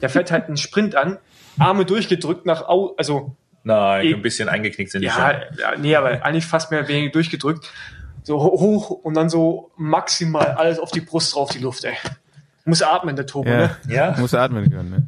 [0.00, 1.18] Der fährt halt einen Sprint an,
[1.58, 3.34] Arme durchgedrückt nach au, also
[3.64, 5.12] Nein, Eh- ein bisschen eingeknickt sind die ja,
[5.48, 5.58] schon.
[5.58, 7.70] ja, nee, aber eigentlich fast mehr wenig durchgedrückt.
[8.24, 11.94] So ho- hoch und dann so maximal alles auf die Brust drauf, die Luft, ey.
[12.64, 13.76] Muss atmen, der Turbo, Ja, ne?
[13.88, 14.12] Ja?
[14.18, 14.90] muss atmen können.
[14.90, 15.06] Ne?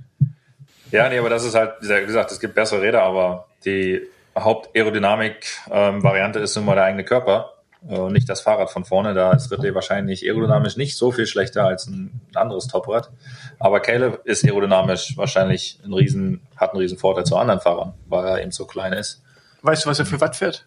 [0.91, 4.03] Ja, nee, aber das ist halt, wie gesagt, es gibt bessere Räder, aber die
[4.37, 7.53] Hauptaerodynamik-Variante ist nun mal der eigene Körper
[7.89, 9.15] äh, und nicht das Fahrrad von vorne.
[9.15, 13.11] Da ist Ridley wahrscheinlich aerodynamisch nicht so viel schlechter als ein anderes Toprad.
[13.59, 18.25] Aber Caleb ist aerodynamisch wahrscheinlich ein riesen, hat einen riesen Vorteil zu anderen Fahrern, weil
[18.27, 19.23] er eben so klein ist.
[19.63, 20.67] Weißt du, was er für Watt fährt?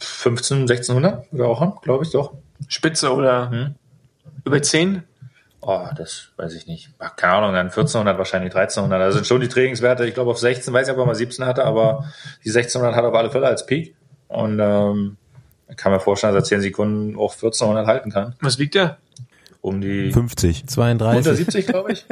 [0.00, 2.32] 15, 1600 würde er auch haben, glaube ich doch.
[2.68, 3.74] Spitze oder Hm.
[4.44, 5.02] über 10?
[5.60, 6.90] Oh, das weiß ich nicht.
[6.98, 9.08] Ach, Keine Ahnung, dann 1400, wahrscheinlich 1300.
[9.08, 10.06] Das sind schon die Trainingswerte.
[10.06, 12.04] Ich glaube auf 16, weiß nicht, ob er mal 17 hatte, aber
[12.44, 13.94] die 1600 hat er auf alle Fälle als Peak.
[14.28, 15.16] Und ähm,
[15.68, 18.34] ich kann mir vorstellen, dass er 10 Sekunden auch 1400 halten kann.
[18.40, 18.98] Was wiegt er?
[19.60, 20.62] Um die 50.
[20.62, 21.36] unter 32.
[21.36, 22.06] 70, glaube ich.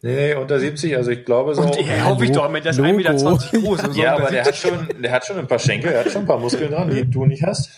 [0.00, 0.96] Nee, nee, unter 70.
[0.96, 1.62] Also ich glaube so.
[1.62, 2.96] Und ja, hoffe ich doch, mit der ist 1,20 Logo.
[2.96, 3.96] Meter groß.
[3.96, 4.60] ja, unter aber der hat 70.
[4.60, 7.04] schon, der hat schon ein paar Schenkel, er hat schon ein paar Muskeln dran, die
[7.10, 7.70] du nicht hast.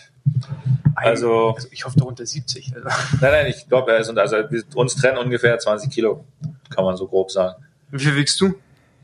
[1.05, 2.73] Also, also ich hoffe doch unter 70.
[2.75, 2.87] Also.
[3.21, 6.25] nein, nein, ich glaube, er ist, unter- also wir- uns trennen ungefähr 20 Kilo,
[6.69, 7.63] kann man so grob sagen.
[7.91, 8.55] Wie viel wiegst du?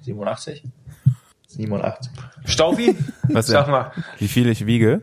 [0.01, 0.63] 87?
[1.47, 2.11] 87.
[2.45, 2.97] Staufi?
[3.29, 3.91] Was Sag ja, mal.
[4.17, 5.01] wie viel ich wiege?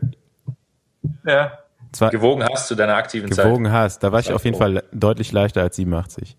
[1.25, 1.57] Ja.
[1.91, 3.45] Zwei, Gewogen hast zu deiner aktiven Zeit.
[3.45, 3.99] gewogen hast.
[4.03, 4.57] Da war ich auf jeden.
[4.57, 6.37] Fall deutlich leichter als 87.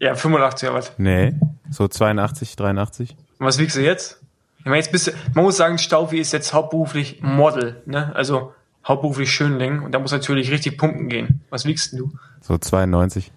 [0.00, 0.92] Ja, 85 oder was.
[0.98, 1.34] Nee,
[1.70, 3.16] so 82, 83.
[3.38, 4.20] Und was wiegst du jetzt?
[4.58, 8.14] Ich meine, jetzt bist du, man muss sagen, Staufi ist jetzt hauptberuflich Model, ne?
[8.14, 8.52] Also
[8.88, 11.42] hauptberuflich Schönling und da muss natürlich richtig pumpen gehen.
[11.50, 12.12] Was wiegst denn du?
[12.40, 13.30] So 92.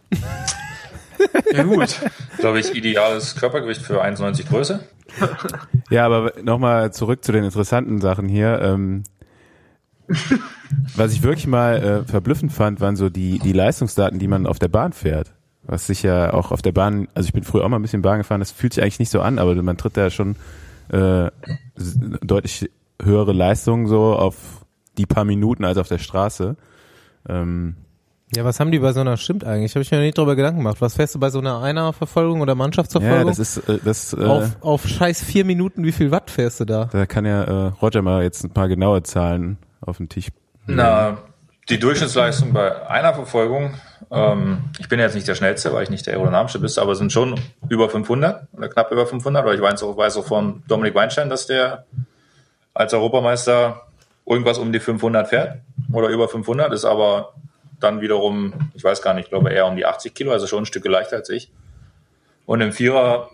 [1.54, 2.00] Ja gut.
[2.38, 4.80] Glaube ich, ideales Körpergewicht für 1,90 Größe.
[5.90, 8.62] Ja, aber nochmal zurück zu den interessanten Sachen hier.
[8.62, 9.04] Ähm,
[10.96, 14.58] was ich wirklich mal äh, verblüffend fand, waren so die, die Leistungsdaten, die man auf
[14.58, 15.34] der Bahn fährt.
[15.64, 18.02] Was sich ja auch auf der Bahn, also ich bin früher auch mal ein bisschen
[18.02, 20.38] Bahn gefahren, das fühlt sich eigentlich nicht so an, aber man tritt da schon
[20.94, 21.30] äh,
[22.22, 22.72] deutlich
[23.02, 24.61] höhere Leistungen so auf
[24.98, 26.56] die paar Minuten als auf der Straße.
[27.28, 27.76] Ähm,
[28.36, 30.36] Ja, was haben die bei so einer, stimmt eigentlich, habe ich mir noch nicht drüber
[30.36, 30.78] Gedanken gemacht.
[30.80, 33.18] Was fährst du bei so einer Einerverfolgung oder Mannschaftsverfolgung?
[33.20, 36.62] ja, das ist äh, das äh, auf, auf scheiß vier Minuten, wie viel Watt fährst
[36.62, 36.86] du da?
[36.92, 40.28] da kann ja äh, Roger mal jetzt ein paar genaue Zahlen auf den Tisch.
[40.68, 41.18] Na,
[41.70, 43.74] die Durchschnittsleistung bei einer Verfolgung,
[44.10, 46.98] ähm, ich bin jetzt nicht der Schnellste, weil ich nicht der aerodynamische bin, aber es
[46.98, 47.40] sind schon
[47.70, 51.30] über 500 oder knapp über 500, weil ich weiß auch, weiß auch von Dominik Weinstein,
[51.30, 51.86] dass der
[52.74, 53.82] als Europameister
[54.32, 55.60] irgendwas um die 500 fährt
[55.92, 57.34] oder über 500, ist aber
[57.80, 60.64] dann wiederum, ich weiß gar nicht, ich glaube eher um die 80 Kilo, also schon
[60.64, 61.52] ein Stück leichter als ich.
[62.46, 63.30] Und im Vierer,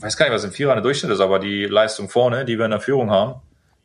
[0.00, 2.64] weiß gar nicht, was im Vierer der Durchschnitt ist, aber die Leistung vorne, die wir
[2.64, 3.40] in der Führung haben,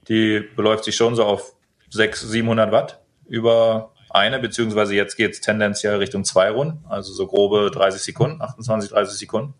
[0.08, 1.54] die beläuft sich schon so auf
[1.90, 7.70] 600, 700 Watt über eine, beziehungsweise jetzt geht's tendenziell Richtung zwei Runden, also so grobe
[7.72, 9.54] 30 Sekunden, 28, 30 Sekunden.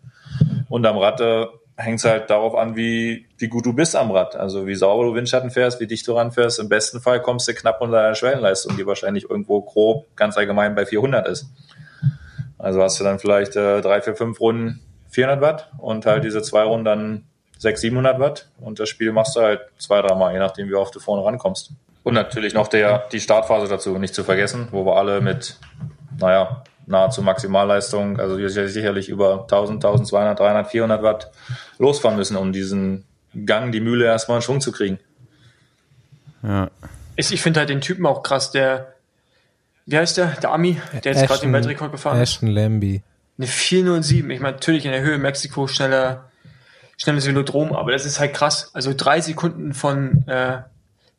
[0.68, 1.46] Und am äh,
[1.80, 4.36] hängt es halt darauf an, wie, wie gut du bist am Rad.
[4.36, 6.58] Also wie sauber du Windschatten fährst, wie dicht du ranfährst.
[6.60, 10.74] Im besten Fall kommst du knapp unter der Schwellenleistung, die wahrscheinlich irgendwo grob ganz allgemein
[10.74, 11.46] bei 400 ist.
[12.58, 16.42] Also hast du dann vielleicht äh, drei, vier, fünf Runden 400 Watt und halt diese
[16.42, 17.24] zwei Runden dann
[17.58, 18.48] 600, 700 Watt.
[18.60, 21.72] Und das Spiel machst du halt zwei, dreimal, je nachdem, wie oft du vorne rankommst.
[22.02, 25.56] Und natürlich noch der, die Startphase dazu nicht zu vergessen, wo wir alle mit,
[26.18, 31.30] naja, nahezu Maximalleistung, also sicherlich über 1000, 1200, 300, 400 Watt
[31.78, 33.04] losfahren müssen, um diesen
[33.46, 34.98] Gang, die Mühle erstmal in Schwung zu kriegen.
[36.42, 36.70] Ja.
[37.16, 38.94] Ich, ich finde halt den Typen auch krass, der,
[39.86, 40.28] wie heißt der?
[40.42, 42.30] Der Ami, der jetzt gerade den Weltrekord gefahren ist.
[42.30, 43.02] Ashton Lambie.
[43.38, 44.30] Eine 407.
[44.30, 46.30] Ich meine, natürlich in der Höhe Mexiko schneller,
[46.96, 48.70] schnelles Velodrom, aber das ist halt krass.
[48.74, 50.58] Also drei Sekunden von, äh,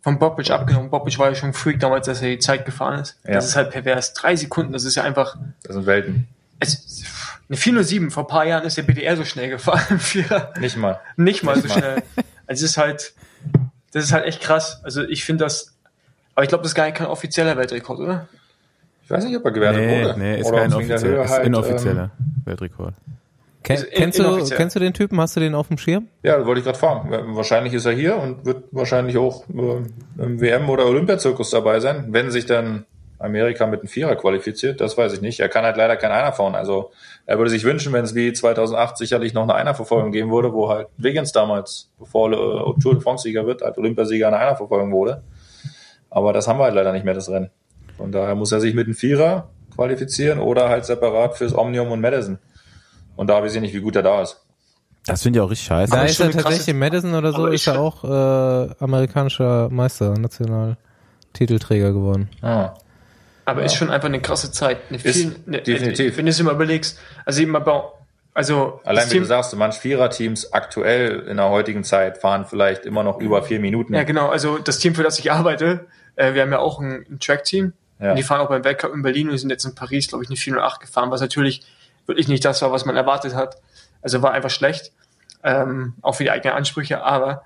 [0.02, 0.90] von Bobic abgenommen.
[0.90, 3.18] Bobic war ja schon ein Freak damals, dass er die Zeit gefahren ist.
[3.26, 3.34] Ja.
[3.34, 4.14] Das ist halt pervers.
[4.14, 6.28] Drei Sekunden, das ist ja einfach, Das sind Welten.
[6.60, 7.04] es,
[7.50, 8.10] eine 407.
[8.12, 10.00] Vor ein paar Jahren ist der BDR so schnell gefahren.
[10.60, 11.00] Nicht mal.
[11.18, 11.80] Nicht mal so Nicht mal.
[11.80, 12.04] schnell.
[12.48, 13.14] Also es ist halt,
[13.94, 14.80] das ist halt echt krass.
[14.84, 15.74] Also ich finde das,
[16.36, 18.28] aber ich glaube, das ist gar nicht kein offizieller Weltrekord, oder?
[19.04, 20.20] Ich weiß nicht, ob er gewertet Nee, wurde.
[20.20, 22.12] nee, ist Oder kein offizieller, ist halt, inoffizieller
[22.46, 22.94] Weltrekord.
[23.64, 25.20] Ken, Also in- kennst, du, kennst du den Typen?
[25.22, 26.08] Hast du den auf dem Schirm?
[26.24, 27.10] Ja, wollte ich gerade fragen.
[27.36, 32.08] Wahrscheinlich ist er hier und wird wahrscheinlich auch äh, im WM- oder Olympiazirkus dabei sein,
[32.10, 32.86] wenn sich dann
[33.20, 34.82] Amerika mit einem Vierer qualifiziert.
[34.82, 35.40] Das weiß ich nicht.
[35.40, 36.56] Er kann halt leider kein Einer fahren.
[36.56, 36.90] Also
[37.28, 40.70] er würde sich wünschen, wenn es wie 2008 sicherlich noch eine Einerverfolgung geben würde, wo
[40.70, 45.22] halt Wiggins damals, bevor äh, Tour de France-Sieger wird, halt Olympiasieger in einer Einerverfolgung wurde.
[46.10, 47.52] Aber das haben wir halt leider nicht mehr, das Rennen.
[47.96, 52.02] Von daher muss er sich mit einem Vierer qualifizieren oder halt separat fürs Omnium und
[52.02, 52.40] Madison.
[53.16, 54.42] Und da weiß ich nicht, wie gut er da ist.
[55.06, 55.92] Das finde ich auch richtig scheiße.
[55.92, 59.70] Da Aber ist er tatsächlich in Madison oder so, ist ich er auch äh, amerikanischer
[59.70, 62.30] Meister, Nationaltitelträger geworden.
[62.42, 62.74] Ah.
[63.46, 64.78] Aber ist schon einfach eine krasse Zeit.
[64.90, 66.18] Eine Ist viel, eine, definitiv.
[66.18, 67.94] Wenn du es mal überlegst, also eben aber,
[68.34, 72.86] also Allein wie du Team- sagst, manch Viererteams aktuell in der heutigen Zeit fahren vielleicht
[72.86, 73.96] immer noch über vier Minuten.
[73.96, 74.30] Ja, genau.
[74.30, 77.74] Also das Team, für das ich arbeite, äh, wir haben ja auch ein, ein Track-Team.
[78.00, 78.12] Ja.
[78.12, 80.30] Und die fahren auch beim Weltcup in Berlin und sind jetzt in Paris, glaube ich,
[80.30, 81.64] eine 408 gefahren, was natürlich
[82.06, 83.58] wirklich nicht das war, was man erwartet hat.
[84.02, 84.92] Also war einfach schlecht,
[85.44, 87.44] ähm, auch für die eigenen Ansprüche, aber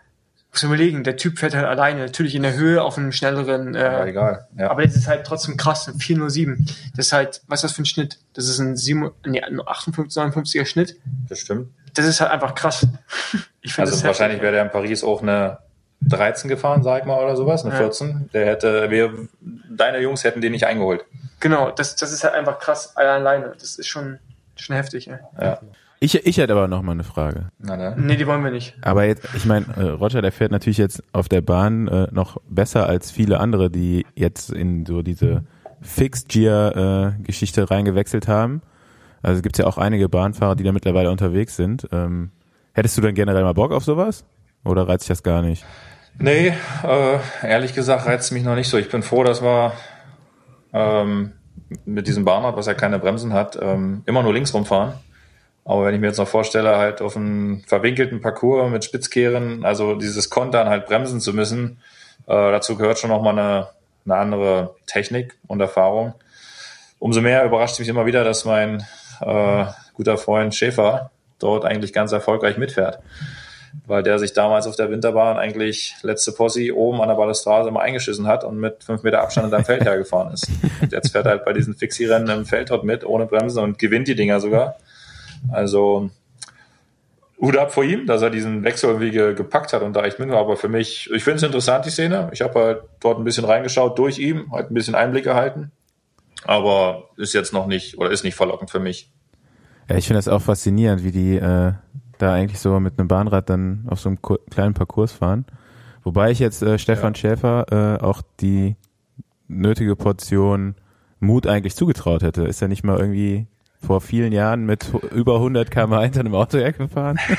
[0.51, 3.75] muss man überlegen, der Typ fährt halt alleine, natürlich in der Höhe auf einem schnelleren,
[3.75, 4.47] äh, Ja, egal.
[4.57, 4.71] Ja.
[4.71, 6.65] aber das ist halt trotzdem krass, ein 407.
[6.95, 8.19] Das ist halt, was ist das für ein Schnitt?
[8.33, 10.95] Das ist ein 7, nee, ein 58, 59er Schnitt.
[11.27, 11.73] das stimmt.
[11.93, 12.87] Das ist halt einfach krass.
[13.61, 15.57] Ich finde Also wahrscheinlich wäre der in Paris auch eine
[16.01, 17.79] 13 gefahren, sag ich mal, oder sowas, eine Ja.
[17.79, 18.29] 14.
[18.31, 19.11] Der hätte, wir,
[19.41, 21.03] deine Jungs hätten den nicht eingeholt.
[21.39, 23.53] Genau, das, das ist halt einfach krass alleine.
[23.59, 24.19] Das ist schon,
[24.57, 25.17] schon heftig, ey.
[25.39, 25.59] Ja.
[25.99, 27.49] Ich, ich hätte aber noch mal eine Frage.
[27.57, 27.95] Na, ne?
[27.97, 28.75] Nee, die wollen wir nicht.
[28.81, 32.37] Aber jetzt, ich meine, äh, Roger, der fährt natürlich jetzt auf der Bahn äh, noch
[32.49, 35.45] besser als viele andere, die jetzt in so diese
[35.81, 38.61] Fixed-Gear-Geschichte reingewechselt haben.
[39.21, 41.87] Also es gibt ja auch einige Bahnfahrer, die da mittlerweile unterwegs sind.
[41.91, 42.31] Ähm,
[42.73, 44.25] hättest du denn generell mal Bock auf sowas?
[44.63, 45.65] Oder reizt dich das gar nicht?
[46.19, 46.53] Nee,
[46.83, 48.77] äh, ehrlich gesagt reizt es mich noch nicht so.
[48.77, 49.73] Ich bin froh, dass wir
[50.73, 51.33] ähm,
[51.85, 54.93] mit diesem Bahnrad, was ja keine Bremsen hat, ähm, immer nur links rumfahren.
[55.63, 59.95] Aber wenn ich mir jetzt noch vorstelle, halt auf einem verwinkelten Parcours mit Spitzkehren, also
[59.95, 61.79] dieses Kontern halt bremsen zu müssen,
[62.27, 63.67] äh, dazu gehört schon nochmal eine,
[64.05, 66.13] eine andere Technik und Erfahrung.
[66.99, 68.85] Umso mehr überrascht mich immer wieder, dass mein
[69.21, 71.09] äh, guter Freund Schäfer
[71.39, 72.99] dort eigentlich ganz erfolgreich mitfährt
[73.87, 77.81] weil der sich damals auf der Winterbahn eigentlich letzte Posse oben an der Balustrade immer
[77.81, 80.49] eingeschissen hat und mit fünf Meter Abstand in deinem Feld hergefahren ist.
[80.81, 83.79] Und jetzt fährt er halt bei diesen Fixie-Rennen im Feld dort mit, ohne Bremsen und
[83.79, 84.77] gewinnt die Dinger sogar.
[85.51, 86.09] Also
[87.39, 90.19] Hut ab vor ihm, dass er diesen Wechsel irgendwie ge gepackt hat und da echt
[90.19, 90.39] mit war.
[90.39, 92.29] Aber für mich, ich finde es interessant, die Szene.
[92.31, 95.71] Ich habe halt dort ein bisschen reingeschaut durch ihm, halt ein bisschen Einblick erhalten.
[96.45, 99.11] Aber ist jetzt noch nicht, oder ist nicht verlockend für mich.
[99.89, 101.73] Ja, ich finde das auch faszinierend, wie die äh,
[102.17, 104.19] da eigentlich so mit einem Bahnrad dann auf so einem
[104.49, 105.45] kleinen Parcours fahren.
[106.03, 108.75] Wobei ich jetzt äh, Stefan Schäfer äh, auch die
[109.47, 110.75] nötige Portion
[111.19, 112.43] Mut eigentlich zugetraut hätte.
[112.43, 113.47] Ist er nicht mal irgendwie
[113.81, 117.17] vor vielen Jahren mit über 100 km hinter einem Auto hergefahren?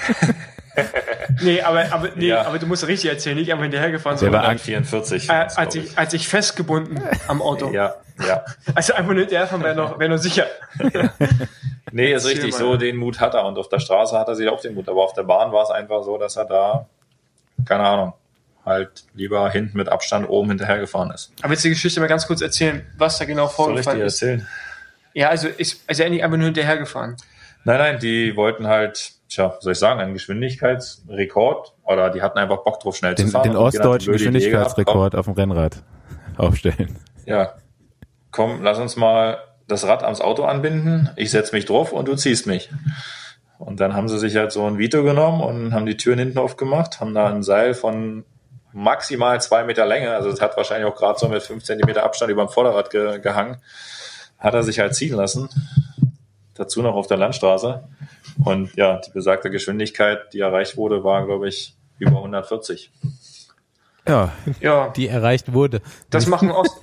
[1.42, 2.42] Nee, aber, aber, nee, Ja.
[2.46, 5.28] aber du musst richtig erzählen, nicht einfach hinterhergefahren, Der war sondern 44.
[5.28, 7.72] äh, als, ich, als ich festgebunden am Auto.
[7.72, 7.94] ja,
[8.26, 8.44] ja.
[8.74, 10.46] Also einfach nur hinterherfahren wäre noch, wäre noch sicher.
[11.92, 12.58] Nee, ist richtig, mal.
[12.58, 13.46] so den Mut hat er.
[13.46, 14.88] Und auf der Straße hat er sich auch den Mut.
[14.88, 16.86] Aber auf der Bahn war es einfach so, dass er da,
[17.64, 18.12] keine Ahnung,
[18.64, 21.32] halt lieber hinten mit Abstand oben hinterhergefahren ist.
[21.42, 24.20] Aber jetzt die Geschichte mal ganz kurz erzählen, was da genau vorgefallen ist.
[24.20, 24.46] erzählen?
[25.14, 27.16] Ja, also ist, also er nicht einfach nur hinterhergefahren.
[27.64, 32.58] Nein, nein, die wollten halt, tja, soll ich sagen, einen Geschwindigkeitsrekord oder die hatten einfach
[32.64, 33.44] Bock drauf, schnell Den, zu fahren.
[33.44, 35.82] den ostdeutschen Geschwindigkeitsrekord auf dem Rennrad
[36.36, 36.98] aufstellen.
[37.24, 37.54] Ja,
[38.36, 41.10] komm, lass uns mal das Rad ans Auto anbinden.
[41.16, 42.70] Ich setz mich drauf und du ziehst mich.
[43.58, 46.38] Und dann haben sie sich halt so ein Vito genommen und haben die Türen hinten
[46.38, 48.24] aufgemacht, haben da ein Seil von
[48.72, 52.30] maximal zwei Meter Länge, also es hat wahrscheinlich auch gerade so mit fünf Zentimeter Abstand
[52.30, 53.56] über dem Vorderrad ge gehangen,
[54.38, 55.48] hat er sich halt ziehen lassen.
[56.52, 57.84] Dazu noch auf der Landstraße.
[58.44, 62.90] Und ja, die besagte Geschwindigkeit, die erreicht wurde, war, glaube ich, über 140.
[64.06, 65.80] Ja, Ja, die erreicht wurde.
[66.10, 66.78] das machen, Ost,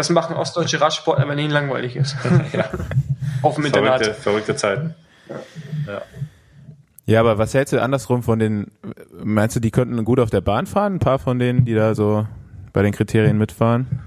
[0.00, 2.16] das machen ostdeutsche Radsportler, wenn ihnen langweilig ist.
[3.42, 4.02] Auf dem Internat.
[4.02, 4.94] Verrückte, verrückte Zeiten.
[7.04, 8.70] Ja, aber was hältst du andersrum von den,
[9.12, 10.94] meinst du, die könnten gut auf der Bahn fahren?
[10.94, 12.26] Ein paar von denen, die da so
[12.72, 14.00] bei den Kriterien mitfahren?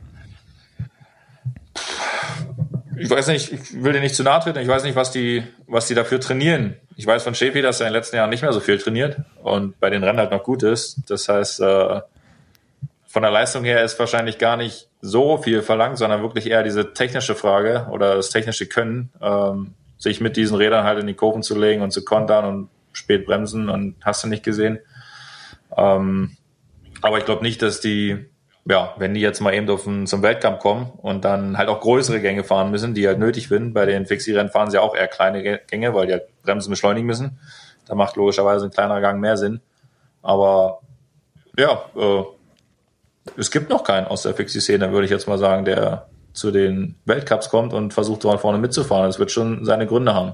[2.97, 4.59] Ich weiß nicht, ich will dir nicht zu nahe treten.
[4.59, 6.75] Ich weiß nicht, was die, was die dafür trainieren.
[6.95, 9.17] Ich weiß von Shepi, dass er in den letzten Jahren nicht mehr so viel trainiert
[9.41, 11.01] und bei den Rennen halt noch gut ist.
[11.07, 12.01] Das heißt, äh,
[13.14, 16.95] von der Leistung her ist wahrscheinlich gar nicht so viel verlangt, sondern wirklich eher diese
[16.95, 21.44] technische Frage oder das technische Können, ähm, sich mit diesen Rädern halt in die Kurven
[21.44, 24.80] zu legen und zu kontern und spät bremsen und hast du nicht gesehen.
[25.77, 26.38] Ähm,
[27.03, 28.26] aber ich glaube nicht, dass die,
[28.65, 31.81] ja, wenn die jetzt mal eben auf den, zum Weltcup kommen und dann halt auch
[31.81, 33.76] größere Gänge fahren müssen, die halt nötig sind.
[33.76, 37.06] Bei den Fixierrennen fahren sie auch eher kleine Gä- Gänge, weil die halt Bremsen beschleunigen
[37.06, 37.38] müssen.
[37.85, 39.61] Da macht logischerweise ein kleinerer Gang mehr Sinn.
[40.23, 40.80] Aber
[41.60, 42.23] ja, äh,
[43.37, 46.95] es gibt noch keinen aus der Fixie-Szene, würde ich jetzt mal sagen, der zu den
[47.05, 49.05] Weltcups kommt und versucht dort vorne mitzufahren.
[49.05, 50.33] Das wird schon seine Gründe haben.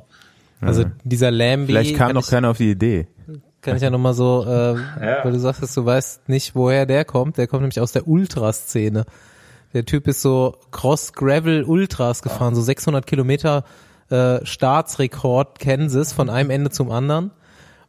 [0.61, 1.67] Also dieser Lambie.
[1.67, 3.07] Vielleicht kam noch ich, keiner auf die Idee.
[3.61, 4.75] Kann ich ja nochmal so, äh,
[5.05, 5.23] Ja.
[5.23, 7.37] weil du sagtest, du weißt nicht, woher der kommt.
[7.37, 9.05] Der kommt nämlich aus der Ultraszene.
[9.73, 13.63] Der Typ ist so Cross-Gravel-Ultras gefahren, so 600 Kilometer
[14.09, 17.31] äh, Staatsrekord Kansas von einem Ende zum anderen.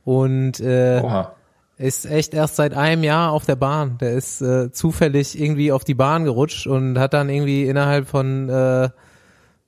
[0.04, 1.32] Und äh, Oha.
[1.80, 3.96] Ist echt erst seit einem Jahr auf der Bahn.
[3.98, 8.48] Der ist äh, zufällig irgendwie auf die Bahn gerutscht und hat dann irgendwie innerhalb von
[8.48, 8.90] äh,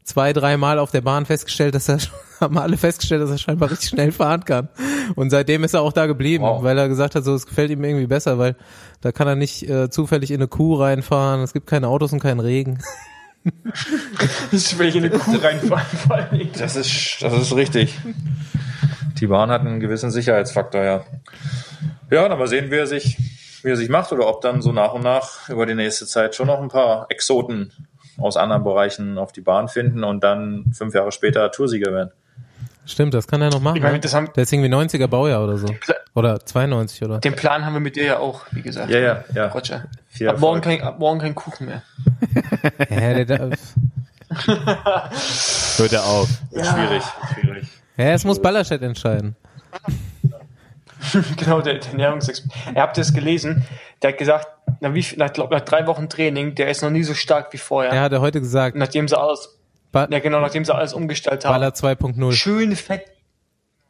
[0.04, 1.98] zwei, drei Mal auf der Bahn festgestellt, dass er
[2.40, 4.68] haben alle festgestellt, dass er scheinbar richtig schnell fahren kann.
[5.14, 6.62] Und seitdem ist er auch da geblieben, Wow.
[6.62, 8.56] weil er gesagt hat, so es gefällt ihm irgendwie besser, weil
[9.00, 11.40] da kann er nicht äh, zufällig in eine Kuh reinfahren.
[11.42, 12.78] Es gibt keine Autos und keinen Regen.
[14.52, 16.50] Das will ich in eine Kuh reinfahren.
[16.58, 17.98] Das ist, das ist richtig.
[19.18, 21.04] Die Bahn hat einen gewissen Sicherheitsfaktor, ja.
[22.12, 23.16] Ja, dann mal sehen, wie er sich,
[23.62, 26.34] wie er sich macht oder ob dann so nach und nach über die nächste Zeit
[26.34, 27.72] schon noch ein paar Exoten
[28.18, 32.10] aus anderen Bereichen auf die Bahn finden und dann fünf Jahre später Toursieger werden.
[32.84, 33.76] Stimmt, das kann er noch machen.
[33.76, 34.00] Ich meine, ne?
[34.00, 35.68] das haben, Der ist irgendwie 90er Baujahr oder so.
[36.14, 37.18] Oder 92 oder?
[37.20, 38.90] den Plan haben wir mit dir ja auch, wie gesagt.
[38.90, 39.48] Ja, ja, ja.
[39.48, 39.86] Roger.
[40.08, 41.82] Viel Ab morgen, kein, ab morgen kein Kuchen mehr.
[42.90, 43.38] Ja, der, der,
[45.76, 46.28] Hört er auf.
[46.50, 47.02] Schwierig,
[47.32, 47.68] schwierig.
[47.96, 49.34] ja, es muss Ballerstedt entscheiden.
[51.36, 52.74] genau, der, der Ernährungsexperte.
[52.74, 53.64] Ihr habt das gelesen.
[54.02, 54.48] Der hat gesagt,
[54.80, 57.58] nach, wie, nach, glaub, nach drei Wochen Training, der ist noch nie so stark wie
[57.58, 57.92] vorher.
[57.92, 59.58] Er hat ja heute gesagt, Nachdem sie alles,
[59.90, 61.52] ba ja genau, nachdem sie alles umgestellt haben.
[61.52, 62.32] Baller 2.0.
[62.32, 63.04] Schöne Fett,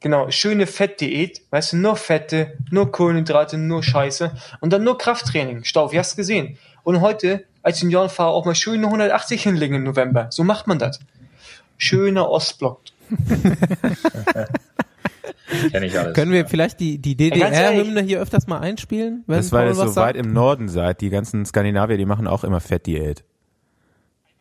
[0.01, 5.65] genau, schöne Fettdiät, weißt du, nur Fette, nur Kohlenhydrate, nur Scheiße und dann nur Krafttraining.
[5.65, 6.59] Stauf, wie hast du gesehen?
[6.83, 10.27] Und heute als Juniorenfahrer auch mal schöne 180 hinlegen im November.
[10.31, 11.01] So macht man das.
[11.79, 12.81] Schöner Ostblock.
[15.71, 16.15] Kenne ich alles.
[16.15, 19.25] Können wir vielleicht die, die DDR-Hymne hier öfters mal einspielen?
[19.27, 20.27] Wenn Das, weil ihr so was weit sagt?
[20.27, 21.01] im Norden seid.
[21.01, 23.25] Die ganzen Skandinavier, die machen auch immer Fettdiät.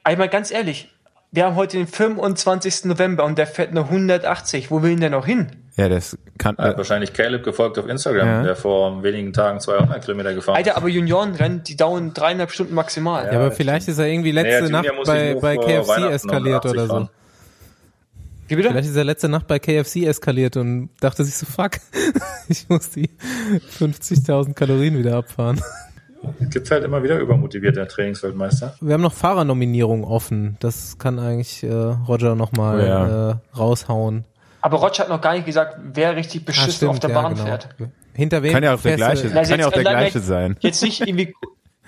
[0.03, 0.89] Einmal ganz ehrlich,
[1.31, 2.85] wir haben heute den 25.
[2.85, 4.71] November und der fährt nur 180.
[4.71, 5.47] Wo will denn der noch hin?
[5.77, 6.57] Ja, das kann.
[6.57, 8.43] Hat wahrscheinlich Caleb gefolgt auf Instagram, Ja.
[8.43, 10.77] der vor wenigen Tagen 200 Kilometer gefahren Alter, ist.
[10.77, 13.25] aber Juniorenrennen, die dauern dreieinhalb Stunden maximal.
[13.27, 16.71] Ja, aber das vielleicht ist er irgendwie letzte Naja, Nacht bei, bei KFC eskaliert 89
[16.71, 16.93] oder so.
[16.93, 17.09] fahren.
[18.51, 18.69] Wie bitte?
[18.69, 21.71] Vielleicht ist er letzte Nacht bei KFC eskaliert und dachte sich so, fuck,
[22.49, 23.09] ich muss die
[23.79, 25.61] 50.000 Kalorien wieder abfahren.
[26.39, 28.75] Es gibt halt immer wieder übermotivierte Trainingsweltmeister.
[28.81, 30.57] Wir haben noch Fahrernominierungen offen.
[30.59, 33.29] Das kann eigentlich äh, Roger nochmal Oh ja.
[33.31, 34.25] äh, raushauen.
[34.61, 37.33] Aber Roger hat noch gar nicht gesagt, wer richtig beschissen auf der Ah, ja, Bahn
[37.33, 37.45] genau.
[37.45, 37.69] fährt.
[38.13, 38.51] Hinter wem?
[38.53, 40.57] Kann ja auch der gleiche, Na, kann ja auch jetzt- der gleiche sein.
[40.59, 41.33] Jetzt nicht irgendwie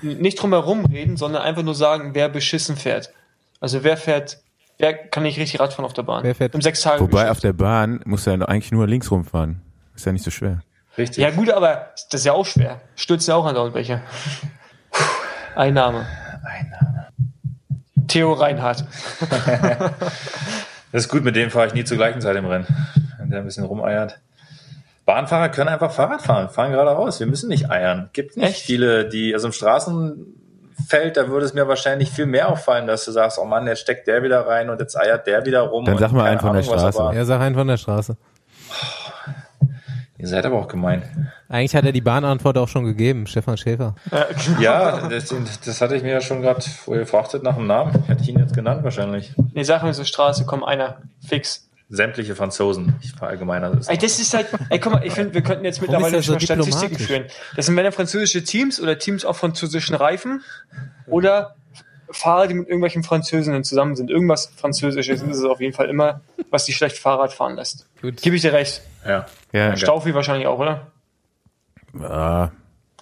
[0.02, 3.12] nicht drum herum reden, sondern einfach nur sagen, wer beschissen fährt.
[3.60, 4.40] Also wer fährt,
[4.84, 6.24] wer kann nicht richtig Radfahren auf der Bahn?
[6.24, 9.62] Wer fährt- Im sechs Tage Wobei auf der Bahn muss er eigentlich nur links rumfahren.
[9.96, 10.62] Ist ja nicht so schwer.
[10.98, 11.24] Richtig.
[11.24, 12.82] Ja gut, aber das ist ja auch schwer.
[12.96, 14.02] Stürzt ja auch andauernd welche.
[15.56, 16.06] Einnahme.
[16.44, 17.08] Einnahme.
[18.08, 18.86] Theo Reinhardt.
[20.92, 22.68] Das ist gut, mit dem fahre ich nie zur gleichen Zeit im Rennen.
[23.18, 24.20] Wenn der ein bisschen rumeiert.
[25.08, 27.20] Bahnfahrer können einfach Fahrrad fahren, fahren gerade raus.
[27.20, 28.12] Wir müssen nicht eiern.
[28.14, 28.62] Gibt nicht Echt?
[28.62, 29.54] viele, die, also im
[30.74, 33.80] Straßenfeld, da würde es mir wahrscheinlich viel mehr auffallen, dass du sagst, oh Mann, jetzt
[33.80, 35.86] steckt der wieder rein und jetzt eiert der wieder rum.
[35.86, 37.12] Dann und sag mal einen von der Straße.
[37.14, 38.18] Ja, sag einen von der Straße.
[40.18, 41.32] Ihr seid aber auch gemein.
[41.50, 43.96] Eigentlich hat er die Bahnantwort auch schon gegeben, Stefan Schäfer.
[44.58, 45.34] Ja, das,
[45.66, 48.06] das hatte ich mir ja schon gerade, wo ihr fragtet nach dem Namen.
[48.08, 49.34] Hätte ich ihn jetzt genannt wahrscheinlich.
[49.54, 50.98] Nee, sag mir so Straße, komm, einer.
[51.28, 51.68] Fix.
[51.96, 52.96] Sämtliche Franzosen.
[53.04, 53.88] Ich verallgemeiner das.
[53.88, 56.40] Ey, das ist halt, ey, guck mal, ich finde, wir könnten jetzt mittlerweile er so
[56.40, 57.26] schon mal Statistiken führen.
[57.56, 60.42] Das sind entweder französische Teams oder Teams auf französischen Reifen
[61.06, 61.56] oder
[62.10, 64.10] Fahrer, die mit irgendwelchen Französinnen zusammen sind.
[64.10, 67.88] Irgendwas Französisches ist es auf jeden Fall immer, was die schlecht Fahrrad fahren lässt.
[68.02, 68.24] Gut.
[68.24, 68.82] Gebe ich dir recht.
[69.06, 69.28] Ja.
[69.52, 69.78] Ja.
[69.78, 70.88] Staufi wahrscheinlich auch, oder?
[71.94, 72.52] ja,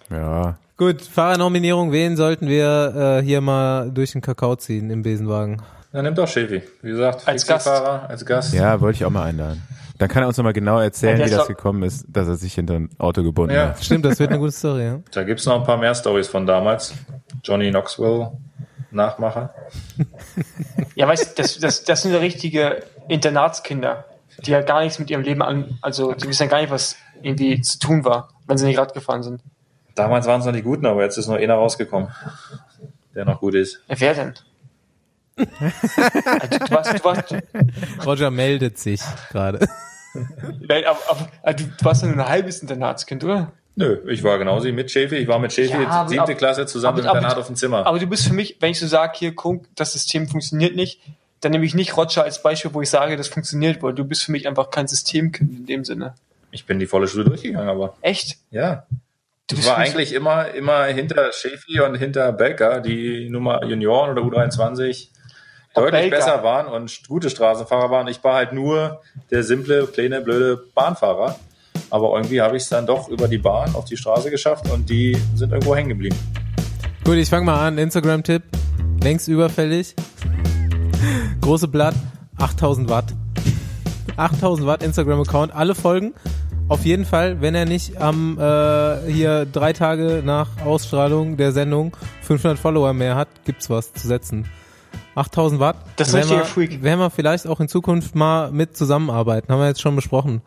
[0.10, 0.58] ja.
[0.76, 5.62] Gut, Fahrernominierung, wen sollten wir äh, hier mal durch den Kakao ziehen im Besenwagen?
[5.92, 6.64] Dann nimmt doch Schäfi.
[6.82, 7.68] Wie gesagt, Als Gast.
[7.68, 8.54] Als Gast.
[8.54, 9.62] Ja, wollte ich auch mal einladen.
[9.98, 12.74] Dann kann er uns nochmal genau erzählen, wie das gekommen ist, dass er sich hinter
[12.76, 13.68] ein Auto gebunden Ja.
[13.70, 13.84] hat.
[13.84, 15.00] Stimmt, das wird eine gute Story, ja?
[15.12, 16.94] Da gibt's noch ein paar mehr Stories von damals.
[17.44, 18.32] Johnny Knoxville,
[18.92, 19.54] Nachmacher.
[20.96, 24.06] Ja, weißt du, das, das, das sind ja richtige Internatskinder,
[24.46, 26.96] die ja gar nichts mit ihrem Leben an, also die wissen ja gar nicht, was
[27.22, 29.42] irgendwie zu tun war, wenn sie nicht Rad gefahren sind.
[29.96, 32.10] Damals waren es noch die Guten, aber jetzt ist nur einer rausgekommen,
[33.16, 33.82] der noch gut ist.
[33.88, 34.34] Ja, wer denn?
[35.38, 37.36] also, du warst, du warst,
[38.06, 39.02] Roger meldet sich
[39.32, 39.68] gerade.
[40.14, 43.52] Nein, aber, aber, aber du, du warst ja nur ein halbes Internatskind, oder?
[43.76, 45.16] Nö, ich war genauso wie mit Schäfi.
[45.16, 47.56] Ich war mit Schäfi Ja, siebte aber- Klasse zusammen aber- mit aber- Bernhard auf dem
[47.56, 47.86] Zimmer.
[47.86, 51.00] Aber du bist für mich, wenn ich so sage, hier, guck, das System funktioniert nicht,
[51.40, 54.24] dann nehme ich nicht Roger als Beispiel, wo ich sage, das funktioniert, weil du bist
[54.26, 56.14] für mich einfach kein Systemkind in dem Sinne.
[56.52, 58.38] ich bin die volle Schule durchgegangen, aber Echt?
[58.52, 58.86] ja.
[59.48, 64.22] Du Ich war eigentlich immer, immer hinter Schäfi und hinter Belka, die Nummer Junioren oder
[64.22, 65.08] U23
[65.74, 66.18] deutlich Belka.
[66.18, 68.08] besser waren und gute Straßenfahrer waren.
[68.08, 71.36] Ich war halt nur der simple, kleine, blöde Bahnfahrer.
[71.90, 74.90] Aber irgendwie habe ich es dann doch über die Bahn auf die Straße geschafft und
[74.90, 76.18] die sind irgendwo hängen geblieben.
[77.04, 77.78] Gut, ich fange mal an.
[77.78, 78.44] Instagram-Tipp.
[79.02, 79.96] Längst überfällig.
[81.42, 81.96] Große Blatt.
[82.38, 83.14] 8000 Watt.
[84.18, 85.54] 8000 Watt Instagram-Account.
[85.54, 86.14] Alle folgen.
[86.70, 91.98] Auf jeden Fall, wenn er nicht am äh, hier drei Tage nach Ausstrahlung der Sendung
[92.22, 94.46] 500 Follower mehr hat, gibt's was zu setzen.
[95.16, 95.76] 8000 Watt.
[95.98, 96.84] Das ist ein Werden wir- richtiger Freak.
[96.84, 99.52] Werden wir vielleicht auch in Zukunft mal mit zusammenarbeiten.
[99.52, 100.42] Haben wir jetzt schon besprochen.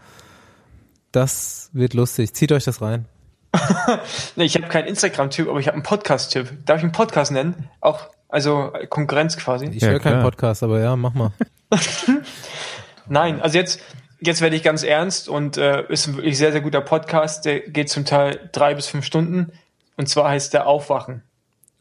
[1.12, 2.34] Das wird lustig.
[2.34, 3.06] Zieht euch das rein.
[4.36, 6.64] Nee, ich habe keinen Instagram-Typ, aber ich habe einen Podcast-Typ.
[6.66, 7.68] Darf ich einen Podcast nennen?
[7.80, 9.66] Auch, also Konkurrenz quasi.
[9.66, 10.22] Ich Ja, höre keinen.
[10.22, 11.30] Podcast, aber ja, mach mal.
[13.08, 13.80] Nein, also jetzt
[14.20, 17.44] jetzt werde ich ganz ernst und äh, ist ein wirklich sehr, sehr guter Podcast.
[17.44, 19.52] Der geht zum Teil drei bis fünf Stunden.
[19.96, 21.22] Und zwar heißt der Aufwachen.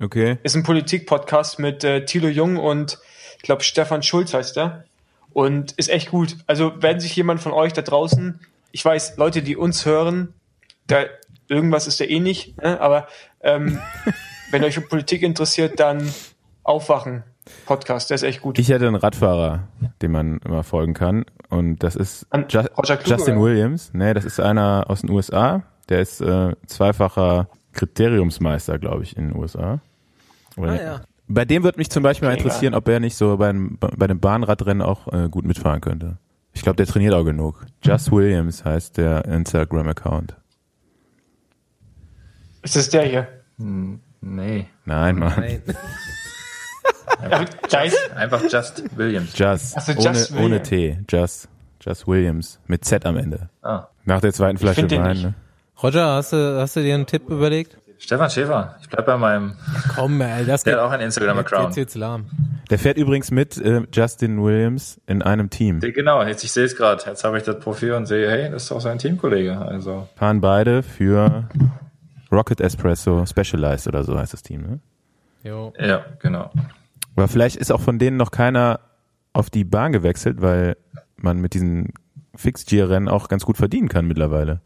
[0.03, 0.38] Okay.
[0.43, 2.99] Ist ein Politik-Podcast mit äh, Thilo Jung und
[3.38, 4.84] ich glaube Stefan Schulz heißt der.
[5.31, 6.38] Und ist echt gut.
[6.45, 8.39] Also wenn sich jemand von euch da draußen,
[8.71, 10.34] ich weiß, Leute, die uns hören,
[10.88, 11.05] da
[11.47, 12.81] irgendwas ist da eh nicht, ne?
[12.81, 13.07] aber
[13.41, 13.80] ähm,
[14.51, 16.13] wenn euch für Politik interessiert, dann
[16.63, 17.23] Aufwachen.
[17.65, 18.59] Podcast, der ist echt gut.
[18.59, 19.67] Ich hätte einen Radfahrer,
[20.01, 21.25] dem man immer folgen kann.
[21.49, 23.45] Und das ist An Ju Roger Kluge, Justin oder?
[23.45, 23.91] Williams.
[23.93, 25.63] Nee, das ist einer aus den USA.
[25.89, 29.81] Der ist äh, zweifacher Kriteriumsmeister, glaube ich, in den USA.
[30.57, 31.01] Ah, ja.
[31.27, 34.19] Bei dem würde mich zum Beispiel mal interessieren, ob er nicht so beim, bei dem
[34.19, 36.17] Bahnradrennen auch äh, gut mitfahren könnte.
[36.53, 37.65] Ich glaube, der trainiert auch genug.
[37.81, 40.35] Just Williams heißt der Instagram-Account.
[42.61, 43.27] Ist das der hier?
[43.57, 44.67] Nee.
[44.85, 45.34] Nein, Mann.
[45.38, 45.61] Nein.
[47.69, 48.11] Geist.
[48.15, 49.38] Einfach Just Williams.
[49.38, 49.77] Just.
[49.77, 50.69] Ach so, ohne, Just ohne Williams.
[50.69, 50.99] T.
[51.09, 51.49] Just.
[51.81, 52.59] Just Williams.
[52.67, 53.49] Mit Z am Ende.
[53.61, 53.88] Ah.
[54.05, 55.21] Nach der zweiten Flasche Wein.
[55.21, 55.34] Ne?
[55.81, 57.77] Roger, hast du, hast du dir einen Tipp überlegt?
[58.03, 58.75] Stefan Schäfer.
[58.81, 59.53] Ich bleib bei meinem.
[59.95, 61.77] Komm, ey, das Der geht, hat auch einen jetzt Instagram-Account.
[61.77, 62.25] jetzt lahm.
[62.69, 65.80] Der fährt übrigens mit äh, Justin Williams in einem Team.
[65.80, 67.01] Genau, jetzt ich sehe es gerade.
[67.05, 69.57] Jetzt habe ich das Profil und sehe, hey, das ist doch sein Teamkollege.
[69.57, 71.47] Also Fahren beide für
[72.30, 74.61] Rocket Espresso Specialized oder so heißt das Team.
[74.63, 74.80] Ne?
[75.43, 75.71] Jo.
[75.80, 76.51] ja, genau.
[77.15, 78.81] Aber vielleicht ist auch von denen noch keiner
[79.31, 80.75] auf die Bahn gewechselt, weil
[81.15, 81.93] man mit diesen
[82.35, 84.59] Fixed-Gear-Rennen auch ganz gut verdienen kann mittlerweile.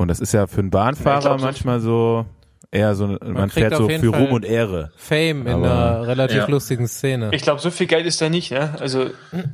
[0.00, 2.24] Und das ist ja für einen Bahnfahrer glaub, so- manchmal so
[2.72, 3.18] eher so, man,
[3.50, 4.92] kriegt fährt so für Fall- Ruhm und Ehre.
[4.96, 6.46] Fame in einer relativ Ja.
[6.48, 7.28] lustigen Szene.
[7.32, 8.74] Ich glaube, so viel Geld ist da nicht, ne?
[8.80, 9.06] Also,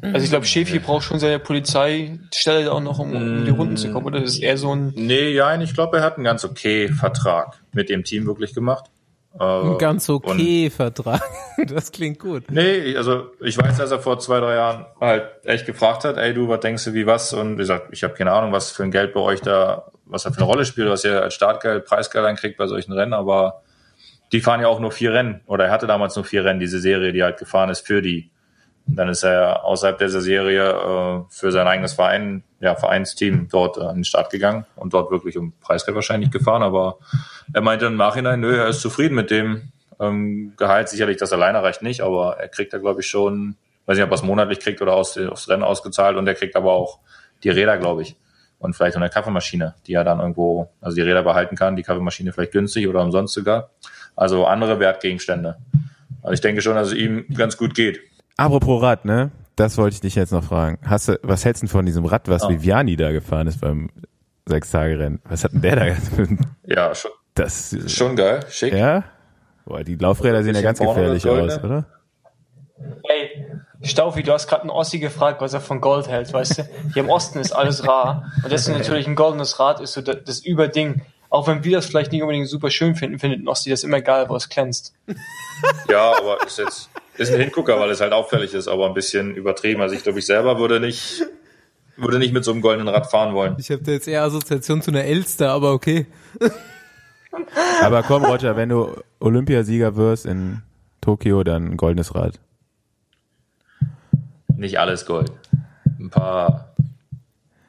[0.02, 3.90] also ich glaube, Schäfi braucht schon seine Polizeistelle auch noch, um, um die Runden zu
[3.90, 4.20] kommen, oder?
[4.20, 4.92] Das ist eher so ein.
[4.94, 8.84] Nee, ja, ich glaube, er hat einen ganz okay Vertrag mit dem Team wirklich gemacht.
[9.38, 11.20] Äh, Ein ganz und- okay Vertrag.
[11.68, 12.44] Das klingt gut.
[12.50, 16.34] Nee, also ich weiß, dass er vor zwei, drei Jahren halt echt gefragt hat, ey
[16.34, 17.32] du, was denkst du, wie was?
[17.32, 20.22] Und wie gesagt, ich habe keine Ahnung, was für ein Geld bei euch da, was
[20.22, 23.62] da für eine Rolle spielt, was ihr als Startgeld, Preisgeld einkriegt bei solchen Rennen, aber
[24.32, 25.40] die fahren ja auch nur vier Rennen.
[25.46, 28.30] Oder er hatte damals nur vier Rennen, diese Serie, die halt gefahren ist für die.
[28.88, 33.78] Und dann ist er außerhalb dieser Serie äh, für sein eigenes Verein, ja, Vereinsteam dort
[33.78, 36.62] äh, an den Start gegangen und dort wirklich um Preisgeld wahrscheinlich gefahren.
[36.62, 36.98] Aber
[37.52, 40.88] er meinte im Nachhinein, nö, er ist zufrieden mit dem ähm, Gehalt.
[40.88, 43.56] Sicherlich, das alleine reicht nicht, aber er kriegt da, glaube ich, schon,
[43.86, 46.54] weiß nicht, ob er es monatlich kriegt oder aus, aufs Rennen ausgezahlt und er kriegt
[46.54, 47.00] aber auch
[47.42, 48.16] die Räder, glaube ich.
[48.58, 51.82] Und vielleicht noch eine Kaffeemaschine, die er dann irgendwo, also die Räder behalten kann, die
[51.82, 53.70] Kaffeemaschine vielleicht günstig oder umsonst sogar.
[54.16, 55.56] Also andere Wertgegenstände.
[56.22, 58.00] Also ich denke schon, dass es ihm ganz gut geht.
[58.38, 59.30] Apropos Rad, ne?
[59.56, 60.78] Das wollte ich dich jetzt noch fragen.
[60.84, 62.48] Hast du, was hältst du von diesem Rad, was Ja.
[62.50, 63.90] Viviani da gefahren ist beim
[64.46, 65.20] Sechs-Tage-Rennen?
[65.28, 65.86] Was hat denn der da?
[66.64, 68.72] Ja, schon, Das, schon geil, schick.
[68.74, 69.04] ja?
[69.64, 71.62] Boah, die Laufräder sehen ja ganz gefährlich aus, Goldene.
[71.64, 71.84] oder?
[73.04, 73.25] Ey,
[73.82, 76.68] Staufi, du hast gerade einen Ossi gefragt, was er von Gold hält, weißt du?
[76.94, 78.32] Hier im Osten ist alles rar.
[78.42, 81.02] Und deswegen natürlich ein goldenes Rad ist so das, das Überding.
[81.28, 84.00] Auch wenn wir das vielleicht nicht unbedingt super schön finden, findet ein Ossi das immer
[84.00, 84.94] geil, wo es glänzt.
[85.88, 89.34] Ja, aber ist jetzt ist ein Hingucker, weil es halt auffällig ist, aber ein bisschen
[89.34, 89.80] übertrieben.
[89.80, 91.24] Also ich glaube, ich selber würde nicht
[91.96, 93.56] würde nicht mit so einem goldenen Rad fahren wollen.
[93.58, 96.06] Ich habe da jetzt eher Assoziation zu einer Elster, aber okay.
[97.80, 100.62] Aber komm, Roger, wenn du Olympiasieger wirst in
[101.00, 102.38] Tokio, dann ein goldenes Rad.
[104.56, 105.32] Nicht alles Gold.
[105.98, 106.66] Ein paar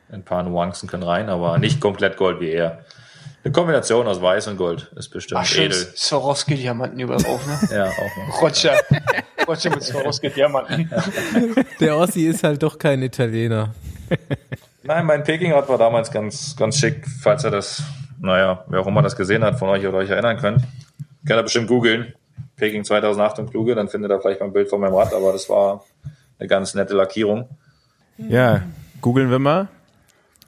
[0.09, 2.79] ein paar Nuancen können rein, aber nicht komplett Gold wie er.
[3.43, 5.73] Eine Kombination aus Weiß und Gold ist bestimmt Ach, edel.
[5.73, 7.75] Swarovski-Diamanten überall drauf, ne?
[7.75, 8.41] Ja, auch noch.
[8.41, 8.73] Roger.
[9.47, 10.89] Roger mit Swarovski-Diamanten.
[11.79, 13.73] Der Ossi ist halt doch kein Italiener.
[14.83, 17.83] Nein, mein Peking-Rad war damals ganz, ganz schick, falls er das,
[18.19, 20.63] naja, wer auch immer das gesehen hat von euch oder euch erinnern könnt.
[21.25, 22.13] Könnt ihr bestimmt googeln.
[22.55, 25.31] Peking 2008 und Kluge, dann findet ihr vielleicht mal ein Bild von meinem Rad, aber
[25.31, 25.83] das war
[26.39, 27.49] eine ganz nette Lackierung.
[28.17, 28.63] Ja,
[29.01, 29.67] googeln wir mal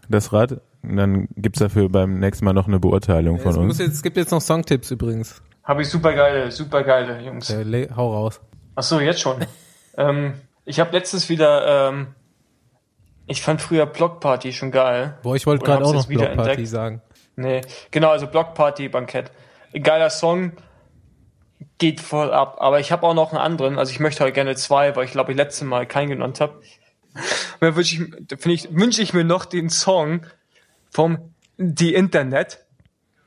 [0.07, 0.61] das Rad.
[0.81, 3.79] Und dann gibt's dafür beim nächsten Mal noch eine Beurteilung Es, von uns.
[3.79, 5.41] jetzt, es gibt jetzt noch Songtipps übrigens.
[5.63, 7.49] Habe ich super geile, super geile, Jungs.
[7.49, 8.39] Äh, le- hau raus.
[8.75, 9.45] Ach so, jetzt schon.
[9.97, 10.33] ähm,
[10.65, 12.07] ich habe letztens wieder, ähm,
[13.27, 15.17] ich fand früher Blockparty schon geil.
[15.21, 17.01] Boah, ich wollte gerade auch noch wieder Blockparty sagen.
[17.35, 17.61] Nee,
[17.91, 19.31] genau, also Blockparty Bankett.
[19.83, 20.53] Geiler Song,
[21.79, 22.57] geht voll ab.
[22.59, 25.11] Aber ich habe auch noch einen anderen, also ich möchte heute gerne zwei, weil ich
[25.11, 26.61] glaube, ich letzte Mal keinen genannt habe.
[27.59, 30.25] Dann wünsche ich, ich, wünsche ich mir noch den Song
[30.91, 32.65] vom The Internet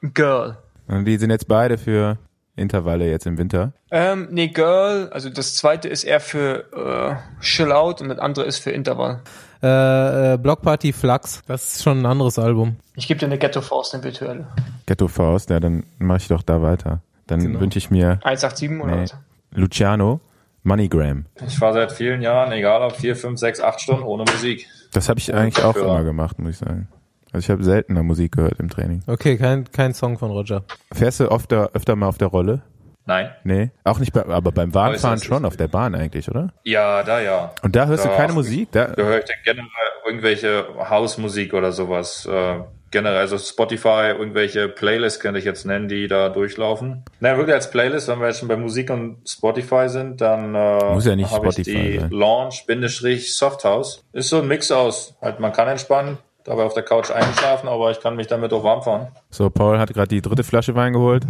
[0.00, 0.58] Girl.
[0.86, 2.18] Und die sind jetzt beide für
[2.54, 3.72] Intervalle jetzt im Winter.
[3.90, 8.44] Ähm, nee, Girl, also das zweite ist eher für äh, Chill Out und das andere
[8.44, 9.22] ist für Intervall.
[9.62, 11.42] Äh, äh, Blockparty Flux.
[11.46, 12.76] Das ist schon ein anderes Album.
[12.96, 14.46] Ich gebe dir eine Ghetto Faust, eine virtuelle.
[14.86, 17.00] Ghetto Faust, ja, dann mache ich doch da weiter.
[17.26, 17.60] Dann Genau.
[17.60, 19.16] wünsche ich mir 187 oder nee, was?
[19.52, 20.20] Luciano
[20.64, 21.26] MoneyGram.
[21.46, 24.66] Ich fahre seit vielen Jahren, egal ob vier, fünf, sechs, acht Stunden ohne Musik.
[24.92, 26.88] Das habe ich eigentlich auch immer gemacht, muss ich sagen.
[27.32, 29.02] Also ich habe seltener Musik gehört im Training.
[29.06, 30.64] Okay, kein, kein Song von Roger.
[30.92, 32.62] Fährst du öfter, öfter mal auf der Rolle?
[33.06, 33.30] Nein.
[33.42, 36.52] Nee, auch nicht, bei, aber beim Bahnfahren äußerst schon auf der Bahn eigentlich, oder?
[36.62, 37.52] Ja, da ja.
[37.62, 38.70] Und da hörst du Da- keine Musik?
[38.72, 39.66] Da, Da höre ich dann generell
[40.06, 42.26] irgendwelche Hausmusik oder sowas.
[42.26, 42.60] Äh,
[42.92, 47.02] generell, also Spotify, irgendwelche Playlists könnte ich jetzt nennen, die da durchlaufen.
[47.20, 50.92] Na, wirklich als Playlist, wenn wir jetzt schon bei Musik und Spotify sind, dann äh,
[50.94, 52.10] Muss ja nicht habe ich Spotify die sein.
[52.10, 54.04] Launch-Softhouse.
[54.12, 55.14] Ist so ein Mix aus.
[55.20, 58.62] Halt, man kann entspannen, dabei auf der Couch einschlafen, aber ich kann mich damit auch
[58.64, 59.08] warm fahren.
[59.30, 61.24] so, Paul hat gerade die dritte Flasche Wein geholt.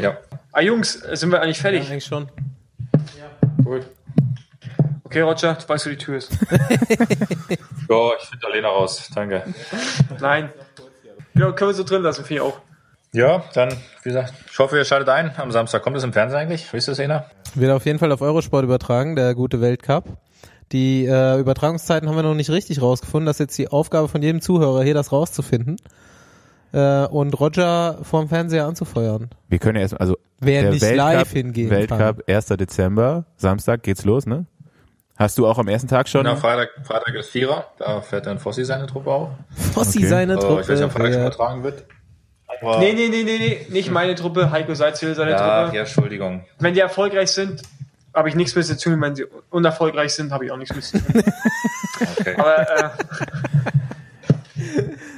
[0.00, 0.16] Ja,
[0.52, 1.90] Ah, Jungs, sind wir eigentlich Ja, fertig?
[1.90, 2.28] eigentlich schon.
[3.64, 3.84] cool.
[5.08, 6.30] Okay, Roger, du weißt, wo die Tür ist.
[7.90, 9.08] Ja, ich finde Alena raus.
[9.14, 9.42] Danke.
[10.20, 10.50] Nein.
[11.32, 12.60] Genau, können wir so drin lassen, finde ich auch.
[13.14, 13.72] Ja, dann,
[14.02, 15.32] wie gesagt, ich hoffe, ihr schaltet ein.
[15.38, 16.70] Am Samstag kommt es im Fernsehen eigentlich.
[16.74, 17.24] Wisst ihr es, Ena?
[17.54, 20.04] Wird auf jeden Fall auf Eurosport übertragen, der gute Weltcup.
[20.72, 23.24] Die äh, Übertragungszeiten haben wir noch nicht richtig rausgefunden.
[23.24, 25.76] Das ist jetzt die Aufgabe von jedem Zuhörer, hier das rauszufinden.
[26.74, 29.30] Äh, und Roger vorm Fernseher anzufeuern.
[29.48, 32.46] Wir können ja erst, also Wer der nicht Weltcup, live hingehen Weltcup 1.
[32.48, 34.44] Dezember, Samstag geht's los, ne?
[35.18, 36.22] Hast du auch am ersten Tag schon?
[36.24, 37.66] Na, Freitag, Freitag ist Vierer.
[37.78, 39.28] Da fährt dann Fossi seine Truppe auf.
[39.74, 40.06] Fossi Okay.
[40.06, 40.60] seine Truppe.
[40.62, 41.84] ich weiß nicht, ob Freitag schon wer- übertragen wird.
[42.60, 44.50] Aber, Nee, nee, nee, nee, nee, nicht meine Truppe.
[44.50, 45.76] Heiko Seitz will seine ja, Truppe.
[45.76, 46.44] ja, Entschuldigung.
[46.60, 47.62] Wenn die erfolgreich sind,
[48.14, 49.00] habe ich nichts mit zu tun.
[49.00, 51.22] Wenn sie unerfolgreich sind, habe ich auch nichts mit zu tun.
[52.20, 52.36] Okay.
[52.38, 52.90] Aber äh,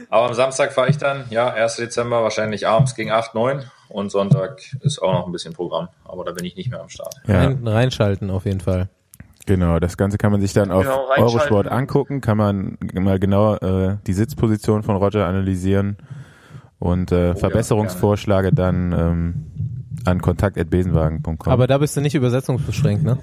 [0.08, 1.76] Aber am Samstag fahre ich dann, ja, 1.
[1.76, 3.64] Dezember, wahrscheinlich abends gegen 8, 9.
[3.88, 5.88] Und Sonntag ist auch noch ein bisschen Programm.
[6.04, 7.14] Aber da bin ich nicht mehr am Start.
[7.26, 8.88] ja, Rein, reinschalten auf jeden Fall.
[9.54, 9.78] Genau.
[9.80, 11.08] Das Ganze kann man sich dann auf Genau.
[11.16, 15.96] Eurosport angucken, kann man mal genau äh, die Sitzposition von Roger analysieren
[16.78, 19.34] und äh, Verbesserungsvorschläge dann ähm,
[20.04, 21.36] an kontakt.besenwagen.com.
[21.52, 23.18] Aber da bist du nicht übersetzungsbeschränkt, ne?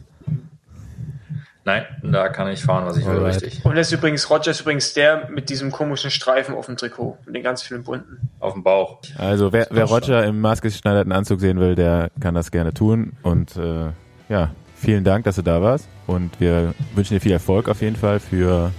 [1.64, 3.42] Nein, da kann ich fahren, was ich will, Alright.
[3.44, 3.66] richtig.
[3.66, 7.18] und das ist übrigens, Roger ist übrigens der mit diesem komischen Streifen auf dem Trikot.
[7.26, 8.30] Mit den ganz vielen bunten.
[8.40, 9.02] Auf dem Bauch.
[9.18, 13.18] Also wer, wer Roger im maßgeschneiderten Anzug sehen will, der kann das gerne tun.
[13.22, 13.90] Und äh,
[14.30, 15.88] ja, vielen Dank, dass du da warst.
[16.08, 18.72] Und wir wünschen dir viel Erfolg auf jeden Fall für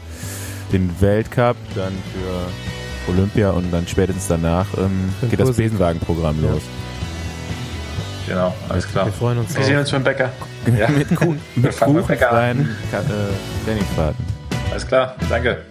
[0.73, 5.57] den Weltcup, dann für Olympia und dann spätestens danach ähm, geht das.
[5.57, 6.63] Besenwagen-Programm los.
[8.27, 9.07] Genau, alles klar.
[9.07, 10.31] Wir freuen uns Wir sehen uns beim Bäcker.
[10.79, 12.57] Ja, mit Kuh, mit fangen beim Bäcker an.
[12.59, 15.15] kuchenfreien Ka- äh, alles klar.
[15.31, 15.63] Danke.